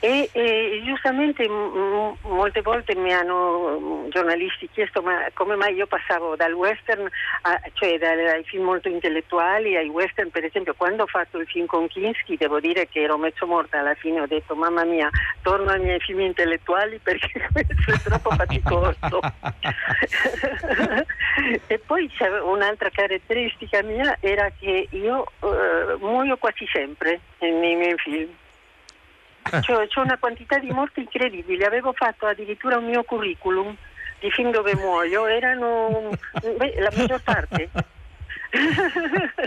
E, 0.03 0.31
e, 0.33 0.81
giustamente 0.83 1.47
m- 1.47 1.53
m- 1.53 2.17
molte 2.21 2.61
volte 2.61 2.95
mi 2.95 3.13
hanno 3.13 4.07
giornalisti 4.09 4.67
chiesto 4.73 5.03
ma 5.03 5.27
come 5.35 5.55
mai 5.55 5.75
io 5.75 5.85
passavo 5.85 6.35
dal 6.35 6.53
western, 6.53 7.07
a, 7.43 7.61
cioè 7.73 7.99
dai 7.99 8.43
film 8.45 8.63
molto 8.63 8.89
intellettuali 8.89 9.75
ai 9.75 9.89
western, 9.89 10.31
per 10.31 10.43
esempio 10.43 10.73
quando 10.73 11.03
ho 11.03 11.05
fatto 11.05 11.37
il 11.37 11.45
film 11.45 11.67
con 11.67 11.87
Kinski 11.87 12.35
devo 12.35 12.59
dire 12.59 12.87
che 12.87 13.01
ero 13.01 13.19
mezzo 13.19 13.45
morta 13.45 13.77
alla 13.77 13.93
fine, 13.93 14.21
ho 14.21 14.25
detto 14.25 14.55
mamma 14.55 14.85
mia 14.85 15.07
torno 15.43 15.69
ai 15.69 15.79
miei 15.79 15.99
film 15.99 16.21
intellettuali 16.21 16.97
perché 16.97 17.39
questo 17.53 17.91
è 17.91 18.01
troppo 18.01 18.31
faticoso. 18.31 19.19
e 21.67 21.77
poi 21.77 22.09
un'altra 22.43 22.89
caratteristica 22.89 23.83
mia 23.83 24.17
era 24.19 24.51
che 24.57 24.87
io 24.89 25.25
eh, 25.41 25.95
muoio 25.99 26.37
quasi 26.37 26.65
sempre 26.73 27.19
nei 27.37 27.75
miei 27.75 27.97
film. 27.97 28.35
Cioè, 29.61 29.87
c'è 29.87 29.99
una 29.99 30.17
quantità 30.17 30.59
di 30.59 30.69
morti 30.69 31.01
incredibili. 31.01 31.63
Avevo 31.63 31.93
fatto 31.93 32.25
addirittura 32.25 32.77
un 32.77 32.85
mio 32.85 33.03
curriculum 33.03 33.75
di 34.19 34.29
film 34.31 34.51
dove 34.51 34.75
muoio, 34.75 35.25
erano 35.25 36.09
beh, 36.57 36.75
la 36.79 36.91
maggior 36.95 37.21
parte. 37.21 37.69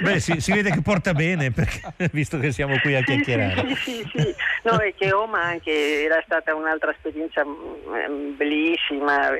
Beh, 0.00 0.18
si, 0.18 0.40
si, 0.40 0.52
vede 0.52 0.70
che 0.70 0.80
porta 0.82 1.12
bene, 1.12 1.50
perché, 1.52 1.80
visto 2.12 2.38
che 2.38 2.50
siamo 2.52 2.78
qui 2.80 2.94
a 2.94 3.02
chiacchierare. 3.02 3.74
Sì, 3.76 4.02
sì, 4.02 4.10
sì, 4.14 4.34
No, 4.62 4.80
e 4.80 4.94
che 4.96 5.12
Oma 5.12 5.42
anche 5.42 6.04
era 6.04 6.20
stata 6.24 6.54
un'altra 6.54 6.90
esperienza 6.90 7.44
mm, 7.44 8.36
bellissima. 8.36 9.30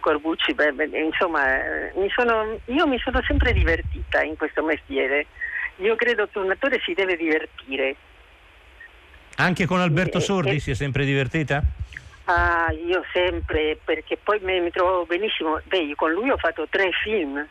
Corbucci, 0.00 0.54
beh, 0.54 0.74
insomma, 1.04 1.44
mi 1.94 2.08
sono, 2.10 2.58
io 2.66 2.86
mi 2.86 2.98
sono 2.98 3.20
sempre 3.22 3.52
divertita 3.52 4.22
in 4.22 4.36
questo 4.36 4.62
mestiere. 4.62 5.26
Io 5.76 5.94
credo 5.94 6.26
che 6.26 6.38
un 6.38 6.50
attore 6.50 6.80
si 6.84 6.94
deve 6.94 7.16
divertire 7.16 7.96
anche 9.36 9.66
con 9.66 9.80
Alberto 9.80 10.20
Sordi 10.20 10.60
si 10.60 10.70
è 10.70 10.74
sempre 10.74 11.04
divertita? 11.04 11.62
Ah, 12.24 12.72
io 12.72 13.04
sempre, 13.12 13.78
perché 13.84 14.18
poi 14.22 14.40
mi, 14.42 14.60
mi 14.60 14.70
trovo 14.70 15.04
benissimo. 15.06 15.60
Beh, 15.64 15.92
con 15.94 16.10
lui 16.10 16.30
ho 16.30 16.36
fatto 16.36 16.66
tre 16.68 16.90
film. 17.02 17.46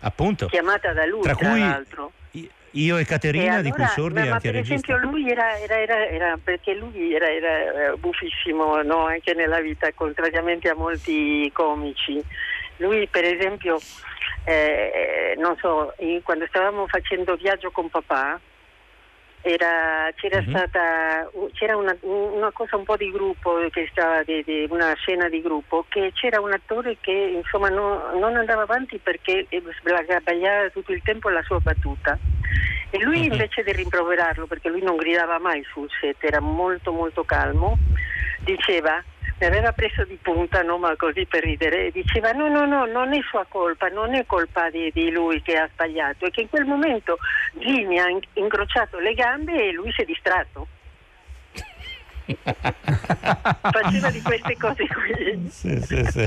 Appunto. 0.00 0.46
Chiamata 0.46 0.92
da 0.92 1.06
lui, 1.06 1.22
tra, 1.22 1.34
tra 1.34 1.50
cui 1.50 1.60
l'altro. 1.60 2.12
Io 2.72 2.98
e 2.98 3.04
Caterina, 3.04 3.44
e 3.44 3.46
allora, 3.46 3.62
di 3.62 3.70
cui 3.70 3.86
Sordi 3.86 4.18
è 4.18 4.28
anche 4.28 4.50
per 4.50 4.54
regista. 4.54 4.92
esempio 4.92 5.10
lui 5.10 5.30
era, 5.30 5.58
era, 5.58 5.80
era, 5.80 6.08
era 6.08 6.38
perché 6.42 6.74
lui 6.74 7.14
era, 7.14 7.30
era 7.30 7.96
buffissimo 7.96 8.82
no? 8.82 9.06
anche 9.06 9.32
nella 9.34 9.60
vita, 9.60 9.90
contrariamente 9.94 10.68
a 10.68 10.74
molti 10.74 11.50
comici. 11.54 12.22
Lui 12.76 13.06
per 13.08 13.24
esempio, 13.24 13.78
eh, 14.44 15.34
non 15.38 15.56
so, 15.56 15.94
quando 16.22 16.46
stavamo 16.46 16.86
facendo 16.86 17.36
viaggio 17.36 17.70
con 17.70 17.88
papà, 17.88 18.38
era, 19.42 20.10
c'era 20.16 20.40
mm-hmm. 20.40 20.50
stata 20.50 21.30
c'era 21.52 21.76
una, 21.76 21.96
una, 22.00 22.50
cosa 22.50 22.76
un 22.76 22.84
po' 22.84 22.96
di 22.96 23.10
gruppo 23.10 23.66
che 23.70 23.88
stava 23.90 24.22
di, 24.24 24.42
di 24.44 24.66
una 24.68 24.94
scena 24.94 25.28
di 25.28 25.40
gruppo 25.40 25.84
che 25.88 26.10
c'era 26.12 26.40
un 26.40 26.52
attore 26.52 26.96
che 27.00 27.12
insomma 27.12 27.68
no, 27.68 28.18
non 28.18 28.36
andava 28.36 28.62
avanti 28.62 28.98
perché 28.98 29.46
sbagliava 29.80 30.70
tutto 30.70 30.92
il 30.92 31.02
tempo 31.02 31.28
la 31.28 31.42
sua 31.42 31.60
battuta 31.60 32.18
e 32.90 32.98
lui 33.00 33.20
mm-hmm. 33.20 33.32
invece 33.32 33.62
di 33.62 33.72
rimproverarlo 33.72 34.46
perché 34.46 34.68
lui 34.68 34.82
non 34.82 34.96
gridava 34.96 35.38
mai 35.38 35.62
sul 35.72 35.88
set 36.00 36.16
era 36.24 36.40
molto 36.40 36.90
molto 36.92 37.22
calmo 37.24 37.76
diceva 38.40 39.02
mi 39.38 39.46
aveva 39.46 39.72
preso 39.72 40.04
di 40.04 40.18
punta, 40.20 40.62
no, 40.62 40.78
ma 40.78 40.94
così 40.96 41.24
per 41.26 41.44
ridere, 41.44 41.86
e 41.86 41.90
diceva 41.92 42.32
no, 42.32 42.48
no, 42.48 42.66
no, 42.66 42.86
non 42.86 43.12
è 43.12 43.20
sua 43.28 43.46
colpa, 43.48 43.88
non 43.88 44.14
è 44.14 44.26
colpa 44.26 44.68
di, 44.70 44.90
di 44.92 45.10
lui 45.10 45.40
che 45.42 45.56
ha 45.56 45.68
sbagliato, 45.72 46.26
è 46.26 46.30
che 46.30 46.42
in 46.42 46.48
quel 46.48 46.64
momento 46.64 47.18
Jimmy 47.54 47.98
ha 47.98 48.06
incrociato 48.34 48.98
le 48.98 49.14
gambe 49.14 49.68
e 49.68 49.72
lui 49.72 49.92
si 49.92 50.02
è 50.02 50.04
distratto. 50.04 50.66
Faceva 53.70 54.10
di 54.10 54.20
queste 54.20 54.56
cose 54.58 54.86
qui. 54.86 55.48
Sì, 55.48 55.80
sì, 55.80 56.04
sì. 56.04 56.26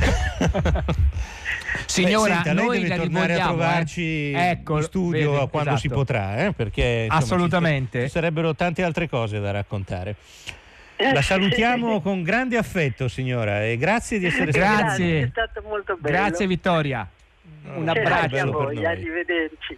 Signora, 1.85 2.37
Beh, 2.37 2.43
senta, 2.43 2.61
noi 2.61 2.79
lei 2.79 2.89
deve 2.89 3.03
tornare 3.03 3.33
a 3.33 3.47
trovarci 3.47 4.31
eh? 4.31 4.49
ecco, 4.49 4.77
in 4.77 4.83
studio 4.83 5.31
vede, 5.31 5.49
quando 5.49 5.69
esatto. 5.71 5.87
si 5.87 5.89
potrà, 5.89 6.45
eh? 6.45 6.53
perché 6.53 7.03
insomma, 7.03 7.21
assolutamente 7.21 7.99
ci, 7.99 8.05
ci 8.05 8.11
sarebbero 8.11 8.55
tante 8.55 8.83
altre 8.83 9.07
cose 9.09 9.39
da 9.39 9.51
raccontare. 9.51 10.15
La 11.13 11.21
salutiamo 11.23 12.01
con 12.01 12.23
grande 12.23 12.57
affetto, 12.57 13.07
signora, 13.07 13.65
e 13.65 13.77
grazie 13.77 14.19
di 14.19 14.25
essere 14.25 14.51
stata 14.51 14.81
Grazie. 14.81 15.21
È 15.23 15.27
stato 15.29 15.61
molto 15.67 15.97
bello. 15.99 16.15
Grazie 16.15 16.47
Vittoria. 16.47 17.07
Un 17.73 17.83
Grazie 17.83 18.01
abbraccio 18.01 18.37
a 18.37 18.45
voi, 18.45 18.85
arrivederci. 18.85 19.77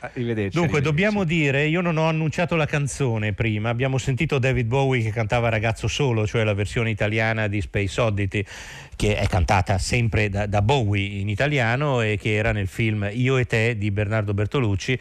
Arrivederci. 0.00 0.56
Dunque, 0.56 0.78
arrivederci. 0.78 0.82
dobbiamo 0.82 1.24
dire, 1.24 1.66
io 1.66 1.80
non 1.80 1.96
ho 1.96 2.08
annunciato 2.08 2.56
la 2.56 2.66
canzone 2.66 3.32
prima, 3.32 3.68
abbiamo 3.68 3.98
sentito 3.98 4.38
David 4.38 4.66
Bowie 4.66 5.02
che 5.02 5.10
cantava 5.10 5.48
Ragazzo 5.48 5.88
Solo, 5.88 6.26
cioè 6.26 6.44
la 6.44 6.54
versione 6.54 6.90
italiana 6.90 7.46
di 7.48 7.60
Space 7.60 8.00
Oddity, 8.00 8.44
che 8.96 9.16
è 9.16 9.26
cantata 9.26 9.78
sempre 9.78 10.28
da, 10.28 10.46
da 10.46 10.62
Bowie 10.62 11.20
in 11.20 11.28
italiano 11.28 12.00
e 12.00 12.18
che 12.20 12.34
era 12.34 12.52
nel 12.52 12.68
film 12.68 13.08
Io 13.12 13.36
e 13.36 13.46
te 13.46 13.76
di 13.76 13.90
Bernardo 13.90 14.34
Bertolucci 14.34 14.98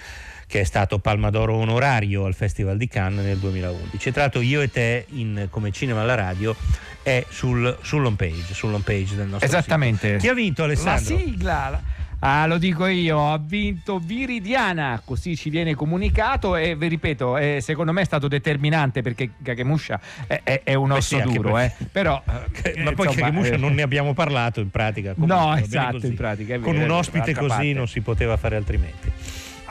che 0.49 0.61
è 0.61 0.63
stato 0.63 0.97
Palma 0.97 1.29
d'Oro 1.29 1.53
onorario 1.53 2.25
al 2.25 2.33
Festival 2.33 2.75
di 2.75 2.87
Cannes 2.87 3.23
nel 3.23 3.37
2011. 3.37 4.11
Tra 4.11 4.21
l'altro 4.21 4.41
io 4.41 4.61
e 4.61 4.71
te 4.71 5.05
in, 5.11 5.45
come 5.51 5.71
cinema 5.71 6.01
alla 6.01 6.15
radio 6.15 6.55
è 7.03 7.23
sul, 7.29 7.77
sull'home 7.81 8.15
page, 8.15 8.55
sull'home 8.55 8.81
page 8.83 9.15
del 9.15 9.27
nostro 9.27 9.47
Esattamente. 9.47 10.07
Sito. 10.07 10.19
Chi 10.21 10.27
ha 10.27 10.33
vinto 10.33 10.63
Alessandro? 10.63 11.13
La 11.13 11.21
sigla. 11.21 11.81
Ah, 12.19 12.45
lo 12.47 12.57
dico 12.57 12.85
io, 12.85 13.31
ha 13.31 13.37
vinto 13.37 13.97
Viridiana, 13.97 15.01
così 15.03 15.37
ci 15.37 15.49
viene 15.49 15.73
comunicato 15.73 16.57
e 16.57 16.75
vi 16.75 16.87
ripeto, 16.89 17.37
è, 17.37 17.59
secondo 17.61 17.93
me 17.93 18.01
è 18.01 18.05
stato 18.05 18.27
determinante 18.27 19.01
perché 19.01 19.31
Kagemusha 19.41 19.99
è, 20.27 20.41
è, 20.43 20.61
è 20.63 20.73
un 20.73 20.91
osso 20.91 21.17
sì, 21.17 21.23
duro, 21.23 21.57
eh. 21.57 21.71
però... 21.91 22.21
Eh, 22.61 22.83
ma 22.83 22.91
poi 22.91 23.07
Kagemusha 23.07 23.57
non 23.57 23.73
ne 23.73 23.81
abbiamo 23.81 24.13
parlato 24.13 24.59
in 24.59 24.69
pratica. 24.69 25.13
no, 25.15 25.55
esatto, 25.55 26.05
in 26.05 26.15
pratica. 26.15 26.59
Con 26.59 26.77
un 26.77 26.91
ospite 26.91 27.33
così 27.33 27.47
parte. 27.47 27.73
non 27.73 27.87
si 27.87 28.01
poteva 28.01 28.35
fare 28.37 28.57
altrimenti. 28.57 29.11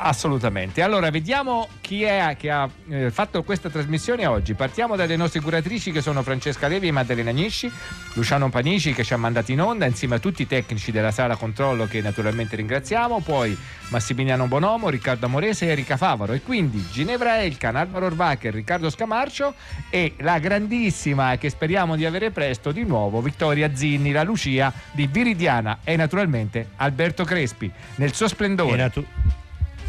Assolutamente. 0.00 0.80
Allora, 0.80 1.10
vediamo 1.10 1.68
chi 1.80 2.04
è 2.04 2.36
che 2.38 2.50
ha 2.50 2.70
eh, 2.88 3.10
fatto 3.10 3.42
questa 3.42 3.68
trasmissione 3.68 4.26
oggi. 4.26 4.54
Partiamo 4.54 4.94
dalle 4.94 5.16
nostre 5.16 5.40
curatrici 5.40 5.90
che 5.90 6.00
sono 6.00 6.22
Francesca 6.22 6.68
Levi 6.68 6.86
e 6.86 6.92
Maddalena 6.92 7.32
Nisci, 7.32 7.70
Luciano 8.14 8.48
Panici 8.48 8.92
che 8.92 9.02
ci 9.02 9.12
ha 9.12 9.16
mandato 9.16 9.50
in 9.50 9.60
onda 9.60 9.86
insieme 9.86 10.14
a 10.14 10.18
tutti 10.20 10.42
i 10.42 10.46
tecnici 10.46 10.92
della 10.92 11.10
sala 11.10 11.34
controllo 11.34 11.86
che 11.86 12.00
naturalmente 12.00 12.54
ringraziamo, 12.54 13.20
poi 13.20 13.58
Massimiliano 13.88 14.46
Bonomo, 14.46 14.88
Riccardo 14.88 15.26
Amorese 15.26 15.66
e 15.66 15.70
Erika 15.70 15.96
Favaro 15.96 16.32
e 16.32 16.42
quindi 16.42 16.86
Ginevra 16.92 17.42
Elkan, 17.42 17.74
Alvaro 17.74 18.06
Orvacher, 18.06 18.54
Riccardo 18.54 18.90
Scamarcio 18.90 19.54
e 19.90 20.14
la 20.18 20.38
grandissima 20.38 21.36
che 21.38 21.50
speriamo 21.50 21.96
di 21.96 22.04
avere 22.04 22.30
presto 22.30 22.70
di 22.70 22.84
nuovo 22.84 23.20
Vittoria 23.20 23.74
Zinni, 23.74 24.12
la 24.12 24.22
Lucia 24.22 24.72
di 24.92 25.08
Viridiana 25.08 25.78
e 25.82 25.96
naturalmente 25.96 26.70
Alberto 26.76 27.24
Crespi 27.24 27.70
nel 27.96 28.14
suo 28.14 28.28
splendore. 28.28 29.16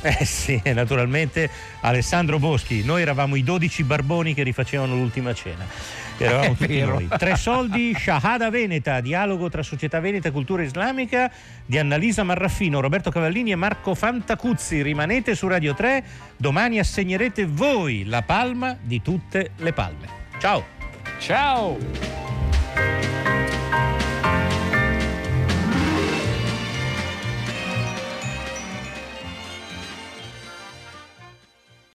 Eh 0.01 0.25
sì, 0.25 0.61
naturalmente 0.73 1.49
Alessandro 1.81 2.39
Boschi. 2.39 2.83
Noi 2.83 3.01
eravamo 3.01 3.35
i 3.35 3.43
12 3.43 3.83
barboni 3.83 4.33
che 4.33 4.43
rifacevano 4.43 4.95
l'ultima 4.95 5.33
cena. 5.33 5.65
Eravamo 6.17 6.53
tutti 6.55 6.79
noi. 6.81 7.07
Tre 7.07 7.35
soldi, 7.35 7.95
Shahada 7.97 8.49
Veneta, 8.49 8.99
dialogo 8.99 9.49
tra 9.49 9.63
società 9.63 9.99
veneta 9.99 10.29
e 10.29 10.31
cultura 10.31 10.63
islamica 10.63 11.31
di 11.65 11.77
Annalisa 11.77 12.23
Marraffino, 12.23 12.81
Roberto 12.81 13.09
Cavallini 13.09 13.51
e 13.51 13.55
Marco 13.55 13.95
Fantacuzzi. 13.95 14.81
Rimanete 14.81 15.35
su 15.35 15.47
Radio 15.47 15.73
3, 15.73 16.03
domani 16.35 16.79
assegnerete 16.79 17.45
voi 17.45 18.05
la 18.05 18.21
palma 18.21 18.77
di 18.81 19.01
tutte 19.01 19.51
le 19.57 19.73
palme. 19.73 20.07
Ciao! 20.39 20.77
Ciao! 21.19 21.77